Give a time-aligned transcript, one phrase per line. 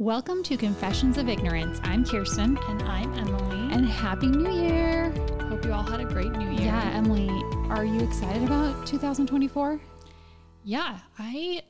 [0.00, 1.78] Welcome to Confessions of Ignorance.
[1.82, 3.74] I'm Kirsten, And I'm Emily.
[3.74, 5.10] and Happy New Year!
[5.42, 6.62] hope you all had a great new year.
[6.62, 7.28] Yeah, Emily,
[7.68, 9.78] are you excited about 2024?
[10.64, 11.00] Yeah.
[11.18, 11.60] I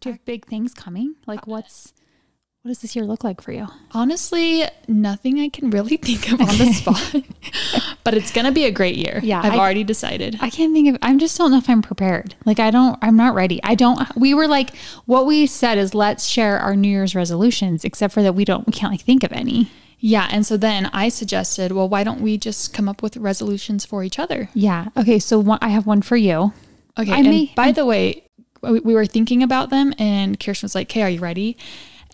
[0.00, 1.16] Do you have big things coming?
[1.26, 1.92] Like, uh, what's
[2.62, 3.66] what does this year look like for you?
[3.92, 8.64] honestly, nothing I can really think of on the spot, but it's going to be
[8.64, 9.20] a great year.
[9.22, 10.38] Yeah, I've I- already decided.
[10.40, 10.98] I can't think of.
[11.02, 12.34] I just don't know if I'm prepared.
[12.44, 12.98] Like, I don't.
[13.02, 13.60] I'm not ready.
[13.64, 13.98] I don't.
[14.16, 14.76] We were like,
[15.06, 18.66] what we said is let's share our New Year's resolutions, except for that we don't.
[18.66, 19.70] We can't like think of any.
[19.98, 20.28] yeah.
[20.30, 24.04] And so then I suggested, well, why don't we just come up with resolutions for
[24.04, 24.48] each other?
[24.54, 24.86] Yeah.
[24.96, 25.18] Okay.
[25.18, 26.52] So one, I have one for you.
[26.98, 27.10] Okay.
[27.12, 28.24] I and may- by the way,
[28.62, 31.56] we we were thinking about them, and Kirsten was like, "Okay, are you ready?"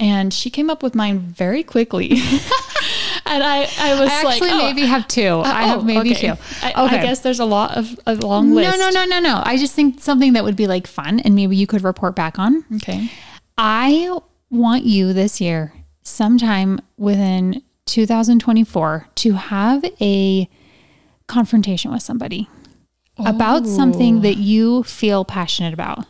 [0.01, 2.11] And she came up with mine very quickly.
[3.27, 5.27] and I, I was I like, oh, maybe have two.
[5.27, 6.29] Uh, I have oh, maybe okay.
[6.29, 6.43] two.
[6.63, 8.79] I, I guess there's a lot of a long list.
[8.79, 9.43] No, no, no, no, no.
[9.45, 12.39] I just think something that would be like fun and maybe you could report back
[12.39, 12.65] on.
[12.77, 13.11] Okay.
[13.57, 14.17] I
[14.51, 15.73] want you this year,
[16.03, 20.49] sometime within 2024, to have a
[21.27, 22.49] confrontation with somebody
[23.19, 24.21] about something oh.
[24.21, 26.07] that you feel passionate about.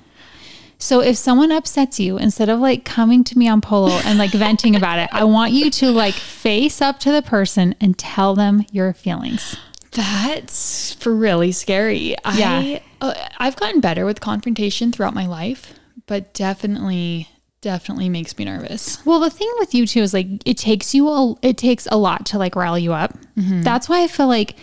[0.79, 4.31] So if someone upsets you, instead of like coming to me on Polo and like
[4.31, 8.35] venting about it, I want you to like face up to the person and tell
[8.37, 9.57] them your feelings.
[9.91, 12.15] That's for really scary.
[12.35, 12.59] Yeah.
[12.59, 15.75] I, uh, I've gotten better with confrontation throughout my life,
[16.07, 17.29] but definitely,
[17.61, 19.05] definitely makes me nervous.
[19.05, 21.97] Well, the thing with you too is like it takes you a it takes a
[21.97, 23.19] lot to like rile you up.
[23.37, 24.55] That's why I feel like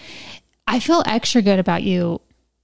[0.66, 2.22] I feel extra good about you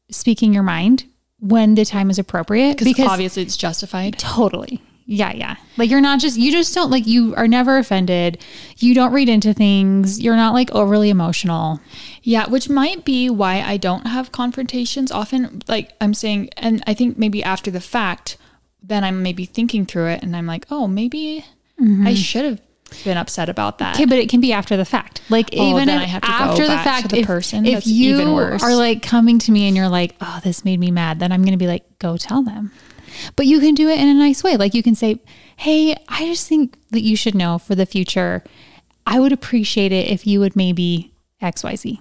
[0.10, 1.06] speaking your mind
[1.42, 4.18] when the time is appropriate Because obviously it's justified.
[4.18, 4.82] totally.
[5.06, 5.56] Yeah, yeah.
[5.76, 8.42] Like you're not just you just don't like you are never offended.
[8.78, 10.22] You don't read into things.
[10.22, 11.82] You're not like overly emotional.
[12.24, 15.64] Yeah, which might be why I don't have confrontations often.
[15.68, 18.38] Like I'm saying, and I think maybe after the fact,
[18.82, 21.44] then I'm maybe thinking through it and I'm like, oh, maybe
[21.80, 22.14] I mm-hmm.
[22.14, 22.62] should have
[23.04, 23.96] been upset about that.
[23.96, 25.22] Okay, but it can be after the fact.
[25.30, 27.66] Like Oh, even if I have to go after the fact, the if, person?
[27.66, 28.64] if That's you even worse.
[28.64, 31.42] are like coming to me and you're like, "Oh, this made me mad," then I'm
[31.42, 32.72] going to be like, "Go tell them."
[33.36, 34.58] But you can do it in a nice way.
[34.58, 35.20] Like you can say,
[35.58, 38.44] "Hey, I just think that you should know for the future.
[39.06, 41.12] I would appreciate it if you would maybe
[41.42, 42.00] X Y Z.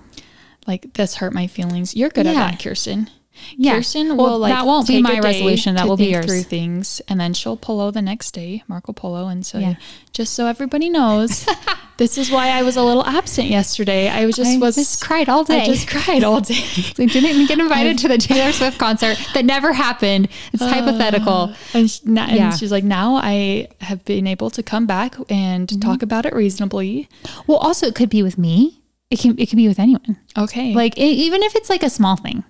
[0.66, 1.97] Like this hurt my feelings.
[1.97, 3.09] You're good at that, Kirsten.
[3.56, 3.74] Yeah.
[3.74, 5.74] Kirsten Well, will like that won't be my resolution.
[5.76, 6.26] That will be yours.
[6.26, 9.74] Through things, and then she'll polo the next day, Marco Polo, and so Yeah.
[10.12, 11.46] just so everybody knows,
[11.96, 14.08] this is why I was a little absent yesterday.
[14.08, 15.62] I was just I was just cried all day.
[15.62, 16.54] I just cried all day.
[16.98, 20.28] I didn't get invited to the Taylor Swift concert that never happened.
[20.52, 21.54] It's hypothetical.
[21.74, 22.50] And, she, and Yeah.
[22.56, 25.80] she's like, now I have been able to come back and Mm-hmm.
[25.80, 27.08] talk about it reasonably.
[27.46, 28.80] Well, also it could be with me.
[29.10, 30.16] It can it can be with anyone.
[30.38, 30.72] Okay.
[30.74, 32.44] Like e- even if it's like a small thing,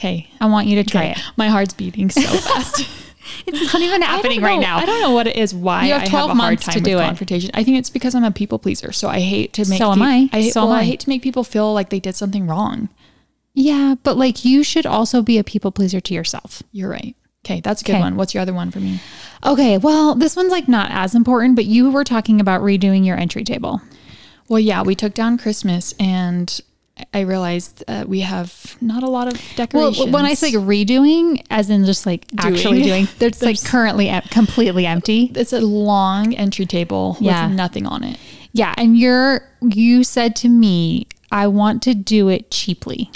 [0.00, 0.28] okay.
[0.40, 1.10] I want you to try Okay.
[1.12, 1.18] it.
[1.36, 2.88] My heart's beating so fast.
[3.46, 4.78] It's not even I happening right now.
[4.78, 5.54] I don't know what it is.
[5.54, 7.02] Why You have I 12 have a hard months time to do it.
[7.04, 7.50] confrontation.
[7.54, 9.78] I think it's because I'm a people pleaser, so I hate to make.
[9.78, 10.28] So am I.
[10.32, 10.84] I So am I I.
[10.84, 12.88] hate to make people feel like they did something wrong.
[13.54, 16.62] Yeah, but like you should also be a people pleaser to yourself.
[16.72, 17.14] You're right.
[17.44, 18.00] Okay, that's a good Okay.
[18.00, 18.16] one.
[18.16, 19.00] What's your other one for me?
[19.44, 23.16] Okay, well, this one's like not as important, but you were talking about redoing your
[23.16, 23.80] entry table.
[24.48, 26.60] Well, yeah, we took down Christmas, and
[27.14, 29.98] I realized uh, we have not a lot of decorations.
[29.98, 34.22] Well, when I say redoing, as in just like actually doing, it's like currently em-
[34.30, 35.32] completely empty.
[35.34, 37.46] it's a long entry table Yeah.
[37.48, 38.18] with nothing on it.
[38.52, 43.10] Yeah, and you're you said to me, I want to do it cheaply.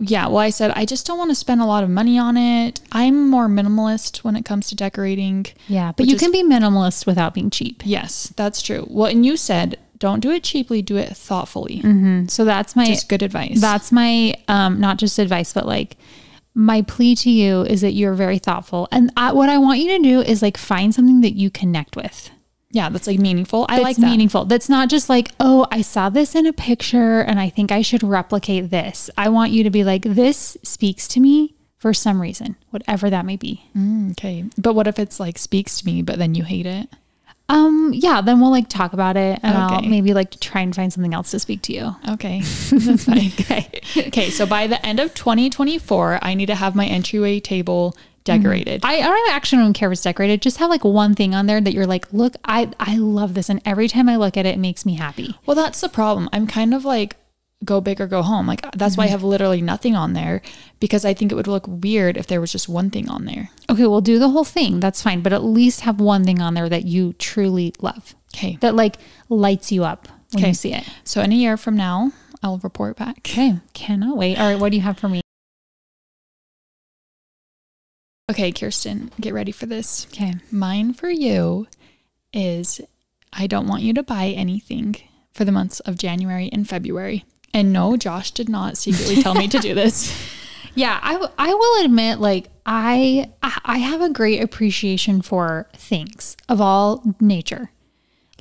[0.00, 2.36] Yeah, well, I said I just don't want to spend a lot of money on
[2.36, 2.80] it.
[2.92, 5.46] I'm more minimalist when it comes to decorating.
[5.66, 7.82] Yeah, but you is- can be minimalist without being cheap.
[7.84, 8.86] Yes, that's true.
[8.88, 11.80] Well, and you said don't do it cheaply, do it thoughtfully.
[12.28, 13.60] So that's my Just good advice.
[13.60, 15.96] That's my um not just advice, but like
[16.54, 18.88] my plea to you is that you're very thoughtful.
[18.90, 21.94] And I, what I want you to do is like find something that you connect
[21.94, 22.30] with.
[22.70, 23.64] yeah, that's like meaningful.
[23.68, 24.06] I That's like that.
[24.10, 24.44] meaningful.
[24.44, 27.82] That's not just like, oh, I saw this in a picture and I think I
[27.82, 29.08] should replicate this.
[29.16, 33.24] I want you to be like, this speaks to me for some reason, whatever that
[33.24, 33.62] may be.
[33.76, 36.88] Mm, okay, but what if it's like speaks to me, but then you hate it?
[37.48, 40.92] Um, yeah, then we'll like talk about it and I'll maybe like try and find
[40.92, 41.96] something else to speak to you.
[42.10, 42.40] Okay,
[42.70, 43.18] that's fine.
[43.40, 44.30] okay, okay.
[44.30, 48.82] So by the end of 2024, I need to have my entryway table decorated.
[48.84, 50.42] I, I don't actually don't care if it's decorated.
[50.42, 53.48] Just have like one thing on there that you're like, look, I I love this,
[53.48, 55.34] and every time I look at it, it makes me happy.
[55.46, 56.28] Well, that's the problem.
[56.32, 57.16] I'm kind of like
[57.64, 58.46] go big or go home.
[58.46, 59.00] Like that's Mm-hmm.
[59.00, 60.42] why I have literally nothing on there
[60.80, 63.50] because I think it would look weird if there was just one thing on there.
[63.68, 64.80] Okay, we'll do the whole thing.
[64.80, 68.56] That's fine, but at least have one thing on there that you truly love, Okay.
[68.60, 68.96] that like
[69.28, 70.48] lights you up when Okay.
[70.48, 70.84] you see it.
[71.04, 72.12] So in a year from now,
[72.42, 73.18] I'll report back.
[73.18, 74.38] Okay, cannot wait.
[74.38, 75.20] All right, what do you have for me?
[78.30, 80.06] Okay, Kirsten, get ready for this.
[80.12, 80.34] Okay.
[80.52, 81.66] Mine for you
[82.32, 82.80] is
[83.32, 84.96] I don't want you to buy anything
[85.32, 87.24] for the months of January and February.
[87.54, 90.12] And no, Josh did not secretly tell me to do this.
[90.74, 95.66] Yeah, I, w- I will admit, like I I I have a great appreciation for
[95.72, 97.72] things of all nature,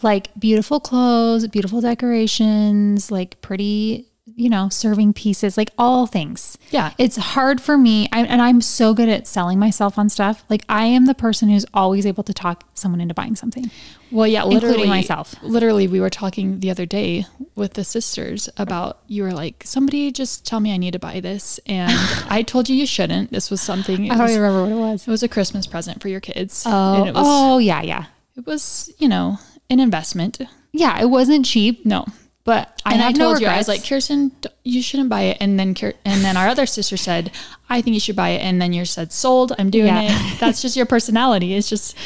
[0.04, 4.06] like beautiful clothes, beautiful decorations, like pretty
[4.36, 6.58] you know serving pieces, like all things.
[6.70, 6.94] Yeah.
[6.98, 10.44] it's hard for me, I, and I'm so good at selling myself on stuff.
[10.50, 13.72] Like I am the person who's always able to talk someone into buying something.
[14.12, 15.36] Well, yeah, Including literally myself.
[15.42, 17.26] Literally, we were talking the other day
[17.56, 21.20] with the sisters about you were like, somebody just tell me I need to buy
[21.20, 21.92] this, and
[22.30, 23.32] I told you you shouldn't.
[23.32, 24.06] This was something.
[24.10, 25.08] I don't was, even remember what it was.
[25.08, 26.64] it was a Christmas present for your kids.
[26.66, 28.06] Oh, and it was oh yeah, yeah,
[28.38, 29.40] it was you know
[29.70, 30.40] an investment.
[30.72, 31.02] yeah.
[31.02, 32.06] It wasn't cheap, No,
[32.48, 34.32] but I and I no told you I was like, Kirsten,
[34.64, 35.38] you shouldn't buy it.
[35.42, 37.30] And then and then our other sister said,
[37.70, 38.40] I think you should buy it.
[38.42, 39.52] And then you said, sold.
[39.60, 40.04] I'm doing Yeah.
[40.34, 40.40] it.
[40.40, 41.56] That's just your personality.
[41.56, 41.98] It's just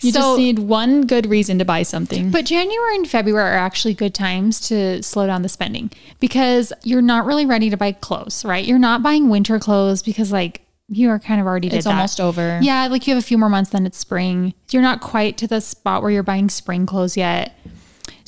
[0.00, 2.30] you So- just need one good reason to buy something.
[2.30, 5.90] But January and February are actually good times to slow down the spending
[6.20, 8.64] because you're not really ready to buy clothes, right?
[8.64, 11.94] You're not buying winter clothes because like you are kind of already did it's that.
[11.96, 12.60] almost over.
[12.62, 14.54] Yeah, like you have a few more months, then it's spring.
[14.70, 17.58] You're not quite to the spot where you're buying spring clothes yet.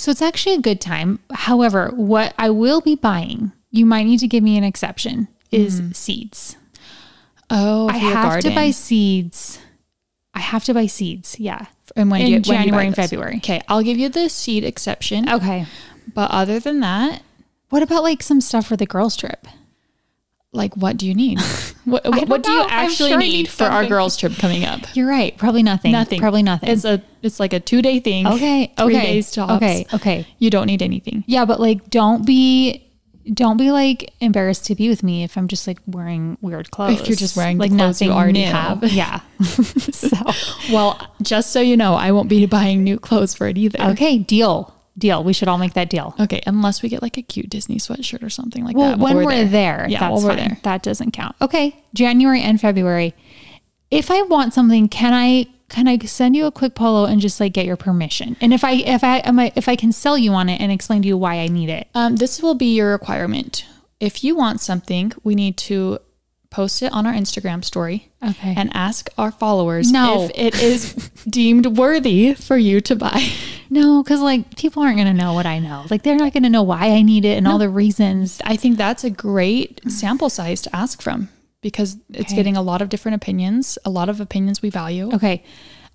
[0.03, 1.21] So it's actually a good time.
[1.33, 5.81] However, what I will be buying, you might need to give me an exception, is
[5.81, 5.95] mm.
[5.95, 6.57] seeds.
[7.49, 8.51] Oh, I have garden.
[8.51, 9.61] to buy seeds.
[10.35, 11.39] I have to buy seeds.
[11.39, 11.67] Yeah.
[11.95, 13.11] And when in do you, when do you January and those?
[13.11, 13.37] February.
[13.37, 15.29] Okay, I'll give you the seed exception.
[15.29, 15.67] Okay.
[16.13, 17.23] But other than that,
[17.73, 19.47] What about like some stuff for the girls' trip?
[20.53, 21.41] Like what do you need?
[21.85, 24.81] what what, do you actually sure need for our girls trip coming up?
[24.95, 25.37] You're right.
[25.39, 25.93] Probably nothing.
[25.93, 26.21] Nothing.
[26.21, 26.69] Probably nothing.
[26.69, 28.27] It's a it's like a two day thing.
[28.27, 28.73] okay.
[28.77, 29.07] Three okay.
[29.07, 29.53] days tops.
[29.55, 29.87] Okay.
[29.95, 30.27] Okay.
[30.39, 31.25] You don't need anything.
[31.27, 32.91] Yeah, but like, don't be,
[33.33, 37.01] don't be like embarrassed to be with me if I'm just like wearing weird clothes.
[37.01, 38.51] If you're just wearing the like clothes you already new.
[38.51, 38.83] have.
[38.93, 39.21] Yeah.
[39.41, 40.17] so
[40.71, 43.81] Well, just so you know, I won't be buying new clothes for it either.
[43.93, 45.25] okay, deal, deal.
[45.25, 46.15] We should all make that deal.
[46.21, 48.99] Okay, unless we get like a cute Disney sweatshirt or something like Well, that.
[48.99, 50.37] when while we're, there, Yeah, that's we're fine.
[50.39, 50.59] there.
[50.63, 51.35] That doesn't count.
[51.41, 53.15] Okay, January and February.
[53.91, 57.41] If I want something, can I can I send you a quick polo and just
[57.41, 58.37] like get your permission?
[58.43, 60.71] And if I if I am I, if I can sell you on it and
[60.71, 61.89] explain to you why I need it.
[61.95, 63.65] Um, this will be your requirement.
[64.01, 65.99] If you want something, we need to
[66.53, 68.55] post it on our Instagram story Okay.
[68.57, 70.25] and ask our followers No.
[70.25, 70.93] if it is
[71.29, 73.27] deemed worthy for you to buy.
[73.71, 75.87] No, because like people aren't gonna know what I know.
[75.91, 78.41] Like they're not gonna know why I need it and all the reasons.
[78.45, 81.29] I think that's a great sample size to ask from
[81.63, 85.11] because it's getting a lot of different opinions, a lot of opinions we value.
[85.15, 85.43] Okay.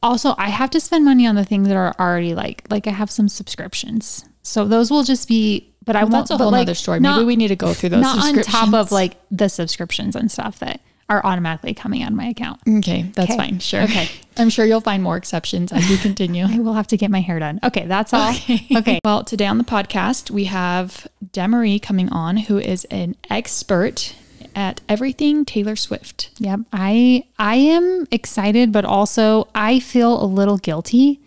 [0.04, 2.92] Also, I have to spend money on the things that are already like like I
[2.92, 5.74] have some subscriptions, so those will just be.
[5.88, 6.28] But I Well, won't.
[6.28, 7.00] that's a whole like, nother story.
[7.00, 10.16] not- Maybe we need to go through those not on top of like the subscriptions
[10.16, 12.60] and stuff that are automatically coming on my account.
[12.68, 13.38] Okay, that's Okay.
[13.38, 13.60] fine.
[13.60, 13.82] Sure.
[13.84, 14.10] Okay.
[14.38, 16.44] I'm sure you'll find more exceptions as we continue.
[16.50, 17.60] I will have to get my hair done.
[17.64, 18.30] Okay, that's all.
[18.76, 19.00] Okay.
[19.06, 24.14] Well, today on the podcast, we have Demarie coming on, who is an expert
[24.54, 26.30] at everything Taylor Swift.
[26.40, 26.62] Yep.
[26.74, 31.22] I I am excited, but also I feel a little guilty,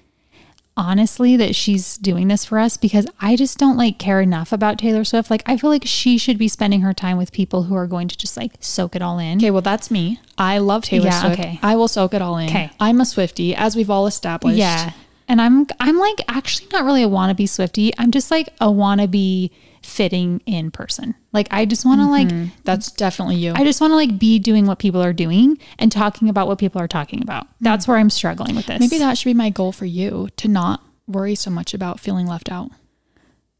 [0.76, 4.78] honestly, that she's doing this for us because I just don't like care enough about
[4.78, 5.30] Taylor Swift.
[5.30, 8.08] Like I feel like she should be spending her time with people who are going
[8.08, 9.38] to just like soak it all in.
[9.38, 10.20] Okay, well, that's me.
[10.38, 11.40] I love Taylor Yeah, Swift.
[11.40, 11.58] okay.
[11.62, 12.48] I will soak it all in.
[12.48, 12.70] Okay.
[12.80, 14.58] I'm a Swiftie, as we've all established.
[14.58, 14.92] Yeah.
[15.28, 17.92] And I'm I'm like actually not really a wannabe Swiftie.
[17.98, 19.50] I'm just like a wannabe
[19.82, 21.14] fitting in person.
[21.32, 22.54] Like I just want to like mm-hmm.
[22.64, 23.52] That's definitely you.
[23.54, 26.58] I just want to like be doing what people are doing and talking about what
[26.58, 27.44] people are talking about.
[27.44, 27.64] Mm-hmm.
[27.64, 28.80] That's where I'm struggling with this.
[28.80, 32.26] Maybe that should be my goal for you to not worry so much about feeling
[32.26, 32.70] left out.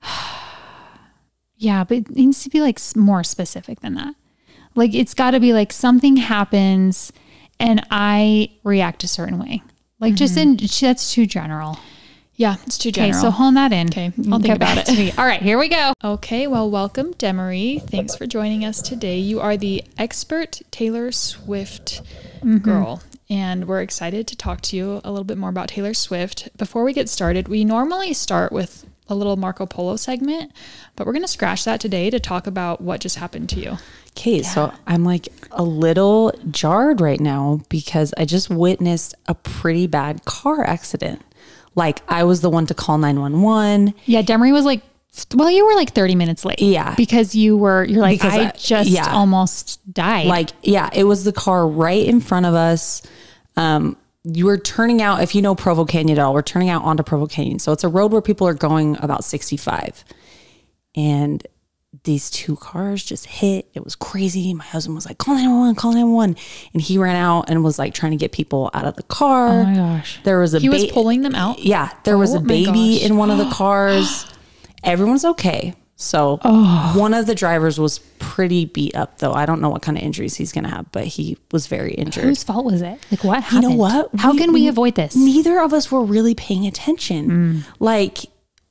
[1.63, 4.15] Yeah, but it needs to be like more specific than that.
[4.75, 7.13] Like it's got to be like something happens
[7.59, 9.63] and I react a certain way.
[10.01, 10.59] Like just mm-hmm.
[10.63, 11.79] in that's too general.
[12.41, 13.11] Yeah, it's too general.
[13.11, 13.89] Okay, so hone that in.
[13.89, 15.19] Okay, mm, I'll think about it.
[15.19, 15.93] All right, here we go.
[16.03, 17.83] Okay, well, welcome, Demarie.
[17.83, 19.19] Thanks for joining us today.
[19.19, 22.01] You are the expert Taylor Swift
[22.37, 22.57] mm-hmm.
[22.57, 26.49] girl, and we're excited to talk to you a little bit more about Taylor Swift.
[26.57, 30.51] Before we get started, we normally start with a little Marco Polo segment,
[30.97, 33.77] but we're going to scratch that today to talk about what just happened to you.
[34.17, 39.87] Okay, so I'm like a little jarred right now because I just witnessed a pretty
[39.87, 41.23] bad car accident.
[41.75, 43.95] Like I was the one to call 911.
[44.07, 44.83] Yeah, Demarie was like
[45.35, 46.61] well, you were like 30 minutes late.
[46.61, 46.95] Yeah.
[46.95, 49.13] Because you were you're like I, I- just yeah.
[49.13, 50.27] almost died.
[50.27, 53.03] Like, yeah, it was the car right in front of us.
[53.57, 56.83] Um, you were turning out, if you know Provo Canyon at all, we're turning out
[56.83, 57.59] onto Provo Canyon.
[57.59, 60.05] So it's a road where people are going about 65.
[60.95, 61.45] And
[62.05, 63.69] these two cars just hit.
[63.75, 64.55] It was crazy.
[64.55, 66.37] My husband was like, call 911, call 911.
[66.73, 69.49] And he ran out and was like trying to get people out of the car.
[69.49, 70.21] Oh my gosh.
[70.23, 71.59] There was a He was ba- pulling them out.
[71.59, 73.03] Yeah, there was Oh a baby gosh.
[73.11, 74.25] in one of the cars.
[74.85, 75.75] Everyone's okay.
[75.97, 76.95] So Oh.
[76.97, 79.33] one of the drivers was pretty beat up though.
[79.35, 82.25] I don't know what kind of injuries he's gonna have, but he was very injured.
[82.25, 82.99] Whose fault was it?
[83.11, 83.63] Like what happened?
[83.65, 84.11] you know what?
[84.17, 85.15] How can we avoid this?
[85.15, 87.31] Neither of us were really paying attention.
[87.31, 87.67] Mm.
[87.81, 88.19] Like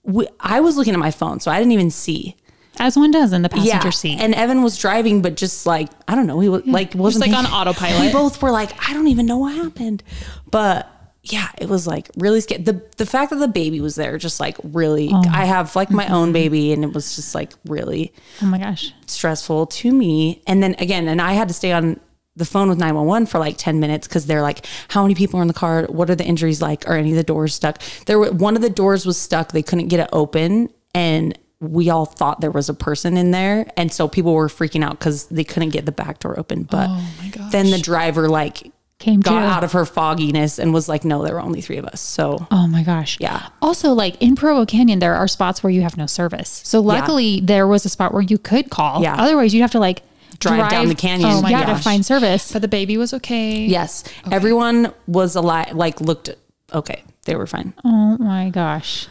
[0.04, 2.36] we, I was looking at my phone, so I didn't even see.
[2.80, 4.18] As one does in the passenger seat.
[4.20, 7.38] And Evan was driving, but just like I don't know, he was like wasn't like
[7.38, 8.00] on autopilot.
[8.06, 10.02] We both were like, I don't even know what happened,
[10.50, 10.90] but
[11.22, 12.64] yeah, it was like really scary.
[12.64, 15.22] The the fact that the baby was there, just like really, Oh.
[15.30, 16.14] I have like my Mm-hmm.
[16.14, 18.94] own baby, and it was just like really oh my gosh.
[19.06, 20.42] stressful to me.
[20.48, 22.00] And then again, and I had to stay on
[22.38, 25.42] the phone with 911 for like 10 minutes because they're like, how many people are
[25.42, 25.84] in the car?
[25.90, 26.88] What are the injuries like?
[26.88, 27.80] Are any of the doors stuck?
[28.06, 29.52] There were one of the doors was stuck.
[29.52, 30.70] They couldn't get it open.
[30.96, 33.70] And we all thought there was a person in there.
[33.76, 36.64] And so people were freaking out because they couldn't get the back door open.
[36.64, 37.52] But Oh my gosh.
[37.52, 39.46] then the driver like Came got to.
[39.46, 42.02] out of her fogginess and was like, no, there were only three of us.
[42.02, 43.18] So Oh my gosh.
[43.20, 43.48] Yeah.
[43.62, 46.62] Also, like in Provo Canyon, there are spots where you have no service.
[46.66, 49.02] So luckily, there was a spot where you could call.
[49.02, 49.16] Yeah.
[49.18, 50.02] Otherwise, you'd have to like
[50.40, 51.30] Drive down the canyon.
[51.30, 51.68] Oh my Yeah.
[51.68, 52.54] yeah, to find service.
[52.54, 53.66] But the baby was okay.
[53.66, 56.30] yes, everyone was alive, like looked
[56.74, 57.04] okay.
[57.26, 57.74] They were fine.
[57.84, 59.08] Oh my gosh.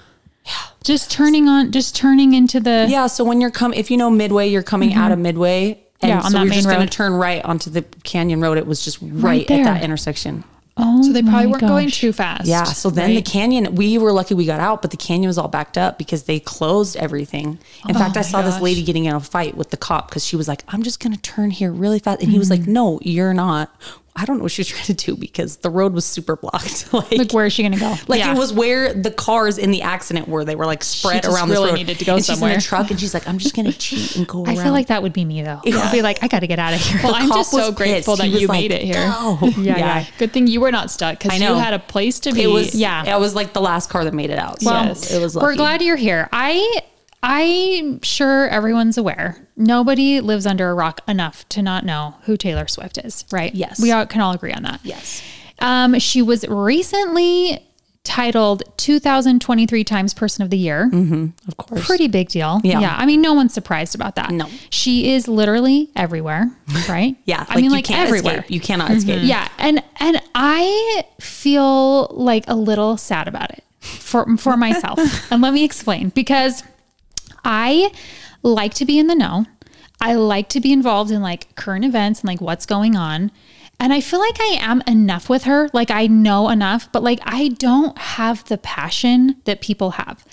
[0.84, 2.86] Just turning on, just turning into the.
[2.88, 6.08] Yeah, so when you're coming if you know Midway, you're coming out of Midway, and
[6.08, 6.08] Mm-hmm.
[6.08, 8.56] Yeah, on so that we're main just going to turn right onto the Canyon Road.
[8.56, 9.60] It was just right, there.
[9.60, 10.44] at that intersection.
[10.80, 12.46] Oh So they probably weren't going too fast.
[12.46, 15.36] Yeah, so then the canyon, we were lucky we got out, but the canyon was
[15.36, 17.58] all backed up because they closed everything.
[17.88, 20.08] In fact, I Oh my saw this lady getting in a fight with the cop
[20.08, 22.22] because she was like, I'm just going to turn here really fast.
[22.22, 22.72] And he was like, Mm-hmm.
[22.72, 23.74] No, you're not.
[24.20, 26.92] I don't know what she was trying to do because the road was super blocked.
[26.92, 27.94] like, Like, where is she going to go?
[28.08, 28.34] like Yeah.
[28.34, 30.44] it was where the cars in the accident were.
[30.44, 31.76] They were like spread just around this really road.
[31.76, 32.56] needed to go and she's in somewhere.
[32.56, 34.64] the truck and she's like, I'm just going to cheat and go I around.
[34.64, 35.60] feel like that would be me though.
[35.64, 37.00] I'd be like, I got to get out of here.
[37.04, 38.32] Well, I'm just so was grateful pissed.
[38.32, 38.94] that you like, made it here.
[38.94, 40.06] "Go." Yeah, yeah.
[40.18, 41.56] Good thing you were not stuck because I you know.
[41.58, 42.42] had a place to be.
[42.42, 43.04] It was Yeah.
[43.04, 43.16] yeah.
[43.16, 44.60] It was like the last car that made it out.
[44.62, 45.36] So Well, it was.
[45.36, 46.28] We're glad you're here.
[46.32, 46.82] I
[47.22, 49.48] I'm sure everyone's aware.
[49.56, 53.54] Nobody lives under a rock enough to not know who Taylor Swift is, right?
[53.54, 53.80] Yes.
[53.80, 54.80] We all can all agree on that.
[54.84, 55.22] Yes.
[55.58, 57.60] Um, she was recently
[58.04, 60.90] titled 2023 Times Person of the Year.
[61.46, 61.84] Of course.
[61.86, 62.60] Pretty big deal.
[62.64, 62.94] Yeah.
[62.96, 64.30] I mean, no one's surprised about that.
[64.30, 64.46] No.
[64.70, 66.50] She is literally everywhere,
[66.88, 67.16] right?
[67.26, 67.44] Yeah.
[67.48, 68.38] I mean, you like can't everywhere.
[68.38, 68.50] Escape.
[68.50, 69.20] You cannot escape.
[69.24, 74.98] Yeah, and and I feel like a little sad about it for for myself.
[75.30, 76.62] and let me explain because
[77.48, 77.90] I
[78.42, 79.46] like to be in the know.
[80.00, 83.32] I like to be involved in like current events and like what's going on.
[83.80, 85.70] And I feel like I am enough with her.
[85.72, 90.24] Like I know enough, but like I don't have the passion that people have.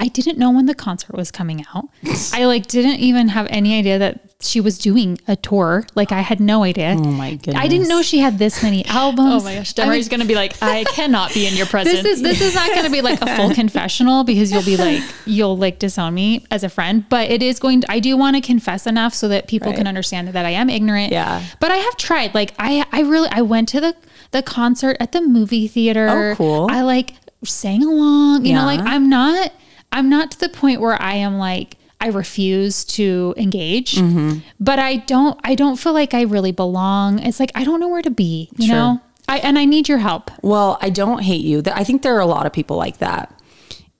[0.00, 1.88] I didn't know when the concert was coming out.
[2.32, 5.86] I like didn't even have any idea that she was doing a tour.
[5.94, 6.96] Like I had no idea.
[6.98, 7.56] Oh my goodness.
[7.56, 9.42] I didn't know she had this many albums.
[9.42, 12.02] Oh my gosh, I mean, gonna be like, I cannot be in your presence.
[12.02, 14.76] this is this is not going to be like a full confessional because you'll be
[14.76, 17.82] like you'll like disown me as a friend, but it is going.
[17.82, 20.68] To, I do want to confess enough so that people can understand that I am
[20.68, 21.12] ignorant.
[21.12, 21.42] Yeah.
[21.60, 22.34] but I have tried.
[22.34, 23.96] Like I I really I went to the
[24.32, 26.08] the concert at the movie theater.
[26.08, 26.66] Oh, cool.
[26.70, 28.44] I like sang along.
[28.44, 29.52] You know, like I'm not
[29.94, 31.78] I'm not to the point where I am like.
[32.00, 34.40] I refuse to engage, Mm-hmm.
[34.60, 35.40] but I don't.
[35.42, 37.18] I don't feel like I really belong.
[37.20, 38.50] It's like I don't know where to be.
[38.58, 38.76] You Sure.
[38.76, 40.30] know, I and I need your help.
[40.42, 41.62] Well, I don't hate you.
[41.72, 43.32] I think there are a lot of people like that.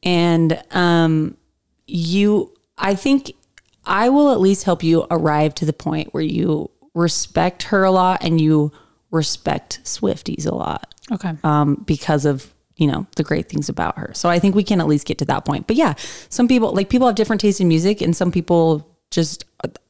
[0.03, 1.37] And um
[1.87, 3.33] you I think
[3.87, 7.91] I will at least help you arrive to the point where you respect her a
[7.91, 8.71] lot and you
[9.11, 10.95] respect Swifties a lot.
[11.13, 11.33] Okay.
[11.45, 14.13] um, because of you know the great things about her.
[14.15, 15.67] So I think we can at least get to that point.
[15.67, 15.95] But yeah,
[16.29, 19.45] some people like people have different tastes in music, and some people just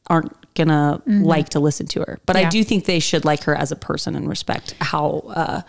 [0.08, 2.18] aren't gonna like to listen to her.
[2.26, 5.62] But I do think they should like her as a person and respect how uh,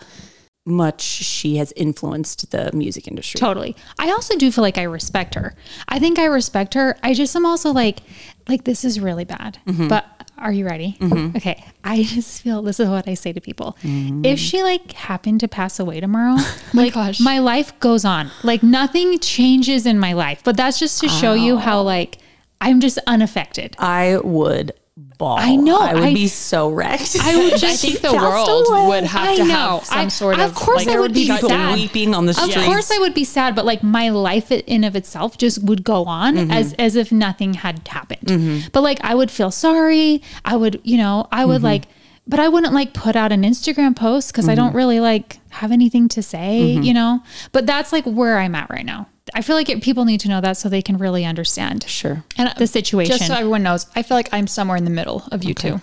[0.66, 3.38] much she has influenced the music industry.
[3.38, 3.76] Totally.
[3.98, 5.54] I also do feel like I respect her.
[5.88, 6.96] I think I respect her.
[7.02, 8.00] I just am also like,
[8.48, 9.58] like this is really bad.
[9.66, 9.88] Mm-hmm.
[9.88, 10.06] But
[10.38, 10.96] are you ready?
[11.00, 11.36] Mm-hmm.
[11.36, 11.64] Okay.
[11.84, 13.76] I just feel this is what I say to people.
[13.82, 14.24] Mm-hmm.
[14.24, 17.20] If she like happened to pass away tomorrow, oh like gosh.
[17.20, 18.30] my life goes on.
[18.42, 20.42] Like nothing changes in my life.
[20.44, 22.18] But that's just to show you how like
[22.60, 23.76] I'm just unaffected.
[23.78, 24.72] I would
[25.18, 25.36] ball.
[25.38, 27.16] I know, I would I- be so wrecked.
[27.20, 28.86] I would just I think the world away.
[28.88, 29.54] would have I to know.
[29.78, 30.54] have some I- sort of of.
[30.54, 31.74] course like, I would be sad.
[31.74, 34.94] weeping on the Of course I would be sad, but like my life in of
[34.96, 36.50] itself just would go on Mm-hmm.
[36.50, 38.70] as as if nothing had happened.
[38.72, 40.22] But like I would feel sorry.
[40.44, 41.50] I would, you know, I Mm-hmm.
[41.50, 41.84] would like
[42.28, 44.64] but I wouldn't like put out an Instagram post because I Mm-hmm.
[44.64, 47.20] don't really like have anything to say, you know?
[47.52, 49.06] But that's like where I'm at right now.
[49.34, 52.24] I feel like it, people need to know that so they can really understand Sure.
[52.38, 53.16] And the situation.
[53.16, 55.80] Just so everyone knows, I feel like I'm somewhere in the middle of you two.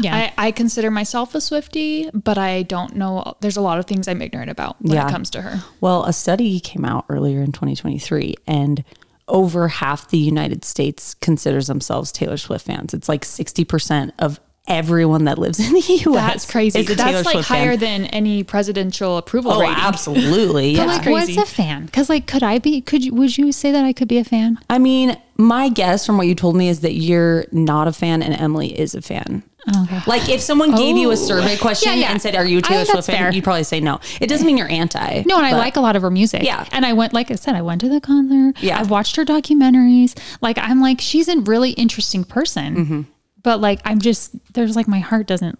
[0.00, 0.30] Yeah.
[0.38, 3.34] I, I consider myself a Swiftie, but I don't know.
[3.40, 5.08] There's a lot of things I'm ignorant about when Yeah.
[5.08, 5.62] it comes to her.
[5.80, 8.84] Well, a study came out earlier in 2023, and
[9.26, 12.94] over half the United States considers themselves Taylor Swift fans.
[12.94, 16.14] It's like 60% of everyone that lives in the US.
[16.14, 16.80] That's crazy.
[16.80, 17.58] is a Taylor That's like Swift fan.
[17.66, 19.76] higher than any presidential approval Oh, rating.
[19.76, 20.74] absolutely.
[20.76, 20.86] But Yeah.
[20.86, 21.36] like, crazy.
[21.36, 21.86] what's a fan?
[21.86, 22.80] Because like, could I be?
[22.80, 23.14] Could you?
[23.14, 24.58] Would you say that I could be a fan?
[24.70, 28.22] I mean, my guess from what you told me is that you're not a fan
[28.22, 29.42] and Emily is a fan.
[29.84, 30.00] Okay.
[30.06, 31.12] Like if someone gave you Oh.
[31.12, 32.10] a survey question Yeah, yeah.
[32.12, 33.32] and said, "Are you a I Taylor Swift fan?" fair.
[33.32, 33.98] You'd probably say no.
[34.20, 35.22] It doesn't mean you're anti.
[35.26, 36.42] No, and I like a lot of her music.
[36.42, 36.66] Yeah.
[36.70, 38.62] And I went, like I said, I went to the concert.
[38.62, 38.78] Yeah.
[38.78, 40.14] I've watched her documentaries.
[40.42, 42.76] Like, I'm like, she's a really interesting person.
[42.76, 43.00] Mm-hmm.
[43.44, 45.58] But like, I'm just, there's like, my heart doesn't,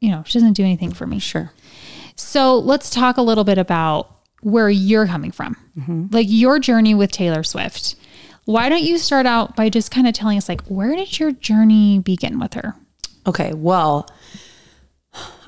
[0.00, 1.18] you know, she doesn't do anything for me.
[1.18, 1.50] Sure.
[2.14, 6.06] So let's talk a little bit about where you're coming from, Mm-hmm.
[6.12, 7.96] like your journey with Taylor Swift.
[8.44, 11.32] Why don't you start out by just kind of telling us, like, where did your
[11.32, 12.74] journey begin with her?
[13.26, 14.08] Okay, well,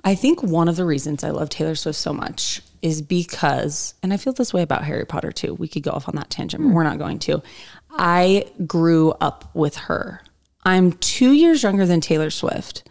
[0.05, 4.13] I think one of the reasons I love Taylor Swift so much is because, and
[4.13, 5.55] I feel this way about Harry Potter too.
[5.55, 7.43] We could go off on that tangent, but we're not going to.
[7.91, 10.21] I grew up with her.
[10.65, 12.89] I'm two years younger than Taylor Swift.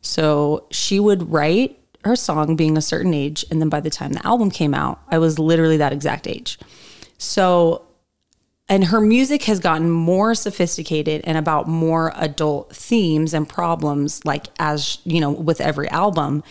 [0.00, 3.44] So she would write her song being a certain age.
[3.50, 6.58] And then by the time the album came out, I was literally that exact age.
[7.18, 7.86] So
[8.68, 14.46] and her music has gotten more sophisticated and about more adult themes and problems like
[14.58, 16.42] as you know with every album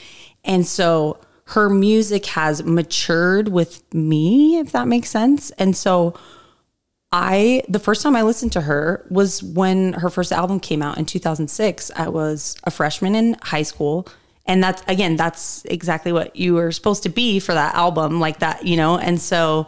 [0.44, 6.18] and so her music has matured with me if that makes sense and so
[7.12, 10.98] i the first time i listened to her was when her first album came out
[10.98, 14.08] in 2006 i was a freshman in high school.
[14.48, 18.40] And that's again that's exactly what you were supposed to be for that album like
[18.40, 19.00] that you know?
[19.00, 19.68] And so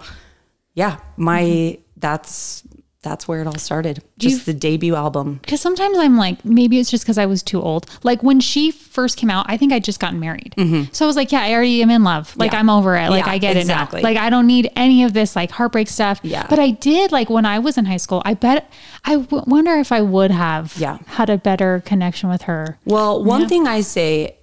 [0.76, 1.82] yeah, my mm-hmm.
[1.98, 2.62] that's
[3.08, 4.04] that's where it all started.
[4.18, 5.40] Just the debut album.
[5.42, 7.86] Because sometimes I'm like, maybe it's just because I was too old.
[8.04, 10.54] Like when she first came out, I think I'd just gotten married.
[10.92, 12.36] So I was like, yeah, I already am in love.
[12.36, 12.56] Like Mm-hmm.
[12.56, 12.60] Yeah.
[12.60, 13.10] I'm over it.
[13.10, 14.00] Like Yeah, I get exactly.
[14.00, 14.10] it now.
[14.10, 16.20] Like I don't need any of this like heartbreak stuff.
[16.24, 16.46] Yeah.
[16.50, 18.22] But I did like when I was in high school.
[18.26, 18.70] I bet
[19.06, 20.98] I w- wonder if I would have Yeah.
[21.06, 22.78] had a better connection with her.
[22.86, 24.38] Well, one thing I say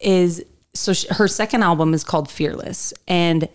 [0.00, 3.48] is so sh her second album is called Fearless, and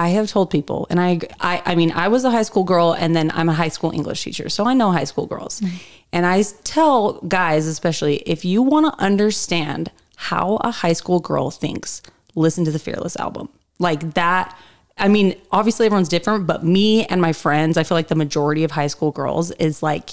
[0.00, 2.94] I have told people, and I, I, I mean, I was a high school girl,
[2.94, 5.76] and then I'm a high school English teacher, so I know high school girls, mm-hmm.
[6.10, 11.50] and I tell guys, especially if you want to understand how a high school girl
[11.50, 12.00] thinks,
[12.34, 14.56] listen to the Fearless album, like that.
[14.96, 18.64] I mean, obviously everyone's different, but me and my friends, I feel like the majority
[18.64, 20.10] of high school girls is like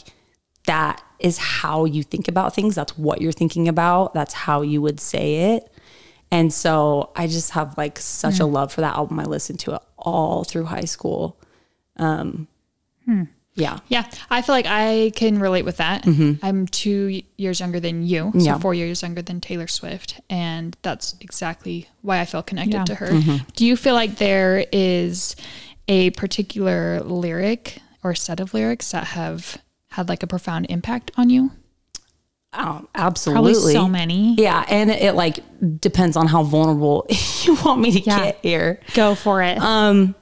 [0.65, 2.75] that is how you think about things.
[2.75, 4.13] That's what you're thinking about.
[4.13, 5.71] That's how you would say it.
[6.31, 9.19] And so I just have like such a love for that album.
[9.19, 11.37] I listened to it all through high school.
[11.95, 12.47] Um,
[13.55, 13.79] Yeah.
[13.87, 16.05] Yeah, I feel like I can relate with that.
[16.43, 18.39] I'm two years younger than you, so Mm-hmm.
[18.41, 18.59] Yeah.
[18.59, 22.83] four years younger than Taylor Swift, and that's exactly why I feel connected Yeah.
[22.83, 23.07] to her.
[23.07, 23.37] Mm-hmm.
[23.55, 25.35] Do you feel like there is
[25.87, 29.57] a particular lyric or set of lyrics that have
[29.91, 31.49] had like a profound impact on you?
[32.53, 33.53] Oh, absolutely.
[33.53, 34.35] Probably so many.
[34.35, 34.65] Yeah.
[34.69, 35.39] And it like
[35.79, 37.05] depends on how vulnerable
[37.43, 38.17] you want me to Yeah.
[38.25, 38.79] get here.
[38.93, 39.57] Go for it.
[39.59, 40.15] Um,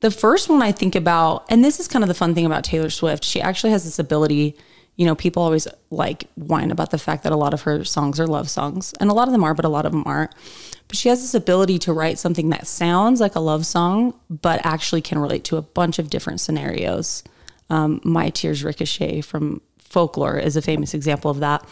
[0.00, 2.64] the first one I think about, and this is kind of the fun thing about
[2.64, 4.56] Taylor Swift, she actually has this ability.
[4.96, 8.18] You know, people always like whine about the fact that a lot of her songs
[8.18, 10.32] are love songs, and a lot of them are, but a lot of them aren't.
[10.88, 14.60] But she has this ability to write something that sounds like a love song, but
[14.66, 17.22] actually can relate to a bunch of different scenarios.
[17.70, 21.64] Um, My Tears Ricochet from Folklore is a famous example of that.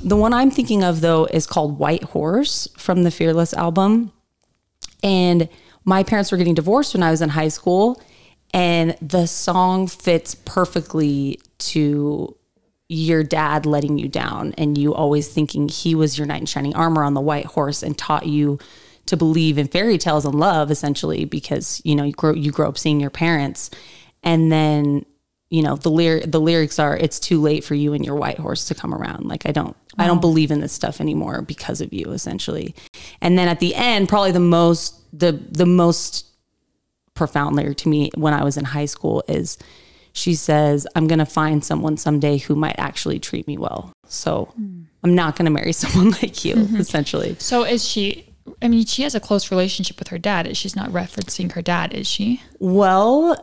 [0.00, 4.12] The one I'm thinking of, though, is called White Horse from the Fearless album.
[5.02, 5.48] And
[5.84, 8.00] my parents were getting divorced when I was in high school.
[8.54, 12.36] And the song fits perfectly to
[12.88, 16.74] your dad letting you down and you always thinking he was your knight in shining
[16.76, 18.60] armor on the white horse and taught you
[19.06, 22.68] to believe in fairy tales and love essentially because you know you grow you grow
[22.68, 23.70] up seeing your parents
[24.22, 25.04] and then
[25.50, 28.38] you know the lyric the lyrics are it's too late for you and your white
[28.38, 31.80] horse to come around like i don't i don't believe in this stuff anymore because
[31.80, 32.74] of you essentially
[33.20, 36.26] and then at the end probably the most the the most
[37.14, 39.56] profound lyric to me when i was in high school is
[40.12, 44.46] she says i'm going to find someone someday who might actually treat me well so
[44.56, 44.82] hmm.
[45.04, 48.26] i'm not going to marry someone like you essentially So is she?
[48.62, 50.56] I mean, she has a close relationship with her dad.
[50.56, 52.42] She's not referencing her dad, is she?
[52.60, 53.36] Well,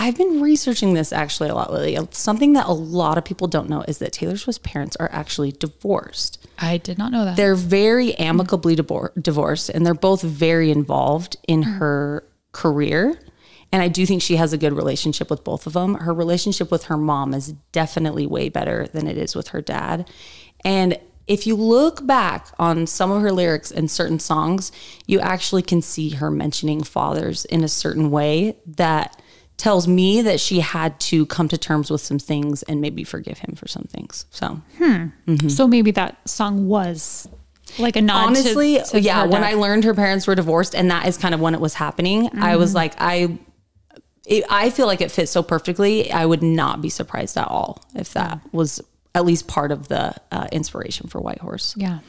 [0.00, 2.08] I've been researching this actually a lot lately.
[2.10, 5.52] Something that a lot of people don't know is that Taylor Swift's parents are actually
[5.52, 6.48] divorced.
[6.58, 7.36] I did not know that.
[7.36, 13.20] They're very amicably divor- divorced and they're both very involved in her career.
[13.70, 15.94] And I do think she has a good relationship with both of them.
[15.96, 20.08] Her relationship with her mom is definitely way better than it is with her dad.
[20.64, 24.72] And if you look back on some of her lyrics and certain songs,
[25.06, 29.20] you actually can see her mentioning fathers in a certain way that
[29.60, 33.38] tells me that she had to come to terms with some things and maybe forgive
[33.38, 34.24] him for some things.
[34.30, 34.84] So, hmm.
[35.26, 35.48] mm-hmm.
[35.48, 37.28] So maybe that song was
[37.78, 38.20] like a nod.
[38.22, 39.44] to- honestly, to yeah, when.
[39.44, 42.30] I learned her parents were divorced and that is kind of when it was happening,
[42.40, 42.76] I was mm-hmm.
[42.76, 43.38] like, I.
[44.26, 46.12] It, I feel like it fits so perfectly.
[46.12, 48.80] I would not be surprised at all if that was
[49.14, 51.74] at least part of the uh, inspiration for White Horse.
[51.76, 52.00] yeah.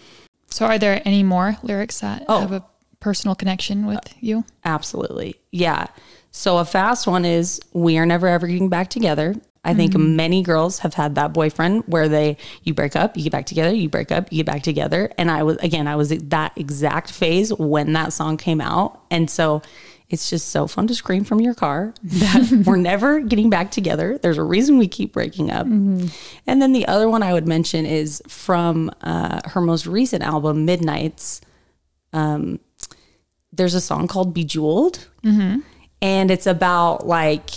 [0.51, 2.41] So, are there any more lyrics that Oh.
[2.41, 2.65] have a
[2.99, 4.43] personal connection with you?
[4.65, 5.35] Absolutely.
[5.51, 5.87] Yeah.
[6.31, 9.35] So a fast one is we are never ever getting back together.
[9.63, 10.15] I think mm-hmm.
[10.15, 13.75] many girls have had that boyfriend where they you break up, you get back together,
[13.75, 15.11] you break up, you get back together.
[15.19, 19.01] And I was again, I was at that exact phase when that song came out.
[19.11, 19.61] And so
[20.09, 24.17] it's just so fun to scream from your car that we're never getting back together.
[24.17, 25.67] There's a reason we keep breaking up.
[25.67, 26.07] Mm-hmm.
[26.47, 30.65] And then the other one I would mention is from uh, her most recent album,
[30.65, 31.41] Midnights
[32.13, 32.59] um,
[33.51, 35.07] there's a song called Bejeweled.
[35.23, 35.59] Mm-hmm.
[36.01, 37.49] And it's about like,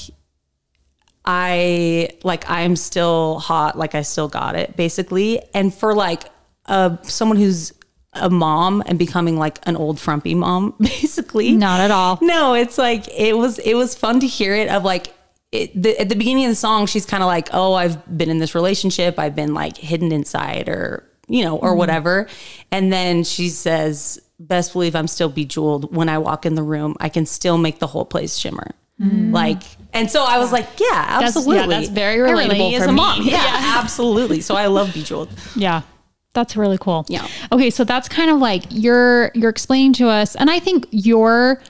[1.25, 5.41] I like I'm still hot, like I still got it, basically.
[5.55, 6.25] And for like
[6.67, 7.73] uh someone who's
[8.15, 11.53] a mom and becoming like an old frumpy mom, basically.
[11.53, 12.19] Not at all.
[12.21, 15.15] No, it's like it was it was fun to hear it of like
[15.53, 18.29] it, the, at the beginning of the song she's kind of like, "Oh, I've been
[18.29, 19.19] in this relationship.
[19.19, 22.29] I've been like hidden inside or, you know, or whatever."
[22.71, 26.97] And then she says, "Best believe I'm still bejeweled when I walk in the room.
[27.01, 29.33] I can still make the whole place shimmer." Mm.
[29.33, 32.83] Like, and so I was like, "Yeah, yeah, absolutely." that's very I relate relatable as
[32.85, 32.97] for a me.
[32.97, 33.23] mom.
[33.25, 33.41] Yeah,
[33.83, 34.41] absolutely.
[34.41, 35.31] So I love bejeweled.
[35.57, 35.83] Yeah.
[36.33, 37.07] That's really cool.
[37.09, 37.27] Yeah.
[37.53, 41.61] Okay, so that's kind of like you're you're explaining to us and I think your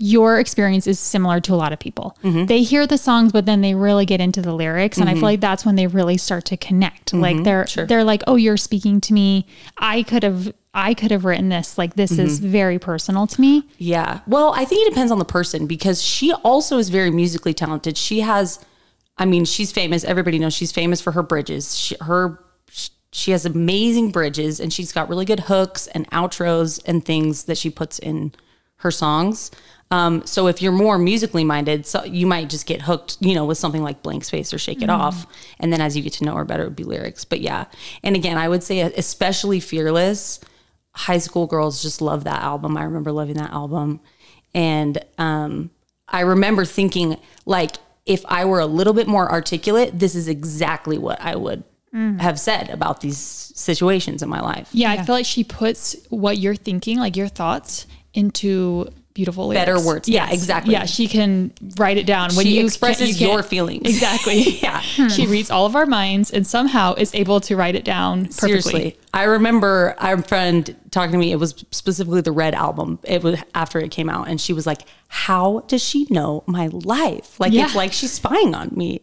[0.00, 2.16] your experience is similar to a lot of people.
[2.22, 2.46] Mm-hmm.
[2.46, 5.22] They hear the songs but then they really get into the lyrics and I feel
[5.22, 7.06] like that's when they really start to connect.
[7.12, 7.20] Mm-hmm.
[7.20, 9.46] Like they're they're like, "Oh, you're speaking to me.
[9.76, 11.76] I could have I could have written this.
[11.78, 12.48] Like this is Mm-hmm.
[12.52, 14.20] very personal to me." Yeah.
[14.28, 17.96] Well, I think it depends on the person because she also is very musically talented.
[17.98, 18.64] She has,
[19.16, 20.04] I mean, she's famous.
[20.04, 21.76] Everybody knows she's famous for her bridges.
[21.76, 22.38] She, her,
[23.10, 27.58] she has amazing bridges and she's got really good hooks and outros and things that
[27.58, 28.32] she puts in
[28.76, 29.50] her songs.
[29.90, 33.46] Um, so if you're more musically minded, so you might just get hooked, you know,
[33.46, 35.26] with something like Blank Space or Shake It Off.
[35.60, 37.24] And then as you get to know her better, it would be lyrics.
[37.24, 37.64] But yeah.
[38.02, 40.40] And again, I would say especially Fearless,
[40.92, 42.76] high school girls just love that album.
[42.76, 44.00] I remember loving that album.
[44.54, 45.70] And um,
[46.06, 50.98] I remember thinking, like, if I were a little bit more articulate, this is exactly
[50.98, 51.64] what I would
[52.20, 54.68] have said about these situations in my life.
[54.72, 59.60] Yeah, I feel like she puts what you're thinking, like your thoughts, into beautiful lyrics.
[59.66, 60.08] Better words.
[60.08, 60.72] Yeah, exactly.
[60.72, 63.82] Yeah, she can write it down when She you expresses you can't- your feelings.
[63.84, 64.58] Exactly.
[64.68, 64.80] Yeah.
[64.80, 68.48] She reads all of our minds and somehow is able to write it down perfectly.
[68.60, 71.32] Seriously, I remember our friend talking to me.
[71.32, 72.98] It was specifically the Red album.
[73.04, 76.66] It was after it came out, and she was like, "How does she know my
[76.68, 77.38] life?
[77.40, 77.64] Like Yeah.
[77.64, 79.00] it's like she's spying on me."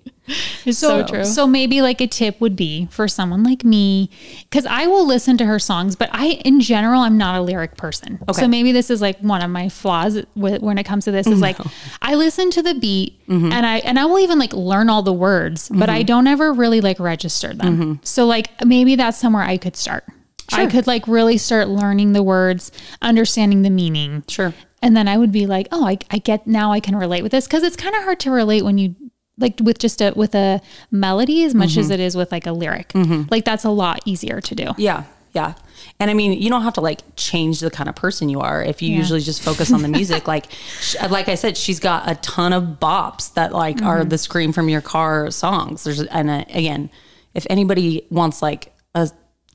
[0.66, 1.24] It's so, true.
[1.24, 4.10] So maybe like a tip would be for someone like me,
[4.50, 7.78] because I will listen to her songs, but I, in general, I'm not a lyric
[7.78, 8.18] person.
[8.28, 8.42] Okay.
[8.42, 11.42] So maybe this is like one of my flaws when it comes to this is
[11.42, 11.58] like
[12.02, 13.52] I listen to the beat Mm-hmm.
[13.52, 16.54] and I and I will even like learn all the words, but I don't ever
[16.54, 17.78] really like register them.
[17.80, 17.94] Mm-hmm.
[18.04, 20.05] So like maybe that's somewhere I could start.
[20.52, 24.24] I could like really start learning the words, understanding the meaning.
[24.28, 24.54] Sure.
[24.82, 27.32] And then I would be like, oh, I, I get now I can relate with
[27.32, 28.96] this because it's kind of hard to relate when you
[29.38, 31.80] like with just a with a melody as much Mm-hmm.
[31.80, 32.92] as it is with like a lyric.
[33.32, 34.68] Like that's a lot easier to do.
[34.78, 35.04] Yeah,
[35.34, 35.56] yeah.
[36.00, 38.62] And I mean, you don't have to like change the kind of person you are
[38.64, 38.98] if you Yeah.
[38.98, 40.28] usually just focus on the music.
[40.36, 44.10] like, sh- like I said, she's got a ton of bops that like are Mm-hmm.
[44.10, 45.84] the scream from your car songs.
[45.84, 46.90] There's and uh, again,
[47.34, 48.72] if anybody wants like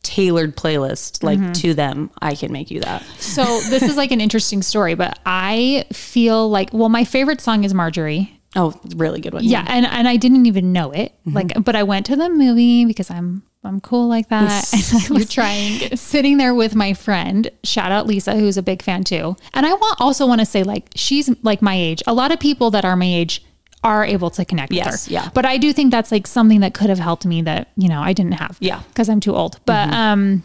[0.03, 1.53] tailored playlist like Mm-hmm.
[1.53, 3.03] to them, I can make you that.
[3.19, 7.65] So this is like an interesting story, but I feel like well, my favorite song
[7.65, 8.37] is Marjorie.
[8.57, 9.45] Oh, really good one.
[9.45, 11.15] Yeah, and and I didn't even know it.
[11.25, 14.69] Like, but I went to the movie because I'm I'm cool like that.
[14.73, 17.49] And I was trying sitting there with my friend.
[17.63, 19.37] Shout out Lisa, who's a big fan too.
[19.55, 22.03] And I want also want to say like she's like my age.
[22.09, 23.45] A lot of people that are my age
[23.83, 25.25] are able to connect Yes, with her.
[25.25, 25.31] yeah.
[25.33, 28.01] But I do think that's like something that could have helped me that you know
[28.01, 28.57] I didn't have.
[28.61, 28.83] Yeah.
[28.88, 29.59] because I'm too old.
[29.64, 30.43] But um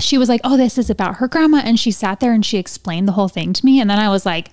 [0.00, 2.58] she was like, "Oh, this is about her grandma," and she sat there and she
[2.58, 4.48] explained the whole thing to me, and then I was like.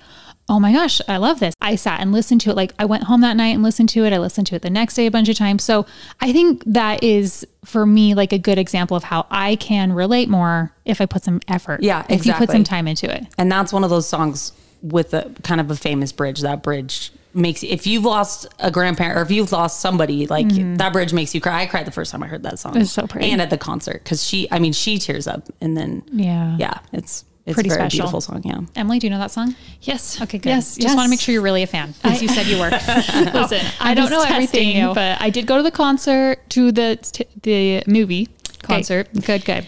[0.50, 1.54] Oh my gosh, I love this.
[1.62, 2.58] I sat and listened to it.
[2.58, 4.12] Like I went home that night and listened to it.
[4.12, 5.64] I listened to it the next day a bunch of times.
[5.64, 5.86] So
[6.20, 10.28] I think that is for me like a good example of how I can relate
[10.28, 11.84] more if I put some effort.
[11.84, 13.28] Yeah, If you put some time into it.
[13.38, 16.42] And that's one of those songs with a kind of a famous bridge.
[16.42, 20.92] That bridge makes if you've lost a grandparent or if you've lost somebody like that
[20.94, 22.82] bridge makes you cry i cried the first time i heard that song Mm-hmm.
[22.82, 23.30] It's so pretty.
[23.32, 26.56] and at the concert because she i mean she tears up and then Yeah.
[26.60, 27.98] yeah it's it's Pretty a very special.
[28.04, 29.56] beautiful song yeah Emily, do you know that song?
[29.82, 30.22] Yes.
[30.22, 30.50] Okay, good.
[30.50, 30.78] Yes.
[30.78, 32.70] Just want to make sure you're really a fan because you said you were.
[33.34, 34.94] Listen, I don't know testing everything, you.
[34.94, 37.00] but I did go to the concert, to the
[37.42, 38.30] the movie
[38.62, 39.08] concert.
[39.18, 39.68] Okay, Good, good.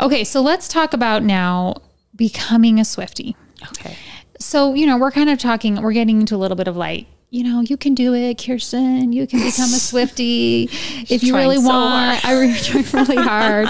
[0.00, 1.76] Okay, so let's talk about now
[2.16, 3.36] becoming a Swiftie.
[3.68, 3.96] okay
[4.44, 7.06] So, you know, we're kind of talking, we're getting into a little bit of like,
[7.30, 9.12] you know, you can do it, Kirsten.
[9.12, 10.64] You can become a Swiftie
[11.10, 12.24] if you really so want.
[12.24, 13.68] I really trying really hard.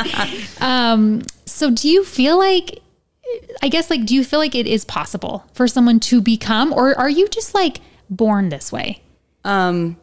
[0.61, 2.80] Um, so do you feel like
[3.62, 6.98] I guess like do you feel like it is possible for someone to become or
[6.98, 7.80] are you just like
[8.11, 9.00] born this way?
[9.44, 9.96] um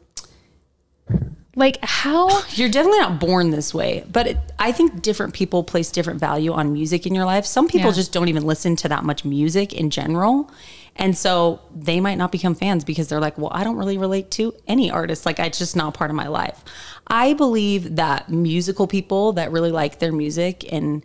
[1.55, 5.91] Like how you're definitely not born this way but it, i think different people place
[5.91, 7.45] different value on music in your life.
[7.45, 7.95] Some people Yeah.
[7.95, 10.49] just don't even listen to that much music in general
[10.95, 14.31] and so they might not become fans because they're like well i don't really relate
[14.31, 15.25] to any artist.
[15.25, 16.63] Like it's just not part of my life.
[17.07, 21.03] I believe that musical people that really like their music and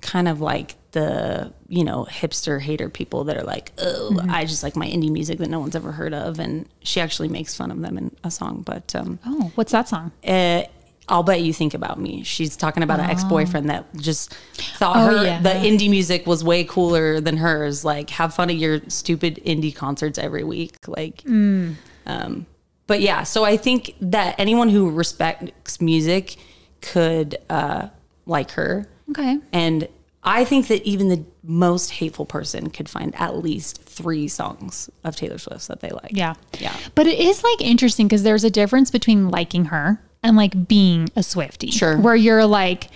[0.00, 4.62] kind of like the you know hipster hater people that are like oh i just
[4.62, 7.70] like my indie music that no one's ever heard of and she actually makes fun
[7.70, 10.12] of them in a song but um Oh, what's that song?
[10.26, 10.62] uh,
[11.10, 12.22] I'll bet you think about me.
[12.22, 14.34] She's talking about an ex boyfriend that just
[14.76, 15.40] thought Oh, her yeah.
[15.40, 17.82] the indie music was way cooler than hers.
[17.82, 20.76] Like, have fun at your stupid indie concerts every week.
[20.86, 22.44] Like, um,
[22.86, 23.22] but yeah.
[23.22, 26.36] So I think that anyone who respects music
[26.82, 27.88] could uh,
[28.26, 28.86] like her.
[29.10, 29.38] Okay.
[29.52, 29.88] And
[30.22, 35.16] I think that even the most hateful person could find at least three songs of
[35.16, 36.10] Taylor Swift's that they like.
[36.12, 36.34] Yeah.
[36.58, 36.76] Yeah.
[36.94, 41.08] But it is like interesting because there's a difference between liking her and like being
[41.16, 41.70] a Swifty.
[41.70, 41.96] Sure.
[41.96, 42.90] Where you're like,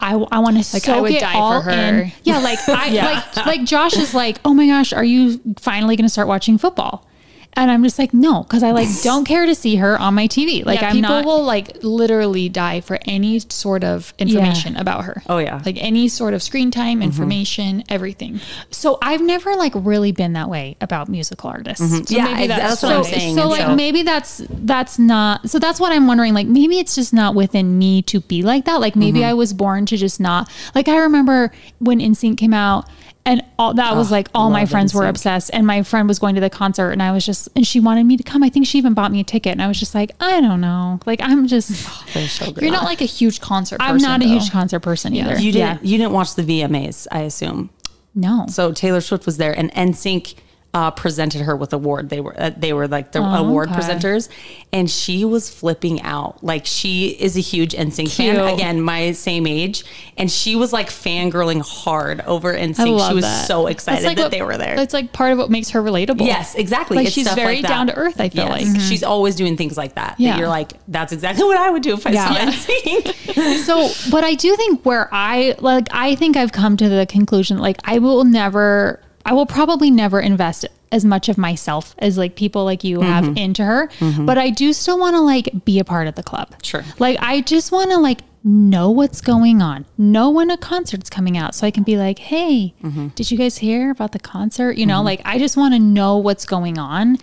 [0.00, 1.70] I, I want to Like, soak I would it die for her.
[2.02, 2.12] in.
[2.22, 3.04] Yeah, like I Yeah.
[3.34, 6.56] like like Josh is like, oh my gosh, are you finally going to start watching
[6.56, 7.07] football?
[7.54, 10.28] And I'm just like, no, because I like don't care to see her on my
[10.28, 10.64] TV.
[10.64, 11.24] Like yeah, I'm people not.
[11.24, 15.22] will like literally die for any sort of information about her.
[15.28, 15.60] Oh, yeah.
[15.66, 18.40] Like any sort of screen time, information, everything.
[18.70, 22.08] so I've never like really been that way about musical artists.
[22.08, 23.34] So yeah, maybe that's, that's what I'm saying.
[23.34, 26.94] So And like maybe that's that's not so that's what I'm wondering like maybe it's
[26.94, 29.30] just not within me to be like that like maybe Mm-hmm.
[29.30, 32.88] I was born to just not like I remember when NSYNC came out
[33.28, 36.34] and all that was like all my friends were obsessed and my friend was going
[36.34, 38.66] to the concert and I was just and she wanted me to come I think
[38.66, 41.20] she even bought me a ticket and I was just like I don't know like
[41.20, 42.62] I'm just oh, They're so great.
[42.62, 43.94] You're not like a huge concert person.
[43.94, 45.84] I'm not a huge concert person either You didn't.
[45.84, 47.68] You didn't watch the VMAs, I assume.
[48.14, 50.34] no So Taylor Swift was there, and NSYNC
[50.74, 52.10] uh, presented her with award.
[52.10, 53.80] They were uh, they were like the award Oh, okay.
[53.80, 54.28] presenters,
[54.72, 56.44] and she was flipping out.
[56.44, 58.54] Like she is a huge NSYNC fan.
[58.54, 59.82] Again, my same age,
[60.18, 63.08] and she was like fangirling hard over NSYNC.
[63.08, 63.46] She was that.
[63.46, 64.76] so excited like that what- they were there.
[64.76, 66.26] That's like part of what makes her relatable.
[66.26, 66.98] Yes, exactly.
[66.98, 68.52] Like It's she's very like down to earth, I feel Yes.
[68.52, 68.66] like.
[68.66, 68.88] Mm-hmm.
[68.88, 70.16] she's always doing things like that.
[70.20, 70.32] Yeah.
[70.32, 72.28] That you're like, that's exactly what I would do if I Yeah.
[72.28, 72.40] saw
[72.74, 73.14] NSYNC.
[73.64, 77.58] so but i do think where i like i think i've come to the conclusion
[77.58, 82.32] like i will never i will probably never invest as much of myself as like
[82.34, 83.36] people like you have Mm-hmm.
[83.44, 83.90] into her
[84.28, 86.82] but i do still want to like be a part of the club Sure.
[86.98, 91.36] like i just want to like know what's going on know when a concert's coming
[91.36, 93.08] out so i can be like hey Mm-hmm.
[93.18, 96.16] did you guys hear about the concert you know like i just want to know
[96.16, 97.18] what's going on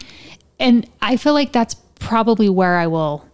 [0.60, 3.26] and i feel like that's probably where i will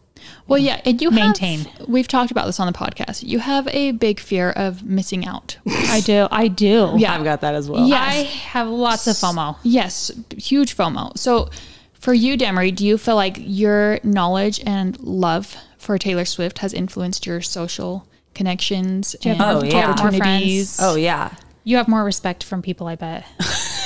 [0.48, 1.60] Well, yeah, and you Maintain.
[1.60, 3.24] Have, we've talked about this on the podcast.
[3.24, 5.58] You have a big fear of missing out.
[5.68, 7.16] i do i do Yeah.
[7.16, 7.88] I've got that as well.
[7.88, 9.58] Yeah, I have lots of FOMO.
[9.64, 11.18] Yes, huge FOMO.
[11.18, 11.50] So,
[11.94, 16.74] for you, Demarie, do you feel like your knowledge and love for Taylor Swift has
[16.74, 19.92] influenced your social connections and have more- Oh, yeah.
[19.92, 20.80] opportunities?
[20.82, 21.36] Oh yeah.
[21.64, 23.26] You have more respect from people, I bet.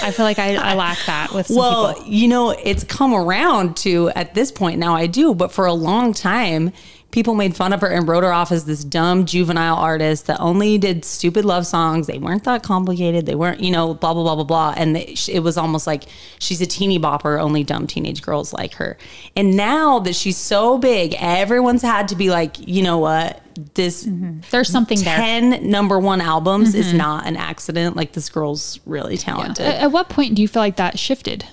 [0.01, 2.09] I feel like I, I lack that with some Well, people.
[2.09, 5.73] you know, it's come around to at this point now I do, but for a
[5.73, 6.71] long time,
[7.11, 10.39] people made fun of her and wrote her off as this dumb juvenile artist that
[10.39, 12.07] only did stupid love songs.
[12.07, 13.25] They weren't that complicated.
[13.25, 14.73] They weren't, you know, blah, blah, blah, blah, blah.
[14.75, 16.03] And they, it was almost like
[16.39, 18.97] she's a teeny bopper, only dumb teenage girls like her.
[19.35, 23.41] And now that she's so big, everyone's had to be like, you know what?
[23.75, 24.05] This
[24.51, 25.15] There's something there.
[25.15, 27.95] 10 number one albums is not an accident.
[27.95, 29.65] Like, this girl's really talented.
[29.65, 31.45] At, at what point do you feel like that shifted?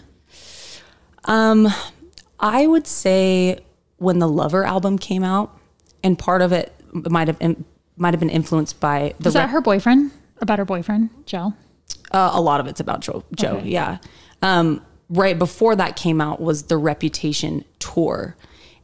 [1.25, 1.69] Um,
[2.41, 3.61] I would say
[4.03, 5.57] when the Lover album came out,
[6.03, 7.39] and part of it might have
[7.97, 10.11] might have been influenced by the Is that her boyfriend?
[10.41, 11.55] About her boyfriend, Joe?
[12.11, 13.25] uh, a lot of it's about Joe.
[13.35, 13.69] Joe, Okay.
[13.69, 13.99] yeah.
[14.43, 18.37] Um, right before that came out was the Reputation tour.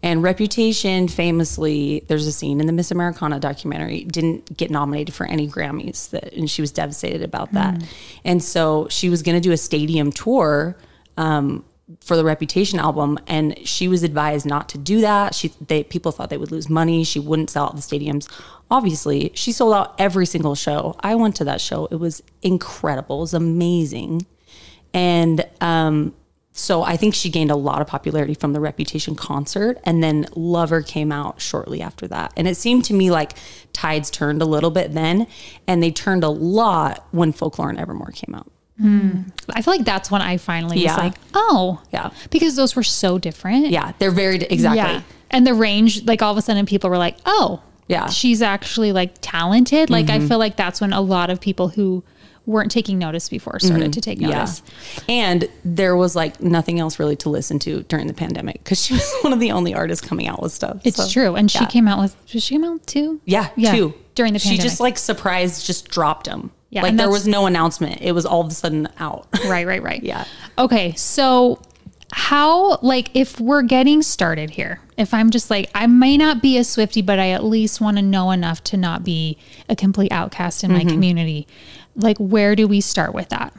[0.02, 5.26] And Reputation famously, there's a scene in the Miss Americana documentary, didn't get nominated for
[5.26, 7.83] any Grammys, that, and she was devastated about that.
[8.24, 10.76] And so she was going to do a stadium tour
[11.16, 11.64] um,
[12.01, 15.35] for the Reputation album, and she was advised not to do that.
[15.35, 17.05] She they people thought they would lose money.
[17.05, 18.31] She wouldn't sell out the stadiums.
[18.70, 20.96] Obviously, she sold out every single show.
[21.01, 21.87] I went to that show.
[21.87, 23.18] It was incredible.
[23.18, 24.27] It was amazing,
[24.92, 26.14] and um,
[26.59, 30.27] so I think she gained a lot of popularity from the Reputation concert, and then
[30.35, 32.33] Lover came out shortly after that.
[32.37, 33.35] And it seemed to me like
[33.72, 35.29] tides turned a little bit then,
[35.66, 38.51] and they turned a lot when Folklore and Evermore came out.
[38.81, 40.95] I feel like that's when I finally Yeah.
[40.95, 42.11] was like, oh, Yeah.
[42.31, 43.71] because those were so different.
[43.71, 44.79] Yeah, they're very exactly.
[44.79, 45.03] Yeah.
[45.31, 48.03] And the range, like all of a sudden people were like, oh, Yeah.
[48.03, 48.11] Mm-hmm.
[48.11, 49.91] she's actually like talented.
[49.91, 52.05] Like I feel like that's when a lot of people who
[52.47, 54.61] weren't taking notice before started to take notice.
[54.61, 55.11] Mm-hmm.
[55.11, 55.14] Yeah.
[55.17, 58.95] And there was like nothing else really to listen to during the pandemic because she
[59.01, 60.81] was one of the only artists coming out with stuff.
[60.85, 61.35] It's So, true.
[61.35, 63.21] And she came out with, did she came out with two?
[63.27, 63.95] Yeah, Yeah, two.
[64.14, 64.61] during the pandemic.
[64.62, 66.53] She just like surprised, just dropped them.
[66.70, 68.02] Yeah, Like there was no announcement.
[68.02, 69.26] It was all of a sudden out.
[69.46, 70.02] Right, right, right.
[70.02, 70.24] Yeah.
[70.59, 70.92] Okay.
[70.94, 71.62] So,
[72.12, 76.57] how, like, if we're getting started here, if I'm just like, I may not be
[76.59, 80.12] a Swiftie, but I at least want to know enough to not be a complete
[80.12, 80.88] outcast in my Mm-hmm.
[80.88, 81.46] community,
[81.96, 83.54] like, where do we start with that?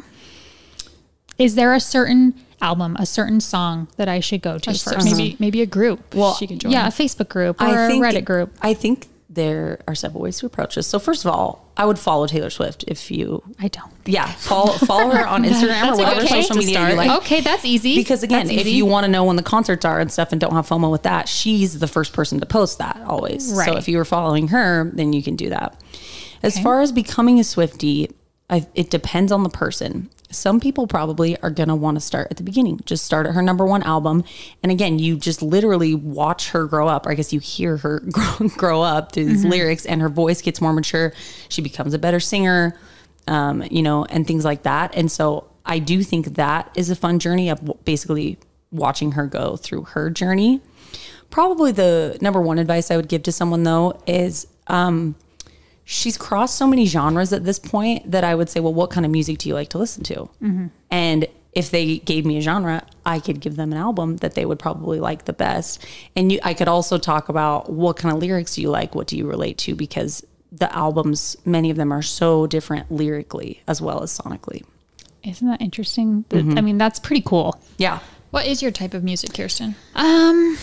[1.38, 5.06] Is there a certain album, a certain song that I should go to first?
[5.06, 6.72] maybe maybe a group Well, she can join.
[6.72, 8.54] Yeah, a Facebook group or a Reddit group.
[8.62, 10.88] I think there are several ways to approach this.
[10.88, 13.92] So first of all, I would follow Taylor Swift if you I don't.
[14.06, 17.12] yeah, follow follow her on Instagram or whatever place social media you like.
[17.22, 17.96] Okay, that's easy.
[17.96, 18.72] Because again, That's if easy.
[18.72, 21.04] you want to know when the concerts are and stuff and don't have FOMO with
[21.04, 23.54] that, she's the first person to post that always.
[23.54, 23.68] Right.
[23.68, 25.80] So if you were following her, then you can do that.
[26.42, 28.12] As far as becoming a Swiftie,
[28.50, 30.10] I, it depends on the person.
[30.32, 33.34] Some people probably are going to want to start at the beginning, just start at
[33.34, 34.24] her number one album.
[34.62, 38.00] And again, you just literally watch her grow up, or I guess you hear her
[38.12, 41.14] grow, grow up through these lyrics, and her voice gets more mature.
[41.50, 42.78] She becomes a better singer,
[43.28, 44.96] um, you know, and things like that.
[44.96, 48.38] And so I do think that is a fun journey of basically
[48.72, 50.62] watching her go through her journey.
[51.30, 55.16] Probably the number one advice I would give to someone though is um,
[55.92, 59.08] she's crossed so many genres at this point that I would say, well, what kind
[59.08, 60.30] of music do you like to listen to?
[60.92, 64.46] And if they gave me a genre, I could give them an album that they
[64.46, 65.84] would probably like the best.
[66.16, 68.94] And you, I could also talk about what kind of lyrics do you like?
[68.94, 69.74] What do you relate to?
[69.74, 74.64] Because the albums, many of them are so different lyrically as well as sonically.
[75.24, 76.24] Isn't that interesting?
[76.30, 76.56] Mm-hmm.
[76.56, 77.60] I mean, that's pretty cool.
[77.80, 77.98] Yeah.
[78.30, 79.74] What is your type of music, Kirsten?
[79.96, 80.56] Um,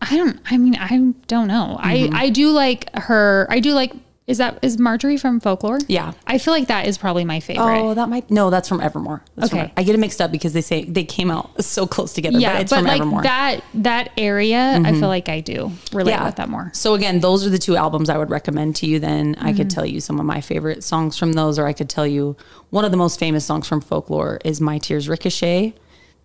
[0.00, 0.40] I don't.
[0.50, 0.88] I mean, I
[1.26, 1.76] don't know.
[1.78, 2.14] Mm-hmm.
[2.14, 3.46] I I do like her.
[3.50, 3.92] I do like.
[4.30, 5.78] Is that is Marjorie from Folklore?
[5.88, 6.12] Yeah.
[6.26, 7.64] I feel like that is probably my favorite.
[7.80, 8.48] Oh, that might no.
[8.48, 9.22] That's from Evermore.
[9.36, 9.62] That's Okay.
[9.64, 12.38] from- I get it mixed up because they say they came out so close together.
[12.38, 13.20] yeah, but it's but from like Evermore.
[13.22, 13.24] Mm-hmm.
[13.24, 16.70] that that area, I feel like I do relate with that more.
[16.74, 18.98] So again, those are the two albums I would recommend to you.
[19.00, 19.56] Then I Mm-hmm.
[19.56, 22.36] could tell you some of my favorite songs from those, or I could tell you
[22.70, 25.74] one of the most famous songs from Folklore is "My Tears Ricochet."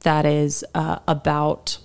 [0.01, 1.79] That is uh, about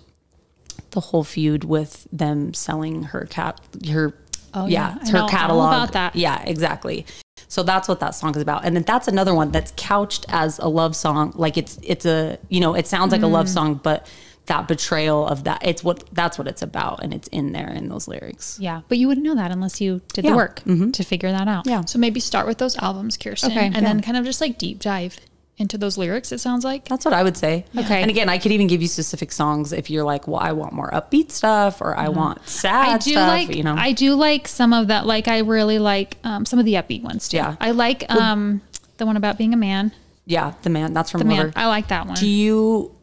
[0.90, 4.12] the whole feud with them selling her cat, her
[4.54, 5.08] Oh, yeah, yeah.
[5.18, 5.68] I her catalog.
[5.72, 6.16] about that.
[6.16, 7.06] Yeah, exactly.
[7.48, 8.64] So that's what that song is about.
[8.64, 11.32] And then that's another one that's couched as a love song.
[11.34, 13.32] Like it's it's a you know, it sounds like a Mm.
[13.32, 14.06] love song, but
[14.46, 17.88] that betrayal of that it's what that's what it's about and it's in there in
[17.88, 18.58] those lyrics.
[18.60, 20.30] Yeah, but you wouldn't know that unless you did Yeah.
[20.32, 21.66] the work to figure that out.
[21.66, 21.84] Yeah.
[21.86, 23.80] So maybe start with those albums, Kirsten, Okay, and yeah.
[23.82, 25.18] then kind of just like deep dive
[25.60, 26.32] into those lyrics.
[26.32, 26.86] It sounds like.
[26.88, 27.64] That's what I would say.
[27.76, 28.00] Okay.
[28.02, 30.72] And again, I could even give you specific songs if you're like, well, I want
[30.72, 32.94] more upbeat stuff or I want sad Mm-hmm.
[32.94, 33.74] I do stuff, like you know.
[33.76, 35.06] I do like some of that.
[35.06, 37.36] Like I really like um, some of the upbeat ones too.
[37.36, 37.56] Yeah.
[37.60, 38.62] I like um,
[38.96, 39.92] the one about being a man.
[40.26, 41.44] yeah, the man, that's from The Lover.
[41.44, 41.52] man.
[41.56, 42.16] I like that one.
[42.16, 42.94] Do you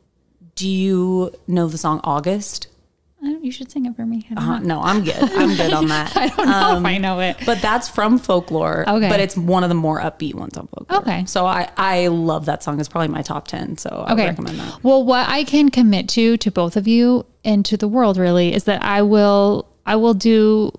[0.56, 2.68] do you know the song August?
[3.28, 4.26] Uh, you should sing it for me.
[4.38, 5.16] Uh, no, I'm good.
[5.22, 6.16] I'm good on that.
[6.18, 7.38] I don't know if I know it.
[7.46, 8.88] But that's from folklore.
[8.88, 9.10] Okay.
[9.10, 11.00] But it's one of the more upbeat ones on folklore.
[11.02, 11.26] Okay.
[11.26, 12.80] So I, I love that song.
[12.80, 13.78] It's probably my top 10.
[13.78, 14.30] So I would Okay.
[14.30, 14.84] recommend that.
[14.84, 18.54] Well, what I can commit to to both of you and to the world really
[18.54, 20.72] is that I will I will do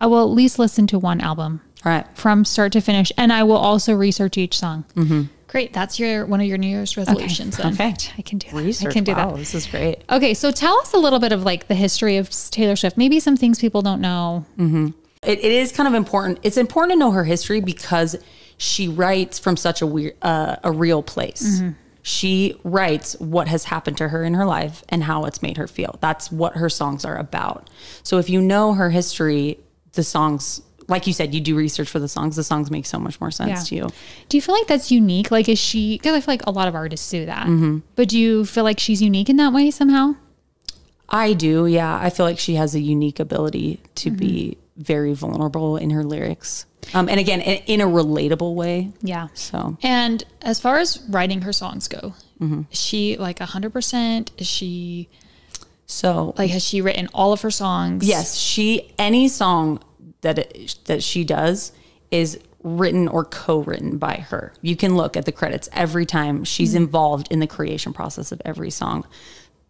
[0.00, 2.06] I will at least listen to one album All right.
[2.16, 4.84] from start to finish, and I will also research each song.
[5.48, 5.72] Great.
[5.72, 7.58] That's your one of your New Year's resolutions.
[7.58, 7.66] Okay.
[8.18, 8.56] I can do that.
[8.56, 8.90] Research.
[8.90, 9.36] I can do wow, that.
[9.38, 10.02] This is great.
[10.10, 12.96] Okay, so tell us a little bit of like the history of Taylor Swift.
[12.96, 14.44] Maybe some things people don't know.
[15.22, 16.40] It, it is kind of important.
[16.42, 18.16] It's important to know her history because
[18.58, 21.62] she writes from such a weird, uh, a real place.
[22.02, 25.66] She writes what has happened to her in her life and how it's made her
[25.66, 25.98] feel.
[26.00, 27.68] That's what her songs are about.
[28.04, 29.58] So if you know her history,
[29.92, 32.36] the songs, like you said, you do research for the songs.
[32.36, 33.62] The songs make so much more sense Yeah.
[33.64, 33.94] to you.
[34.28, 35.30] Do you feel like that's unique?
[35.30, 35.96] Like, is she?
[35.98, 37.46] Because I feel like a lot of artists do that.
[37.46, 37.78] Mm-hmm.
[37.96, 40.14] But do you feel like she's unique in that way somehow?
[41.08, 41.96] I do, yeah.
[42.00, 46.66] I feel like she has a unique ability to be very vulnerable in her lyrics.
[46.94, 48.92] Um, and again, in, in a relatable way.
[49.02, 49.28] Yeah.
[49.34, 54.30] So And as far as writing her songs go, is she like 100%?
[54.38, 55.08] Is she
[55.86, 58.06] so like, has she written all of her songs?
[58.06, 59.80] Yes, she any song
[60.26, 61.70] that it, that she does
[62.10, 64.52] is written or co-written by her.
[64.60, 68.42] You can look at the credits every time she's involved in the creation process of
[68.44, 69.06] every song.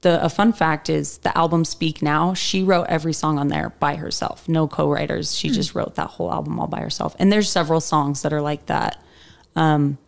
[0.00, 3.70] The a fun fact is the album Speak Now, she wrote every song on there
[3.80, 4.48] by herself.
[4.48, 5.34] No co-writers.
[5.36, 7.14] She just wrote that whole album all by herself.
[7.18, 9.02] And there's several songs that are like that.
[9.54, 9.98] Um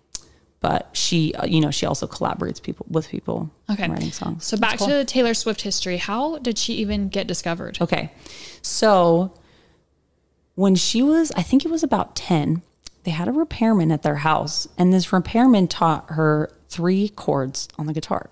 [0.61, 3.87] but she uh, you know, she also collaborates people with people Okay.
[3.89, 4.47] writing songs.
[4.47, 5.99] So back to the Taylor Swift history.
[5.99, 7.79] How did she even get discovered?
[7.81, 8.11] Okay.
[8.63, 9.33] So
[10.59, 12.63] when she was, I think it was about 10,
[13.05, 17.87] they had a repairman at their house, and this repairman taught her three chords on
[17.87, 18.29] the guitar.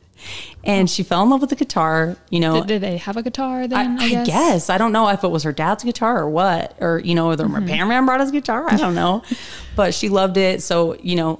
[0.64, 2.60] and she fell in love with the guitar, you know.
[2.60, 4.00] Did, did they have a guitar I, then?
[4.00, 4.26] I, I guess.
[4.26, 4.70] guess.
[4.70, 7.36] I don't know if it was her dad's guitar or what, or you know, or
[7.36, 7.56] the mm-hmm.
[7.56, 8.64] repairman brought his guitar.
[8.66, 9.22] I don't know,
[9.76, 10.62] but she loved it.
[10.62, 11.38] So you know,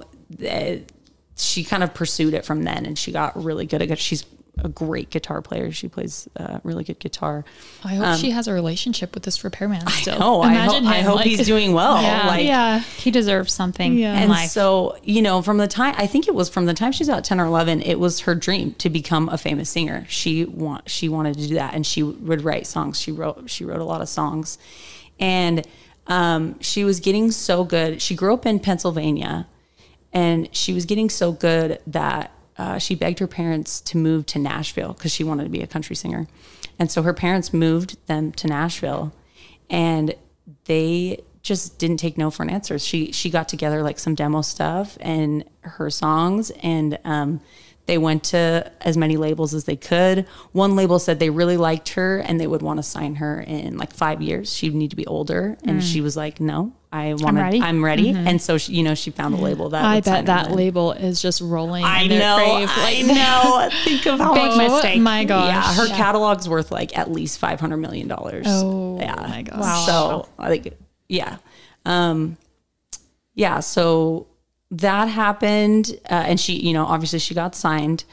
[1.35, 3.97] she kind of pursued it from then, and she got really good at it.
[3.97, 4.27] She's
[4.63, 5.71] a great guitar player.
[5.71, 7.45] She plays uh, really good guitar.
[7.83, 10.17] I hope she has a relationship with this repairman still.
[10.21, 12.01] Oh, I hope, Imagine I him, hope like- he's doing well.
[12.09, 12.27] Yeah.
[12.27, 12.79] Like, yeah.
[12.79, 14.13] He deserves something Yeah.
[14.13, 14.49] And life.
[14.49, 17.23] so, you know, from the time I think it was from the time she's about
[17.23, 20.05] 10 or 11, it was her dream to become a famous singer.
[20.09, 22.99] She want she wanted to do that and she would write songs.
[22.99, 24.57] She wrote she wrote a lot of songs.
[25.19, 25.67] And
[26.07, 28.01] um, she was getting so good.
[28.01, 29.47] She grew up in Pennsylvania
[30.11, 34.37] and she was getting so good that uh, she begged her parents to move to
[34.37, 36.27] Nashville because she wanted to be a country singer.
[36.77, 39.13] And so her parents moved them to Nashville
[39.69, 40.13] and
[40.65, 42.77] they just didn't take no for an answer.
[42.77, 47.39] She she got together like some demo stuff and her songs and um
[47.89, 50.27] they went to as many labels as they could.
[50.51, 53.79] One label said they really liked her and they would want to sign her in
[53.79, 54.53] like 5 years.
[54.53, 57.59] She'd need to be older and she was like, "No, I want to ready.
[57.59, 60.51] I'm ready." And so she, you know, she found a label that I bet that
[60.51, 61.83] label is just rolling.
[61.83, 62.35] I know.
[62.37, 62.69] grave.
[62.71, 63.69] I know.
[63.83, 65.01] Think of how Big much mistake.
[65.01, 65.47] My gosh.
[65.47, 68.45] yeah, her catalog's worth like at least five hundred million dollars.
[68.47, 69.15] Oh, yeah.
[69.15, 69.59] my gosh.
[69.59, 69.85] Wow.
[69.87, 70.75] So I think,
[71.07, 71.37] yeah,
[71.85, 72.37] um,
[73.33, 73.61] yeah.
[73.61, 74.27] So
[74.71, 78.03] that happened, uh, and she, you know, obviously she got signed.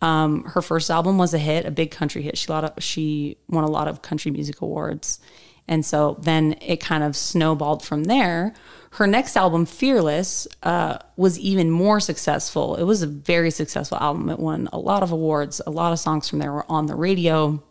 [0.00, 2.38] Um, her first album was a hit, a big country hit.
[2.38, 5.18] She lot of she won a lot of country music awards,
[5.66, 8.54] and so then it kind of snowballed from there.
[8.92, 12.76] Her next album, Fearless, uh, was even more successful.
[12.76, 14.30] It was a very successful album.
[14.30, 15.60] It won a lot of awards.
[15.66, 17.62] A lot of songs from there were on the radio.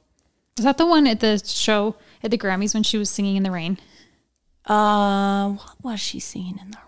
[0.58, 3.44] Was that the one at the show at the Grammys when she was singing in
[3.44, 3.80] the rain?
[4.66, 6.87] Uh, what was she singing in the rain?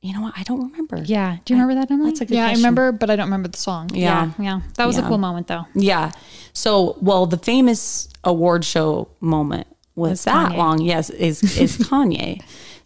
[0.00, 0.34] You know what?
[0.36, 1.02] I don't remember.
[1.04, 1.38] Yeah.
[1.44, 2.10] Do you remember that, Emily?
[2.10, 3.90] That's a good Yeah, I remember, but I don't remember the song.
[3.92, 4.30] Yeah.
[4.38, 4.44] yeah.
[4.44, 4.60] Yeah.
[4.76, 5.66] That was a cool moment though.
[5.74, 6.12] Yeah.
[6.52, 10.56] So, well, the famous award show moment was Was that Kanye.
[10.56, 10.80] long.
[10.80, 12.36] Yes, is is Kanye.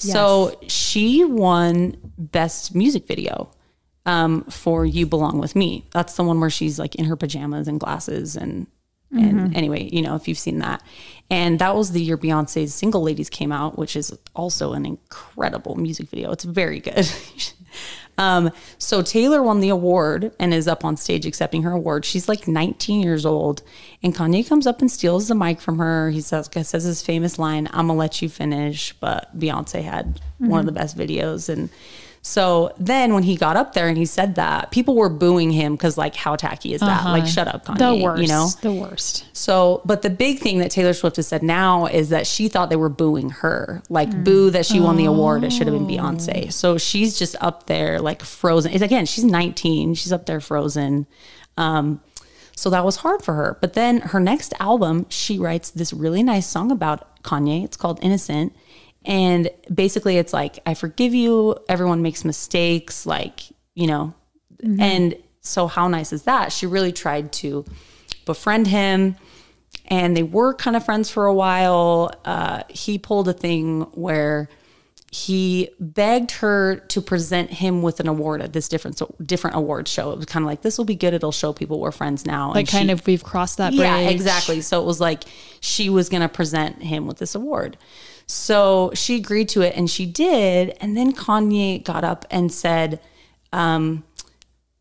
[0.00, 0.12] yes.
[0.12, 3.50] So she won best music video
[4.06, 7.68] um, for "You Belong with Me." That's the one where she's like in her pajamas
[7.68, 8.66] and glasses and.
[9.20, 10.82] And anyway, you know, if you've seen that.
[11.30, 15.76] And that was the year Beyonce's Single Ladies came out, which is also an incredible
[15.76, 16.30] music video.
[16.32, 17.08] It's very good.
[18.18, 22.04] Um, so Taylor won the award and is up on stage accepting her award.
[22.04, 23.62] She's like 19 years old,
[24.02, 26.10] and Kanye comes up and steals the mic from her.
[26.10, 30.60] He says says his famous line, "I'm gonna let you finish," but Beyonce had one
[30.60, 31.70] of the best videos, and
[32.24, 35.74] so then when he got up there and he said that, people were booing him
[35.74, 37.04] because like, how tacky is that?
[37.04, 37.78] Like, shut up, Kanye.
[37.78, 38.22] The worst.
[38.22, 38.48] You know.
[38.60, 39.26] The worst.
[39.36, 42.70] So, but the big thing that Taylor Swift has said now is that she thought
[42.70, 45.42] they were booing her, like boo that she won the award.
[45.42, 46.52] It should have been Beyonce.
[46.52, 48.72] So she's just up there like frozen.
[48.72, 49.94] It's, again, she's 19.
[49.94, 51.08] She's up there frozen.
[51.56, 52.00] Um,
[52.54, 53.58] so that was hard for her.
[53.60, 57.64] But then her next album, she writes this really nice song about Kanye.
[57.64, 58.54] It's called Innocent.
[59.04, 61.56] And basically, it's like, I forgive you.
[61.68, 63.04] Everyone makes mistakes.
[63.06, 63.40] Like,
[63.74, 64.14] you know,
[64.78, 66.52] and so how nice is that?
[66.52, 67.64] She really tried to
[68.26, 69.16] befriend him
[69.86, 72.12] and they were kind of friends for a while.
[72.24, 74.48] Uh, he pulled a thing where
[75.10, 79.88] he begged her to present him with an award at this different so different award
[79.88, 80.12] show.
[80.12, 81.12] It was kind of like this will be good.
[81.12, 82.50] It'll show people we're friends now.
[82.50, 83.80] Like And kind she- of we've crossed that bridge.
[83.80, 84.60] yeah, exactly.
[84.60, 85.24] So it was like
[85.60, 87.76] she was going to present him with this award.
[88.26, 90.76] So she agreed to it and she did.
[90.80, 93.00] And then Kanye got up and said,
[93.52, 94.04] um,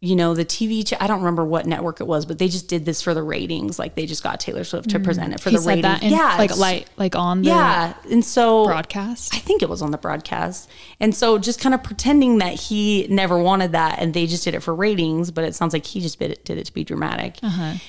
[0.03, 2.67] you know, the TV, ch- I don't remember what network it was, but they just
[2.67, 3.77] did this for the ratings.
[3.77, 5.83] Like they just got Taylor Swift to present it for He the said ratings.
[5.83, 6.37] that in, yeah.
[6.39, 7.93] like like like on the yeah.
[8.09, 9.35] And so broadcast.
[9.35, 10.71] I think it was on the broadcast.
[10.99, 14.55] And so just kind of pretending that he never wanted that and they just did
[14.55, 16.83] it for ratings, but it sounds like he just did it, did it to be
[16.83, 17.37] dramatic.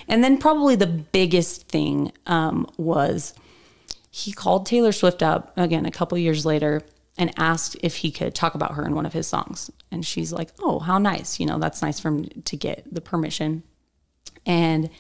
[0.07, 3.33] And then probably the biggest thing um, was
[4.15, 6.83] he called Taylor Swift up again a couple years later
[7.17, 9.71] and asked if he could talk about her in one of his songs.
[9.91, 11.41] And she's like, "Oh, how nice!
[11.41, 13.63] You know, that's nice for him to get the permission."
[14.45, 14.91] And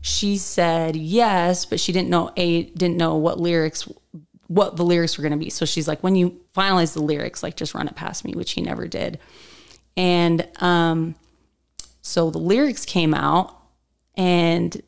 [0.00, 3.88] she said yes, but she didn't know a didn't know what lyrics
[4.48, 5.50] what the lyrics were going to be.
[5.50, 8.52] So she's like, "When you finalize the lyrics, like just run it past me," which
[8.52, 9.20] he never did.
[9.96, 11.14] And um,
[12.02, 13.56] so the lyrics came out,
[14.16, 14.82] and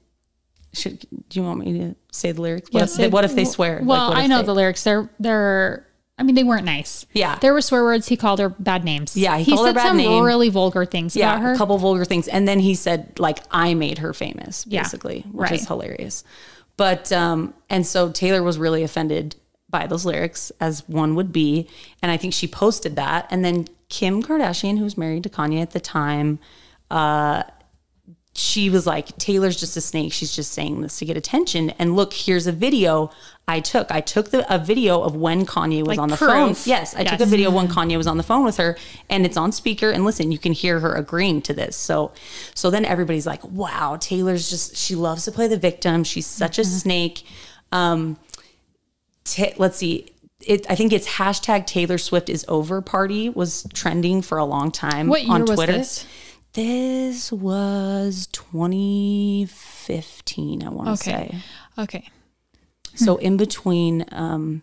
[0.72, 2.70] should do you want me to say the lyrics?
[2.72, 3.80] What, if, they, what if they swear?
[3.82, 4.84] Well, if I know they- the lyrics.
[4.84, 5.86] They're they're.
[6.18, 7.06] I mean, they weren't nice.
[7.14, 7.38] Yeah.
[7.38, 8.06] there were swear words.
[8.06, 9.16] He called her bad names.
[9.16, 10.22] Yeah, he called her said some name.
[10.22, 11.52] really vulgar things yeah, about her.
[11.54, 15.22] a couple vulgar things, and then he said like I made her famous, Yeah, basically,
[15.32, 16.22] which is hilarious.
[16.76, 19.36] But um, and so Taylor was really offended
[19.70, 21.68] by those lyrics, as one would be,
[22.02, 25.62] and I think she posted that, and then Kim Kardashian, who was married to Kanye
[25.62, 26.38] at the time,
[26.90, 27.44] uh,
[28.34, 30.12] she was like, Taylor's just a snake.
[30.12, 31.70] She's just saying this to get attention.
[31.70, 33.10] And look, here's a video
[33.48, 33.90] I took.
[33.90, 36.30] I took the, a video of when Kanye was Like on the proof.
[36.30, 36.54] phone.
[36.64, 38.76] Yes, I took a video when Kanye was on the phone with her,
[39.08, 39.90] and it's on speaker.
[39.90, 41.76] And listen, you can hear her agreeing to this.
[41.76, 42.12] So,
[42.54, 46.04] so then everybody's like, "Wow, Taylor's just she loves to play the victim.
[46.04, 46.60] She's such Mm-hmm.
[46.60, 47.24] a snake."
[47.72, 48.16] Um,
[49.24, 50.12] ta- let's see.
[50.46, 54.70] It, I think it's hashtag Taylor Swift is over party was trending for a long
[54.70, 55.82] time What on Twitter.
[56.54, 57.30] This?
[57.32, 61.30] Was 2015, I want to Okay.
[61.30, 61.36] say.
[61.82, 62.08] Okay.
[62.94, 64.62] So in between um,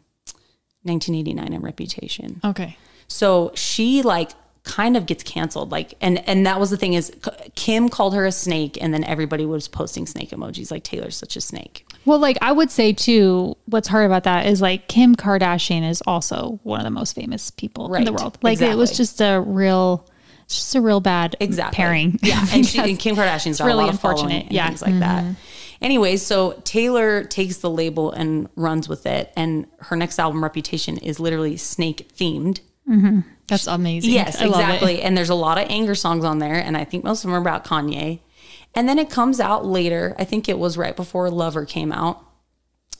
[0.83, 2.39] 1989 and Reputation.
[2.43, 2.77] Okay.
[3.07, 4.31] So she like
[4.63, 7.09] kind of gets canceled like and and that was the thing is
[7.55, 11.37] Kim called her a snake and then everybody was posting snake emojis like Taylor's such
[11.37, 11.85] a snake.
[12.03, 16.03] Well, like I would say too, what's hard about that is like Kim Kardashian is
[16.05, 18.37] also one of the most famous people in the world.
[18.41, 20.05] Like it was just a real,
[20.47, 21.75] it's just a real bad exactly.
[21.75, 22.19] pairing.
[22.23, 24.45] Yeah, and, she, and Kim Kardashian's got really a lot of unfortunate.
[24.45, 24.63] and Yeah.
[24.63, 24.69] Mm-hmm.
[24.69, 25.35] things like that.
[25.81, 30.97] Anyways, so Taylor takes the label and runs with it, and her next album, Reputation,
[30.97, 32.61] is literally snake themed.
[33.47, 34.11] That's amazing.
[34.11, 35.01] Yes, I exactly.
[35.01, 37.35] And there's a lot of anger songs on there, and I think most of them
[37.35, 38.21] are about Kanye.
[38.73, 40.15] And then it comes out later.
[40.17, 42.23] I think it was right before Lover came out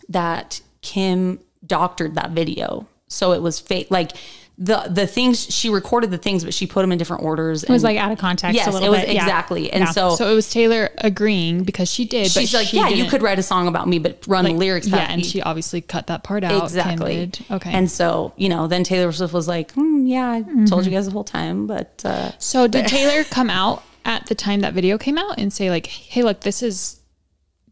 [0.10, 3.88] that Kim doctored that video, so it was fake.
[3.90, 4.12] Like
[4.60, 7.64] the the things she recorded the things, but she put them in different orders.
[7.64, 9.14] It was like out of context yes, a little it was bit.
[9.14, 9.22] Yeah.
[9.24, 9.72] exactly.
[9.72, 9.92] And Yeah.
[9.92, 12.32] so, So it was Taylor agreeing because she did.
[12.32, 14.56] she's but like, she yeah, you could write a song about me, but run like,
[14.56, 14.88] lyrics.
[14.88, 15.24] Yeah, and me.
[15.28, 16.64] she obviously cut that part out.
[16.64, 17.32] Exactly.
[17.52, 17.72] Okay.
[17.72, 20.66] And so you know, then Taylor Swift was like, hmm, yeah, I Mm-hmm.
[20.66, 22.02] told you guys the whole time, but.
[22.04, 25.70] uh so did Taylor come out at the time that video came out and say
[25.70, 27.00] like, "Hey, look, this is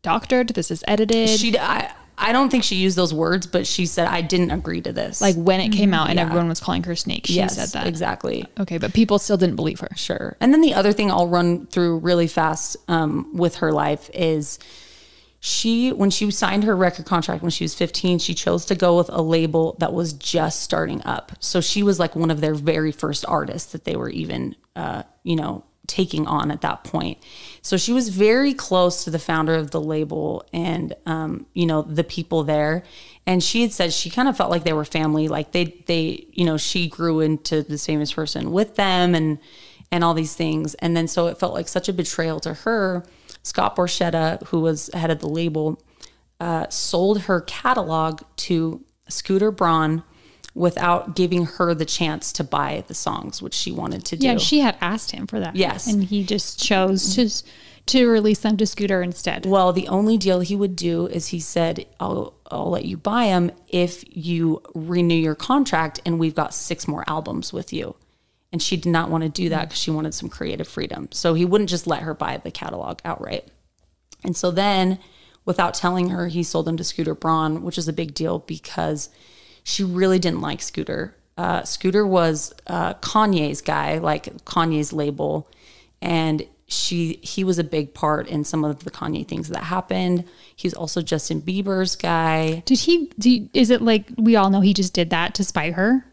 [0.04, 0.50] doctored.
[0.50, 4.08] This is edited." she I, I don't think she used those words but she said
[4.08, 6.26] i didn't agree to this like when it came out and Yeah.
[6.26, 7.28] everyone was calling her snake.
[7.28, 7.88] She yes said that.
[7.88, 9.90] exactly Okay, but people still didn't believe her.
[9.96, 14.10] sure and then the other thing i'll run through really fast um, with her life
[14.14, 14.60] is
[15.40, 18.98] she when she signed her record contract when she was 15 she chose to go
[18.98, 22.56] with a label that was just starting up so she was like one of their
[22.56, 27.18] very first artists that they were even uh, you know taking on at that point.
[27.62, 31.82] So she was very close to the founder of the label and um, you know
[31.82, 32.84] the people there.
[33.28, 36.28] And she had said she kind of felt like they were family like they they
[36.32, 39.40] you know she grew into this famous person with them and
[39.92, 40.74] and all these things.
[40.76, 43.06] And then so it felt like such a betrayal to her.
[43.44, 45.80] Scott Borchetta, who was head of the label,
[46.40, 50.04] uh, sold her catalog to Scooter Braun
[50.56, 54.26] without giving her the chance to buy the songs, which she wanted to do.
[54.26, 55.56] Yeah, she had asked him for that.
[55.56, 55.86] Yes.
[55.86, 57.30] and he just chose to
[57.88, 59.46] to release them to Scooter instead.
[59.46, 63.28] well, the only deal he would do is he said, "I'll I'll let you buy
[63.28, 67.96] them if you renew your contract, and we've got six more albums with you."
[68.52, 69.66] And she did not want to do that mm-hmm.
[69.66, 71.10] because she wanted some creative freedom.
[71.12, 73.50] So he wouldn't just let her buy the catalog outright.
[74.24, 74.98] And so then,
[75.44, 79.10] without telling her, he sold them to Scooter Braun, which is a big deal because
[79.66, 81.14] she really didn't like Scooter.
[81.38, 85.50] Uh, Scooter was uh, Kanye's guy, like Kanye's label,
[86.02, 90.24] and she he was a big part in some of the Kanye things that happened.
[90.56, 92.64] He's also Justin Bieber's guy.
[92.66, 93.12] Did he?
[93.20, 96.06] Do is it like we all know he just did that to spite her?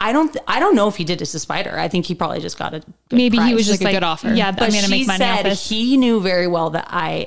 [0.00, 1.76] I don't th- I don't know if he did it to spite her.
[1.76, 4.04] I think he probably just got a good Maybe he was just Like a good
[4.04, 4.32] offer.
[4.32, 7.26] Yeah, But I'm she make money said he knew very well that I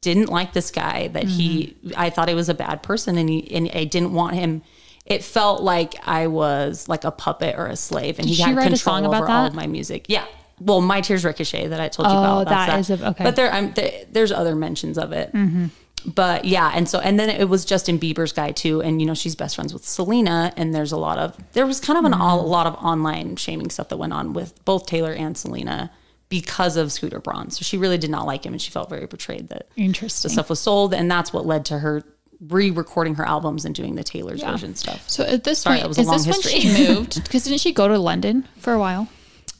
[0.00, 1.08] didn't like this guy.
[1.08, 1.92] That he, Mm-hmm.
[1.96, 4.62] I thought he was a bad person, and he, and I didn't want him.
[5.06, 8.56] It felt like I was like a puppet or a slave, and he she had
[8.58, 10.06] control over about all of my music.
[10.08, 10.24] Yeah.
[10.60, 12.48] Well, my tears ricochet that I told you Oh, about.
[12.48, 13.24] that's that is a- okay.
[13.24, 15.32] But there, I'm there, there's other mentions of it.
[15.32, 15.66] Mm-hmm.
[16.06, 19.14] But yeah, and so and then it was Justin Bieber's guy too, and you know
[19.14, 22.14] she's best friends with Selena, and there's a lot of there was kind of an
[22.14, 22.46] all, Mm-hmm.
[22.46, 25.90] a lot of online shaming stuff that went on with both Taylor and Selena
[26.28, 27.50] because of Scooter Braun.
[27.50, 30.30] So she really did not like him, and she felt very betrayed that the Interesting.
[30.30, 32.02] stuff was sold, and that's what led to her
[32.40, 35.08] re-recording her albums and doing the Taylor's version stuff.
[35.08, 37.22] So at this Sorry, point, is this when she moved?
[37.24, 39.08] Because didn't she go to London for a while?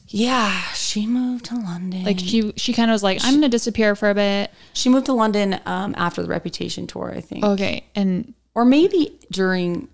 [0.07, 2.03] Yeah, she moved to London.
[2.03, 4.51] Like she she kind of was like, I'm gonna disappear for a bit.
[4.73, 9.19] she moved to London um, after the Reputation tour, I think, Okay, and or maybe
[9.31, 9.89] during.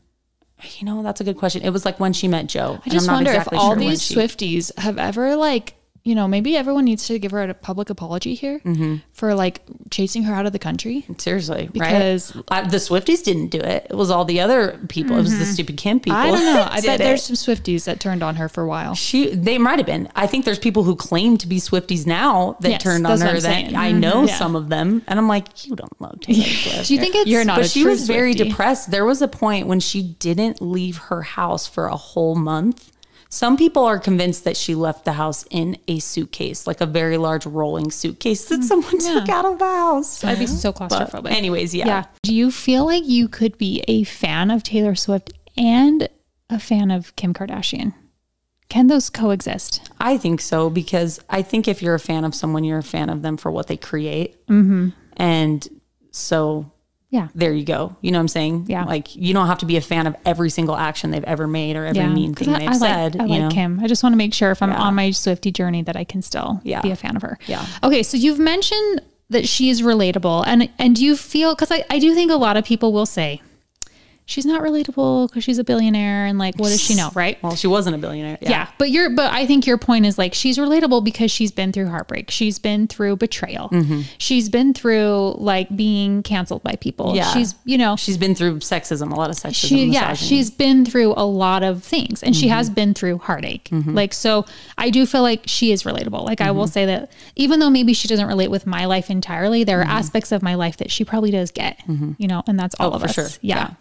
[0.78, 1.64] You know, that's a good question.
[1.64, 2.80] It was like when she met Joe.
[2.86, 5.74] I just wonder if all these Swifties have ever like,
[6.04, 8.96] you know, maybe everyone needs to give her a public apology here Mm-hmm.
[9.14, 11.06] for like chasing her out of the country.
[11.20, 12.44] seriously Because- right?
[12.50, 13.86] I, the Swifties didn't do it.
[13.90, 15.16] It was all the other people.
[15.18, 16.18] It was the stupid Kim people.
[16.20, 16.28] Mm-hmm.
[16.28, 16.68] I don't know.
[16.72, 17.04] I bet it.
[17.04, 18.96] there's some Swifties that turned on her for a while.
[18.96, 20.10] She, they might have been.
[20.16, 23.40] I think there's people who claim to be Swifties now that Yes, turned on her.
[23.40, 23.76] That.
[23.76, 24.36] I know Yeah.
[24.38, 26.88] some of them, and I'm like, you don't love Taylor Swift.
[26.88, 28.90] Do you think it's You're not but she was very depressed.
[28.90, 32.92] There was a point when she didn't leave her house for a whole month.
[33.34, 37.16] Some people are convinced that she left the house in a suitcase, like a very
[37.18, 40.22] large rolling suitcase that someone took out of the house.
[40.22, 41.32] I'd be so But claustrophobic.
[41.32, 41.88] anyways, yeah.
[41.88, 42.04] yeah.
[42.24, 46.10] Do you feel like you could be a fan of Taylor Swift and
[46.50, 47.94] a fan of Kim Kardashian?
[48.68, 49.90] Can those coexist?
[49.98, 53.10] I think so because I think if you're a fan of someone, you're a fan
[53.10, 54.46] of them for what they create.
[54.48, 54.90] Mm-hmm.
[55.16, 55.68] And
[56.12, 56.70] so
[57.12, 57.28] Yeah.
[57.36, 57.96] there you go.
[58.02, 58.66] You know what I'm saying?
[58.70, 58.86] Yeah.
[58.86, 61.76] Like you don't have to be a fan of every single action they've ever made
[61.76, 63.16] or every mean thing I, they've I said.
[63.16, 63.50] Like, I like know?
[63.50, 63.80] Kim.
[63.82, 64.82] I just want to make sure if I'm Yeah.
[64.82, 66.82] on my Swiftie journey that I can still Yeah.
[66.82, 67.38] be a fan of her.
[67.48, 67.66] Yeah.
[67.84, 72.00] Okay, so you've mentioned that she's relatable, and and do you feel because I, I
[72.00, 73.42] do think a lot of people will say
[74.32, 77.42] she's not relatable because she's a billionaire and like what does she know, right?
[77.44, 78.38] Well, she wasn't a billionaire.
[78.42, 78.70] Yeah.
[78.78, 81.88] but your but I think your point is like she's relatable because she's been through
[81.90, 82.32] heartbreak.
[82.32, 83.70] She's been through betrayal.
[83.70, 84.02] Mm-hmm.
[84.18, 87.16] She's been through like being canceled by people.
[87.16, 87.32] Yeah.
[87.34, 89.68] She's you know She's been through sexism, a lot of sexism.
[89.68, 92.76] she yeah she's been through a lot of things and she has Mm-hmm.
[92.76, 94.46] been through heartache like so
[94.78, 96.48] i do feel like she is relatable like Mm-hmm.
[96.48, 99.80] i will say that even though maybe she doesn't relate with my life entirely there
[99.82, 101.80] are aspects of my life that she probably does get
[102.18, 102.94] you know and that's all Mm-hmm.
[102.94, 103.40] Oh, of for us sure.
[103.42, 103.72] yeah.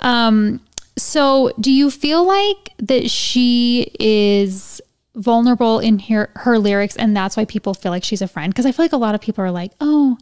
[0.00, 0.60] Um
[0.96, 4.80] so do you feel like that she is
[5.14, 8.66] vulnerable in her her lyrics and that's why people feel like she's a friend because
[8.66, 10.16] i feel like a lot of people are like oh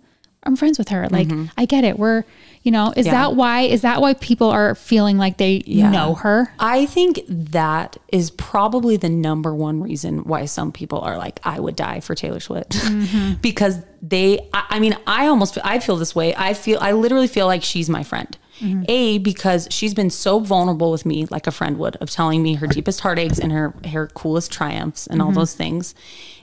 [0.45, 2.25] i'm friends with her like i get it we're
[2.63, 3.15] you know is Mm-hmm.
[3.15, 3.23] Yeah.
[3.29, 7.97] that why is that why people are feeling like they know her I think that
[8.11, 12.15] is probably the number one reason why some people are like, I would die for
[12.15, 13.35] Taylor Swift Mm-hmm.
[13.43, 16.35] because they, I, I mean, I almost, I feel this way.
[16.35, 18.37] I feel, I literally feel like she's my friend.
[18.61, 18.85] Mm-hmm.
[18.89, 22.55] A, because she's been so vulnerable with me, like a friend would, of telling me
[22.55, 25.39] her deepest heartaches and her, her coolest triumphs and all Mm-hmm.
[25.39, 25.95] those things.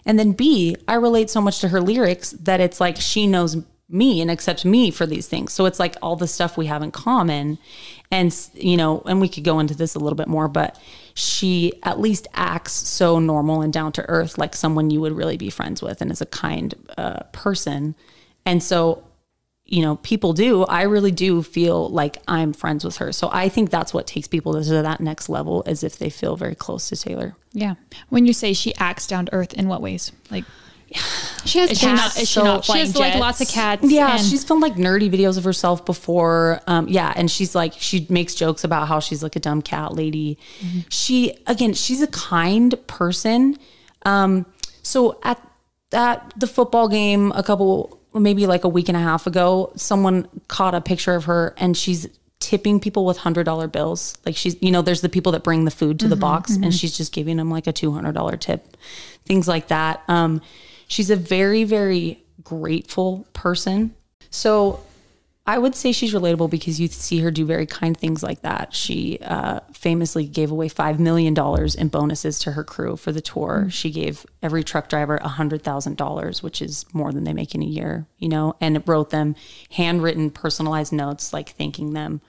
[0.06, 3.58] And then B, I relate so much to her lyrics that it's like she knows
[3.90, 5.54] me and accepts me for these things.
[5.54, 7.58] So it's like all the stuff we have in common.
[8.12, 10.80] And, you know, and we could go into this a little bit more, but
[11.16, 15.38] she at least acts so normal and down to earth, like someone you would really
[15.38, 17.96] be friends with and is a kind uh, person.
[18.46, 19.04] And so,
[19.66, 23.12] you know, people do, I really do feel like I'm friends with her.
[23.12, 26.36] So I think that's what takes people to that next level is if they feel
[26.36, 27.36] very close to Taylor.
[27.54, 27.76] yeah
[28.10, 30.12] When you say she acts down to earth, in what ways?
[30.30, 30.44] Like,
[31.46, 33.42] she has Is she cats not- is she so not she has flying like lots
[33.42, 36.60] of cats Yeah, she's filmed like nerdy videos of herself before.
[36.68, 39.94] Um, yeah, and she's like she makes jokes about how she's like a dumb cat
[39.94, 40.38] lady.
[40.90, 43.58] She again, she's a kind person.
[44.06, 44.46] Um,
[44.84, 45.42] so at
[45.94, 50.28] at the football game a couple maybe like a week and a half ago, someone
[50.48, 52.08] caught a picture of her and she's
[52.40, 54.18] tipping people with hundred dollar bills.
[54.26, 56.74] Like she's you know, there's the people that bring the food to the box and
[56.74, 58.78] she's just giving them like a two hundred dollar tip.
[59.26, 60.04] Things like that.
[60.08, 60.42] Um,
[60.88, 63.96] she's a very, very grateful person.
[64.30, 64.82] So
[65.46, 68.74] I would say she's relatable because you see her do very kind things like that.
[68.74, 71.36] She uh, famously gave away $5 million
[71.78, 73.68] in bonuses to her crew for the tour.
[73.70, 78.08] She gave every truck driver $100,000, which is more than they make in a year,
[78.20, 79.36] you know, and wrote them
[79.72, 82.22] handwritten, personalized notes, like thanking them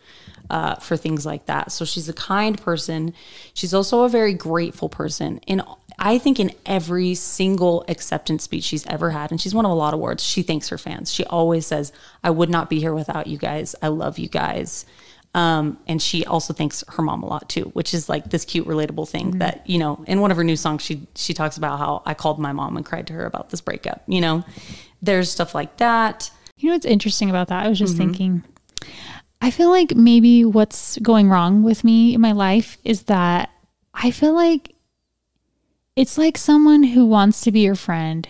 [0.51, 1.73] uh, for things like that.
[1.73, 3.15] So she's a kind person.
[3.55, 5.41] She's also a very grateful person.
[5.49, 5.63] And
[5.99, 9.95] I think in every single acceptance speech she's ever had, and she's won a lot
[9.95, 11.13] of awards, she thanks her fans.
[11.13, 11.93] She always says,
[12.23, 13.75] I would not be here without you guys.
[13.81, 14.85] I love you guys.
[15.35, 18.69] Um, and she also thanks her mom a lot too, which is like this cute,
[18.69, 21.79] relatable thing that, you know, in one of her new songs, she, she talks about
[21.79, 24.45] how I called my mom and cried to her about this breakup, you know,
[25.03, 26.31] there's stuff like that.
[26.57, 27.67] You know what's interesting about that?
[27.67, 28.13] I was just Mm-hmm.
[28.13, 28.45] thinking,
[29.45, 33.51] I feel like maybe what's going wrong with me in my life is that
[33.93, 34.75] I feel like
[35.97, 38.27] it's like someone who wants to be your friend,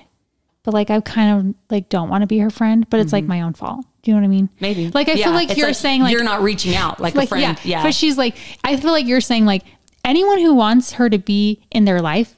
[0.65, 3.27] but like I kind of like don't want to be her friend, but it's like
[3.27, 3.87] my own fault.
[4.03, 4.49] Do you know what I mean?
[4.49, 4.57] Mm-hmm.
[4.61, 4.91] Maybe.
[4.91, 7.27] Like I Yeah, feel like it's you're saying like you're not reaching out like, like
[7.27, 7.43] a friend.
[7.43, 7.57] Yeah.
[7.62, 7.83] Yeah.
[7.85, 9.62] But she's like, I feel like you're saying like
[10.05, 12.35] anyone who wants her to be in their life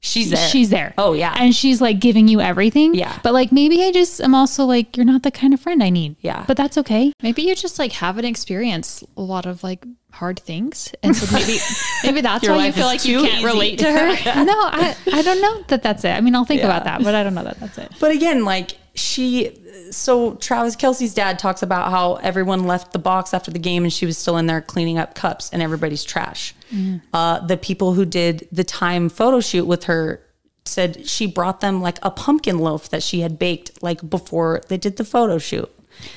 [0.00, 0.48] she's there.
[0.48, 0.94] she's there.
[0.98, 1.34] Oh yeah.
[1.38, 2.94] And she's like giving you everything.
[2.94, 3.18] Yeah.
[3.22, 5.90] But like maybe I just am also like, you're not the kind of friend I
[5.90, 6.16] need.
[6.20, 6.44] Yeah.
[6.46, 7.12] But that's okay.
[7.22, 11.58] Maybe you just like haven't experienced a lot of like hard things, and so maybe
[12.02, 13.44] maybe that's Your why you feel like you can't easy.
[13.44, 14.44] relate to her.
[14.44, 16.10] no, I, I don't know that that's it.
[16.10, 16.66] I mean, I'll think Yeah.
[16.66, 17.92] about that, but I don't know that that's it.
[18.00, 19.56] But again, like she,
[19.90, 23.92] so Travis Kelce's dad talks about how everyone left the box after the game and
[23.92, 26.54] she was still in there cleaning up cups and everybody's trash.
[27.12, 30.22] Uh, the people who did the time photo shoot with her
[30.64, 34.76] said she brought them like a pumpkin loaf that she had baked like before they
[34.76, 35.70] did the photo shoot.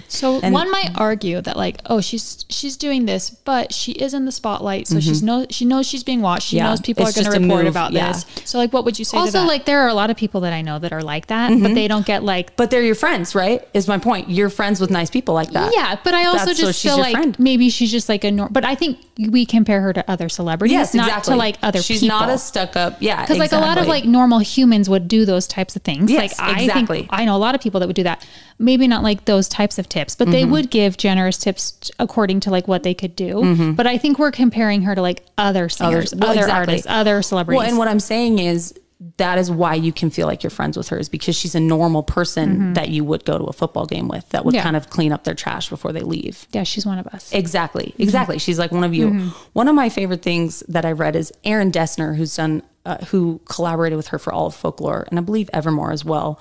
[0.08, 4.26] So one might argue that like, oh, she's she's doing this, but she is in
[4.26, 6.48] the spotlight, so she's no she knows she's being watched.
[6.48, 6.64] She Mm-hmm.
[6.66, 8.12] Yeah, knows people it's are going to report move, about yeah.
[8.14, 8.26] this.
[8.46, 9.18] So like, what would you say?
[9.18, 9.48] to Also, that?
[9.48, 11.74] like there are a lot of people that I know that are like that, but
[11.74, 13.68] they don't get like But they're your friends, right?
[13.74, 14.30] Is my point.
[14.30, 15.72] You're friends with nice people like that.
[15.74, 17.38] Yeah, but I also That's- just she's feel like friend.
[17.40, 18.54] maybe she's just like a norm.
[18.54, 21.34] But I think we compare her to other celebrities, Yes, not exactly.
[21.34, 22.18] to like other She's people.
[22.20, 22.98] not a stuck up.
[23.00, 23.22] Yeah.
[23.22, 26.12] because like a lot of like normal humans would do those types of things.
[26.12, 27.00] Yes, like I exactly.
[27.00, 28.26] think I know a lot of people that would do that.
[28.60, 30.32] Maybe not like those types of tips, but Mm-hmm.
[30.32, 33.74] they would give generous tips according to like what they could do.
[33.76, 36.20] But I think we're comparing her to like other singers, Mm-hmm.
[36.22, 36.60] well, other exactly.
[36.74, 37.58] artists, other celebrities.
[37.60, 38.74] Well, and what I'm saying is
[39.18, 41.60] that is why you can feel like you're friends with her is because she's a
[41.60, 44.58] normal person that you would go to a football game with that would Mm-hmm.
[44.60, 44.64] Yeah.
[44.64, 46.48] kind of clean up their trash before they leave.
[46.54, 47.34] yeah, she's one of us.
[47.34, 47.94] Exactly.
[48.00, 48.40] Exactly.
[48.40, 49.10] She's like one of you.
[49.52, 53.42] One of my favorite things that I read is Aaron Dessner, who's done, uh, who
[53.46, 56.40] collaborated with her for all of folklore and I believe Evermore as well.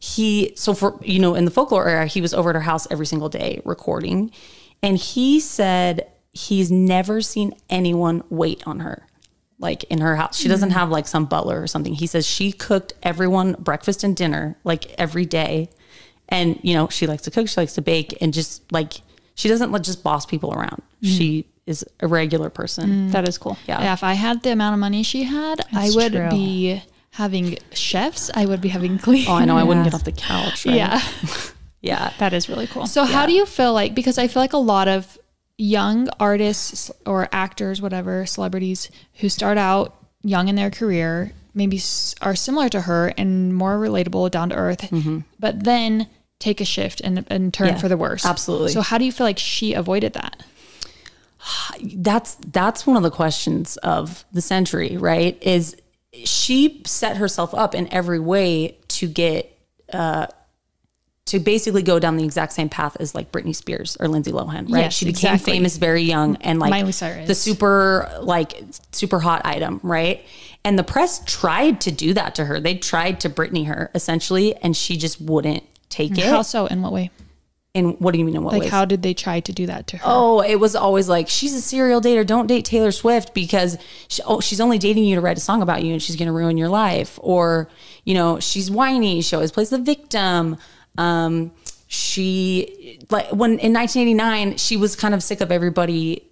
[0.00, 2.90] He, so for, you know, in the folklore era, he was over at her house
[2.90, 4.32] every single day recording.
[4.82, 9.06] And he said he's never seen anyone wait on her,
[9.58, 10.38] like in her house.
[10.38, 10.52] She hmm.
[10.52, 11.92] doesn't have like some butler or something.
[11.92, 15.68] He says she cooked everyone breakfast and dinner like every day.
[16.30, 19.02] And, you know, she likes to cook, she likes to bake, and just like,
[19.34, 20.80] she doesn't let just boss people around.
[21.02, 21.08] Hmm.
[21.08, 22.88] She is a regular person.
[22.88, 23.10] Hmm.
[23.10, 23.58] that is cool.
[23.66, 23.82] Yeah.
[23.82, 26.30] yeah, if I had the amount of money she had, I would true.
[26.30, 26.82] be
[27.12, 28.30] having chefs.
[28.34, 29.26] I would be having clean.
[29.28, 29.56] Oh, I know.
[29.56, 30.66] I wouldn't get off the couch.
[30.66, 30.76] Right?
[30.76, 31.00] yeah.
[31.82, 32.12] Yeah.
[32.18, 32.86] That is really cool.
[32.86, 35.18] So how do you feel like because I feel like a lot of
[35.56, 38.90] young artists or actors whatever celebrities
[39.20, 41.80] who start out young in their career maybe
[42.20, 44.90] are similar to her and more relatable down to earth
[45.38, 46.06] but then
[46.38, 47.76] take a shift and, and turn Mm-hmm.
[47.76, 48.72] Yeah, for the worse absolutely.
[48.72, 50.42] so how do you feel like she avoided that
[51.94, 55.38] that's that's one of the questions of the century, right?
[55.42, 55.76] Is
[56.24, 59.56] she set herself up in every way to get
[59.92, 60.26] uh
[61.26, 64.68] to basically go down the exact same path as like Britney Spears or Lindsay Lohan,
[64.68, 64.80] right?
[64.80, 65.52] Yes, she became exactly.
[65.52, 67.28] famous very young and like Miley Cyrus.
[67.28, 70.24] the super like super hot item, right?
[70.64, 72.58] And the press tried to do that to her.
[72.58, 76.24] They tried to Britney her essentially, and she just wouldn't take it.
[76.24, 77.10] how so in what way
[77.74, 78.70] and what do you mean in what like ways?
[78.70, 81.54] how did they try to do that to her Oh, it was always like she's
[81.54, 82.26] a serial dater.
[82.26, 85.62] Don't date Taylor Swift because she, oh, she's only dating you to write a song
[85.62, 87.18] about you, and she's going to ruin your life.
[87.22, 87.68] Or
[88.04, 89.20] you know, she's whiny.
[89.20, 90.56] She always plays the victim.
[90.98, 91.52] Um,
[91.86, 96.29] she like when in 1989, she was kind of sick of everybody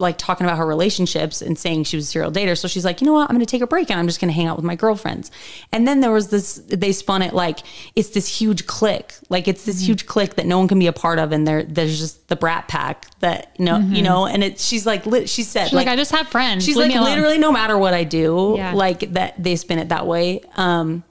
[0.00, 2.58] like talking about her relationships and saying she was a serial dater.
[2.58, 3.30] So she's like, you know what?
[3.30, 4.74] I'm going to take a break and I'm just going to hang out with my
[4.74, 5.30] girlfriends.
[5.70, 7.60] And then there was this, they spun it like
[7.94, 9.14] it's this huge clique.
[9.28, 11.30] Like it's this huge clique that no one can be a part of.
[11.30, 15.06] And there, there's just the brat pack that, no, you know, and it, she's like,
[15.06, 16.64] lit, she said, She's like, I just have friends.
[16.64, 18.72] she's Leave like literally no matter what I do, Yeah.
[18.74, 20.40] like that they spin it that way.
[20.56, 21.04] Um,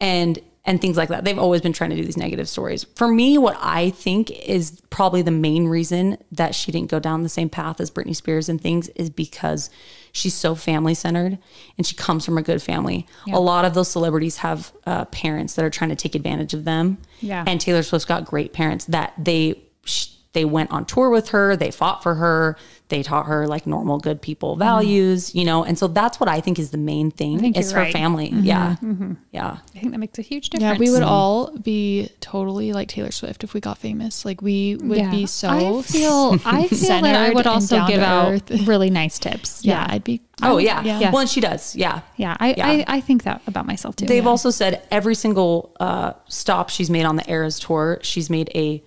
[0.00, 0.38] and,
[0.68, 1.24] and things like that.
[1.24, 2.84] They've always been trying to do these negative stories.
[2.94, 7.22] For me, what I think is probably the main reason that she didn't go down
[7.22, 9.70] the same path as Britney Spears and things is because
[10.12, 11.38] she's so family centered
[11.78, 13.06] and she comes from a good family.
[13.32, 16.64] A lot of those celebrities have uh, parents that are trying to take advantage of
[16.64, 16.98] them.
[17.20, 17.44] Yeah.
[17.46, 21.56] And Taylor Swift's got great parents that they sh- they went on tour with her,
[21.56, 22.58] they fought for her,
[22.88, 25.38] they taught her like normal good people values, mm-hmm.
[25.38, 25.64] you know.
[25.64, 27.92] And so that's what I think is the main thing think is her right.
[27.92, 28.28] family.
[28.30, 28.44] Mm-hmm.
[28.44, 28.76] Yeah.
[28.82, 29.12] Mm-hmm.
[29.32, 29.58] Yeah.
[29.74, 30.74] I think that makes a huge difference.
[30.74, 34.76] yeah we would all be totally like taylor swift if we got famous like we
[34.76, 35.10] would Yeah.
[35.10, 39.64] be so I feel I feel that I would also give out really nice tips.
[39.64, 39.94] yeah, Yeah.
[39.94, 40.82] i'd be Oh yeah.
[40.84, 41.10] Yeah.
[41.10, 41.74] Well, and she does.
[41.74, 42.02] Yeah.
[42.16, 42.36] Yeah.
[42.38, 42.68] I, Yeah.
[42.68, 44.06] I, I think that about myself too.
[44.06, 44.30] They've Yeah.
[44.30, 48.80] also said every single uh, stop she's made on the Eras tour, she's made a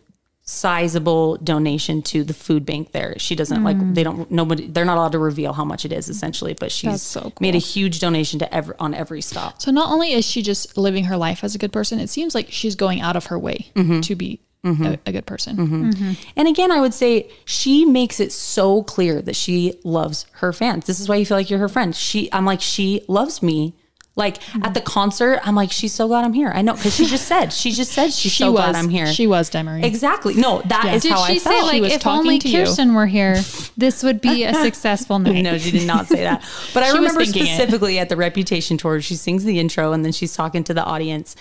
[0.52, 3.18] sizable donation to the food bank there.
[3.18, 3.95] She doesn't like mm.
[3.95, 6.91] they don't nobody they're not allowed to reveal how much it is essentially, but she's
[6.91, 9.62] That's so made a huge donation to every on every stop.
[9.62, 12.36] So not only is she just living her life as a good person, it seems
[12.36, 14.02] like she's going out of her way Mm-hmm.
[14.02, 14.84] to be mm-hmm.
[14.84, 15.56] a, a good person.
[15.56, 15.89] Mm-hmm.
[15.91, 16.12] Mm-hmm.
[16.36, 20.86] And again, I would say she makes it so clear that she loves her fans.
[20.86, 21.95] This is why you feel like you're her friend.
[21.95, 23.76] She I'm like she loves me
[24.18, 26.51] Like at the concert, I'm like, she's so glad I'm here.
[26.53, 29.07] I know because she just said, she just said she's so glad I'm here.
[29.07, 29.86] She was Demarie.
[29.86, 30.34] exactly.
[30.36, 31.64] No, that is Did how she I say felt.
[31.68, 32.66] like was if talking only to you.
[32.66, 33.36] Kirsten were here,
[33.78, 35.41] this would be a successful night?
[35.43, 36.43] No, she did not say that.
[36.74, 37.55] But I remember thinking it.
[37.55, 40.84] specifically at the Reputation tour, she sings the intro and then she's talking to the
[40.84, 41.38] audience.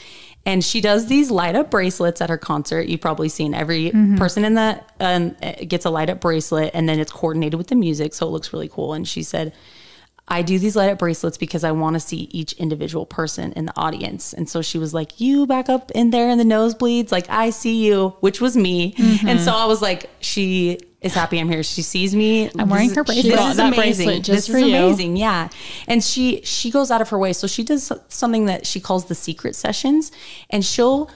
[0.46, 2.86] And she does these light up bracelets at her concert.
[2.86, 6.98] You've probably seen every person in the um, gets a light up bracelet, and then
[6.98, 8.94] it's coordinated with the music, so it looks really cool.
[8.94, 9.52] And she said,
[10.28, 13.66] "I do these light up bracelets because I want to see each individual person in
[13.66, 17.12] the audience." And so she was like, "You back up in there in the nosebleeds,
[17.12, 18.94] like I see you," which was me.
[18.96, 19.44] And mm-hmm.
[19.44, 21.62] so I was like, "She is happy I'm here.
[21.62, 22.50] She sees me.
[22.58, 23.34] I'm wearing her bracelet.
[23.34, 24.06] This is amazing.
[24.06, 24.76] bracelet just this for is you.
[24.76, 25.16] amazing.
[25.16, 25.48] Yeah.
[25.86, 27.32] And she she goes out of her way.
[27.32, 30.12] So she does something that she calls the secret sessions
[30.50, 31.10] and she'll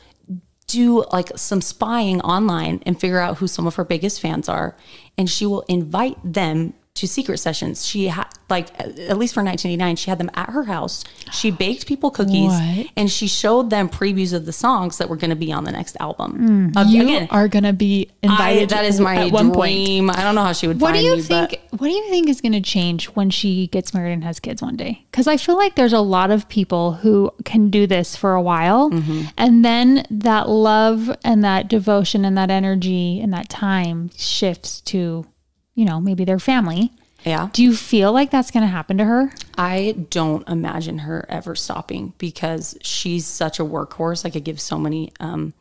[0.66, 4.74] do like some spying online and figure out who some of her biggest fans are
[5.18, 7.84] and she will invite them to secret sessions.
[7.84, 11.02] She had like at least for 1989 she had them at her house.
[11.32, 12.86] She baked people cookies What?
[12.96, 15.72] and she showed them previews of the songs that were going to be on the
[15.72, 16.72] next album.
[16.76, 18.68] Of- you again, are gonna be I, invited.
[18.70, 19.86] that is my one point.
[19.86, 20.10] dream.
[20.10, 21.60] I don't know how she would What do you me, but- think?
[21.72, 24.62] What do you think is going to change when she gets married and has kids
[24.62, 25.04] one day?
[25.10, 28.40] Because I feel like there's a lot of people who can do this for a
[28.40, 29.22] while, Mm-hmm.
[29.36, 35.26] and then that love and that devotion and that energy and that time shifts to,
[35.74, 36.92] you know, maybe their family.
[37.24, 37.48] Yeah.
[37.52, 39.32] Do you feel like that's going to happen to her?
[39.56, 44.26] I don't imagine her ever stopping because she's such a workhorse.
[44.26, 45.54] I could give so many um,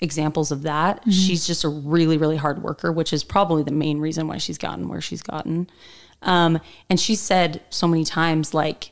[0.00, 1.02] examples of that.
[1.10, 4.58] She's just a really, really hard worker, which is probably the main reason why she's
[4.58, 5.68] gotten where she's gotten.
[6.22, 8.90] Um, and she said so many times, like,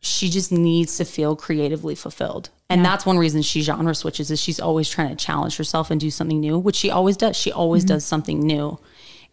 [0.00, 2.50] she just needs to feel creatively fulfilled.
[2.68, 6.00] And that's one reason she genre switches is she's always trying to challenge herself and
[6.00, 7.36] do something new, which she always does.
[7.36, 8.78] She always does something new.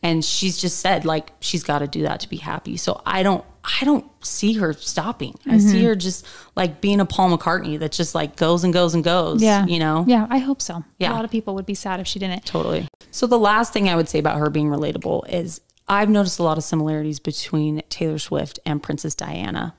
[0.01, 2.77] And she's just said like she's got to do that to be happy.
[2.77, 5.37] So I don't I don't see her stopping.
[5.45, 5.87] I see mm-hmm.
[5.87, 6.25] her just
[6.55, 9.41] like being a Paul McCartney that just like goes and goes and goes.
[9.41, 10.05] yeah You know?
[10.07, 10.83] Yeah, I hope so.
[10.97, 11.11] Yeah.
[11.11, 12.45] A lot of people would be sad if she didn't.
[12.45, 12.87] Totally.
[13.11, 16.43] So the last thing I would say about her being relatable is I've noticed a
[16.43, 19.73] lot of similarities between Taylor Swift and Princess Diana.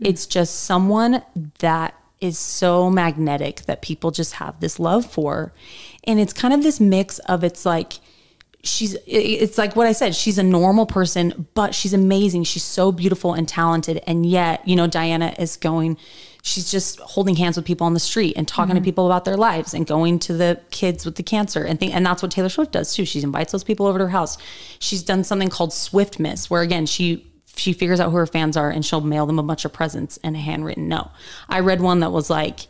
[0.00, 0.08] Mm.
[0.08, 1.22] It's just someone
[1.60, 5.52] that is so magnetic that people just have this love for.
[6.04, 7.94] And it's kind of this mix of it's like
[8.64, 12.44] she's it's like what I said, she's a normal person, but she's amazing.
[12.44, 15.98] She's so beautiful and talented and yet, you know, Diana is going
[16.44, 18.84] she's just holding hands with people on the street and talking to mm-hmm.
[18.84, 22.04] people about their lives and going to the kids with the cancer and thing and
[22.04, 23.04] that's what Taylor Swift does too.
[23.04, 24.38] She invites those people over to her house.
[24.78, 28.70] She's done something called Swiftmas where again, she she figures out who her fans are
[28.70, 31.10] and she'll mail them a bunch of presents and a handwritten note.
[31.48, 32.66] I read one that was like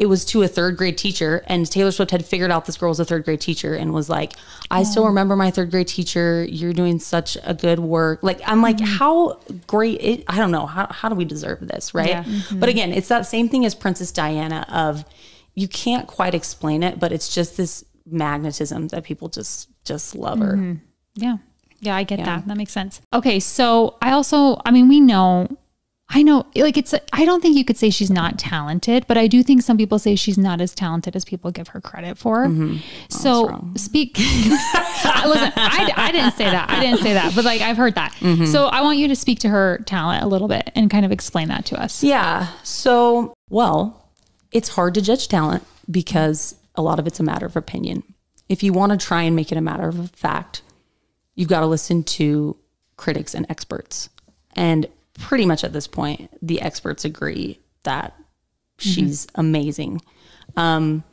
[0.00, 2.88] it was to a third grade teacher and Taylor Swift had figured out this girl
[2.88, 4.32] was a third grade teacher and was like,
[4.70, 6.42] I still remember my third grade teacher.
[6.48, 8.22] You're doing such a good work.
[8.22, 8.96] Like, I'm like, mm-hmm.
[8.96, 10.64] how great it, I don't know.
[10.64, 11.92] How, how do we deserve this?
[11.92, 12.08] Right.
[12.08, 12.22] Yeah.
[12.22, 12.62] But mm-hmm.
[12.62, 15.04] again, it's that same thing as Princess Diana of
[15.54, 20.38] you can't quite explain it, but it's just this magnetism that people just, just love
[20.38, 20.54] her.
[20.54, 20.74] Mm-hmm.
[21.16, 21.36] Yeah.
[21.80, 22.48] Yeah, I get that.
[22.48, 23.02] That makes sense.
[23.12, 25.46] Okay, so I also, I mean, we know,
[26.12, 29.28] I know, like it's, I don't think you could say she's not talented, but I
[29.28, 32.46] do think some people say she's not as talented as people give her credit for.
[32.46, 32.78] Mm-hmm.
[32.78, 36.68] Oh, so speak, listen, I, I didn't say that.
[36.68, 38.12] I didn't say that, but like I've heard that.
[38.14, 38.46] Mm-hmm.
[38.46, 41.12] So I want you to speak to her talent a little bit and kind of
[41.12, 42.02] explain that to us.
[42.02, 42.48] Yeah.
[42.64, 44.10] So, well,
[44.50, 48.02] it's hard to judge talent because a lot of it's a matter of opinion.
[48.48, 50.62] If you want to try and make it a matter of fact,
[51.36, 52.56] you've got to listen to
[52.96, 54.08] critics and experts.
[54.56, 54.86] And
[55.20, 58.14] pretty much at this point, the experts agree that
[58.78, 60.02] she's amazing.
[60.56, 61.04] Um,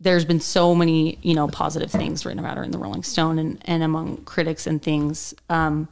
[0.00, 3.38] there's been so many, you know, positive things written about her in the Rolling Stone
[3.38, 5.34] and, and among critics and things.
[5.48, 5.88] Um,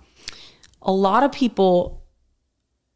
[0.82, 2.02] a lot of people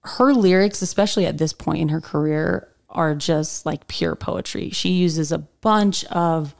[0.07, 4.71] her lyrics, especially at this point in her career, are just like pure poetry.
[4.71, 6.55] She uses a bunch of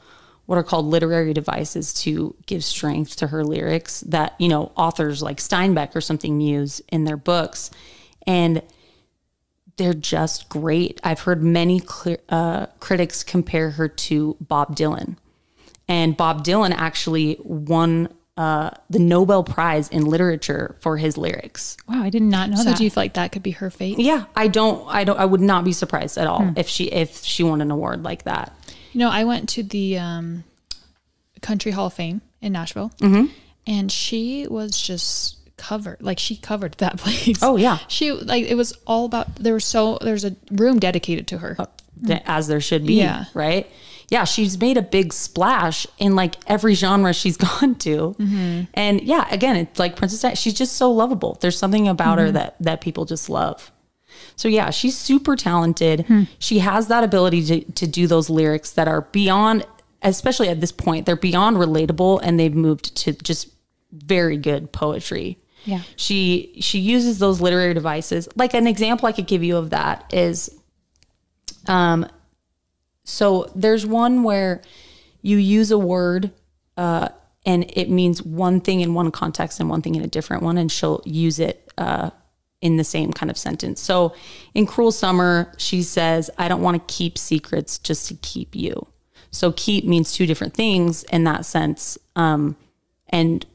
[0.47, 5.21] what are called literary devices to give strength to her lyrics that, you know, authors
[5.21, 7.69] like Steinbeck or something use in their books.
[8.25, 8.61] And
[9.75, 10.99] they're just great.
[11.03, 15.17] I've heard many clear, uh, critics compare her to Bob Dylan.
[15.87, 21.75] And Bob Dylan actually won uh, the Nobel Prize in literature for his lyrics.
[21.89, 22.77] Wow, I did not know So that.
[22.77, 23.99] do you feel like that could be her fate?
[23.99, 27.23] Yeah, I don't, I don't, I would not be surprised at all if she if
[27.23, 28.53] she won an award like that.
[28.93, 30.43] You know, I went to the um,
[31.41, 33.25] Country Hall of Fame in Nashville, Mm-hmm.
[33.65, 35.97] and she was just covered.
[36.01, 37.39] Like she covered that place.
[37.41, 37.77] Oh, yeah.
[37.87, 39.35] she like it was all about.
[39.35, 41.57] There was so there's a room dedicated to her.
[42.05, 43.25] th- As there should be, Yeah.
[43.33, 43.69] right?
[44.09, 48.15] Yeah, she's made a big splash in like every genre she's gone to,
[48.73, 50.21] and yeah, again, it's like Princess.
[50.21, 51.37] Di- she's just so lovable.
[51.41, 53.69] There's something about her that that people just love.
[54.37, 56.05] So yeah, she's super talented.
[56.39, 59.65] She has that ability to to do those lyrics that are beyond
[60.01, 63.49] especially at this point, they're beyond relatable and they've moved to just
[63.91, 65.37] very good poetry.
[65.65, 65.81] Yeah.
[65.95, 68.29] She she uses those literary devices.
[68.35, 70.49] Like an example I could give you of that is
[71.67, 72.07] um
[73.03, 74.61] so there's one where
[75.21, 76.31] you use a word
[76.77, 77.09] uh
[77.45, 80.57] and it means one thing in one context and one thing in a different one
[80.57, 82.11] and she'll use it uh
[82.61, 83.79] in the same kind of sentence.
[83.79, 84.15] So
[84.53, 88.87] in Cruel Summer, she says, I don't want to keep secrets just to keep you.
[89.31, 91.97] So keep means two different things in that sense.
[92.15, 92.55] Um,
[93.09, 93.45] and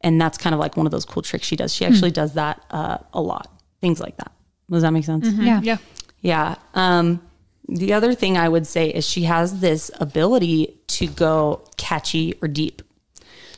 [0.00, 1.74] and that's kind of like one of those cool tricks she does.
[1.74, 3.50] She actually does that uh, a lot.
[3.80, 4.30] Things like that.
[4.70, 5.28] Does that make sense?
[5.28, 5.60] Yeah.
[5.62, 5.78] Yeah.
[6.20, 6.54] Yeah.
[6.74, 7.20] Um,
[7.68, 12.48] the other thing I would say is she has this ability to go catchy or
[12.48, 12.82] deep.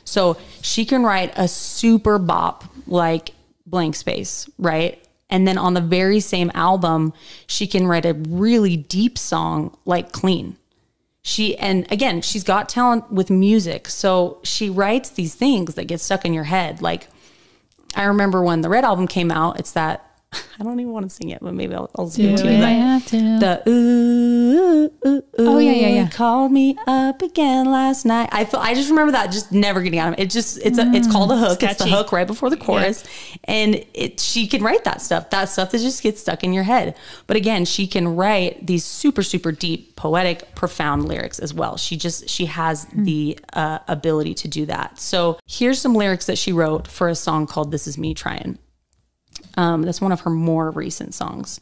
[0.03, 3.31] So she can write a super bop like
[3.71, 5.03] blank space, right?
[5.29, 7.13] And then on the very same album,
[7.47, 10.57] she can write a really deep song like clean.
[11.23, 13.87] She and again, she's got talent with music.
[13.87, 16.81] So she writes these things that get stuck in your head.
[16.81, 17.07] Like
[17.95, 20.10] I remember when the Red album came out, it's that
[20.59, 22.57] I don't even want to sing it, but maybe I'll, I'll sing it to you.
[22.59, 23.17] might have to.
[23.39, 26.09] The ooh, ooh, ooh, Oh, yeah, yeah, yeah.
[26.09, 28.29] Called me up again last night.
[28.31, 30.23] I feel, I just remember that just never getting out of it.
[30.23, 31.63] It just it's a, it's called a hook.
[31.63, 33.03] It's, the hook right before the chorus,
[33.45, 35.29] and it she can write that stuff.
[35.31, 36.95] That stuff that just gets stuck in your head.
[37.27, 41.75] But again, she can write these super super deep, poetic, profound lyrics as well.
[41.77, 44.99] She just she has the uh, ability to do that.
[44.99, 48.59] So here's some lyrics that she wrote for a song called "This Is Me Trying."
[49.57, 51.59] Um, that's one of her more recent songs.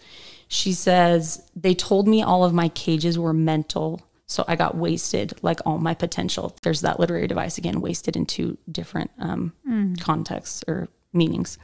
[0.47, 5.34] She says, They told me all of my cages were mental, so I got wasted
[5.41, 6.55] like all my potential.
[6.61, 9.53] There's that literary device again, wasted in two different um,
[9.99, 11.57] contexts or meanings.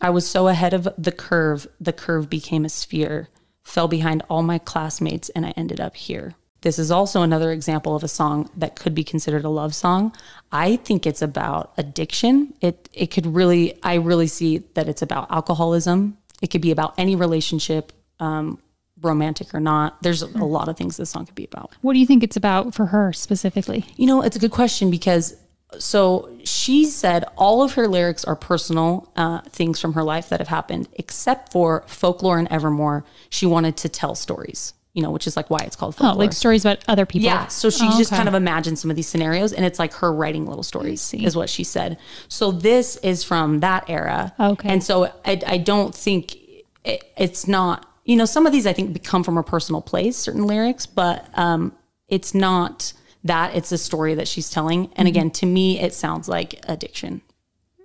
[0.00, 3.28] I was so ahead of the curve, the curve became a sphere,
[3.62, 6.34] fell behind all my classmates, and I ended up here.
[6.62, 10.14] This is also another example of a song that could be considered a love song.
[10.52, 12.54] I think it's about addiction.
[12.60, 16.18] It it could really I really see that it's about alcoholism.
[16.42, 18.58] It could be about any relationship, um,
[19.00, 20.02] romantic or not.
[20.02, 21.72] There's a lot of things this song could be about.
[21.80, 23.84] What do you think it's about for her specifically?
[23.96, 25.36] You know, it's a good question because
[25.78, 30.40] so she said all of her lyrics are personal uh, things from her life that
[30.40, 33.04] have happened, except for folklore and evermore.
[33.28, 36.32] She wanted to tell stories, you know, which is like why it's called Oh, like
[36.32, 37.26] stories about other people.
[37.26, 37.46] Yeah.
[37.46, 38.16] So she Oh, just okay.
[38.16, 41.36] kind of imagined some of these scenarios and it's like her writing little stories, is
[41.36, 41.96] what she said.
[42.28, 44.32] So this is from that era.
[44.40, 44.68] Okay.
[44.68, 46.36] And so I, I don't think
[46.84, 50.16] it, it's not, you know, some of these I think come from a personal place,
[50.16, 51.72] certain lyrics, but um,
[52.08, 53.54] it's not that.
[53.54, 54.84] It's a story that she's telling.
[54.86, 54.92] Mm-hmm.
[54.96, 57.20] And again, to me, it sounds like addiction,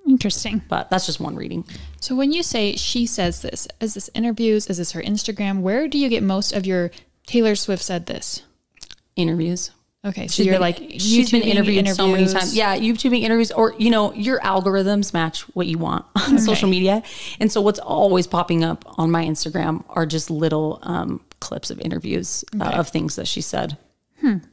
[0.08, 0.62] Interesting.
[0.70, 1.66] but that's just one reading.
[2.06, 4.68] So when you say she says this, is this interviews?
[4.68, 5.62] Is this her Instagram?
[5.62, 6.92] Where do you get most of your
[7.26, 8.44] Taylor Swift said this?
[9.16, 9.72] Interviews.
[10.06, 12.56] Okay, so She's you're been- like she's been interviewed so many times.
[12.56, 17.02] Yeah, YouTubing interviews, or you know, your algorithms match what you want on social media,
[17.40, 21.80] and so what's always popping up on my Instagram are just little um, clips of
[21.80, 23.80] interviews uh, of things that she said.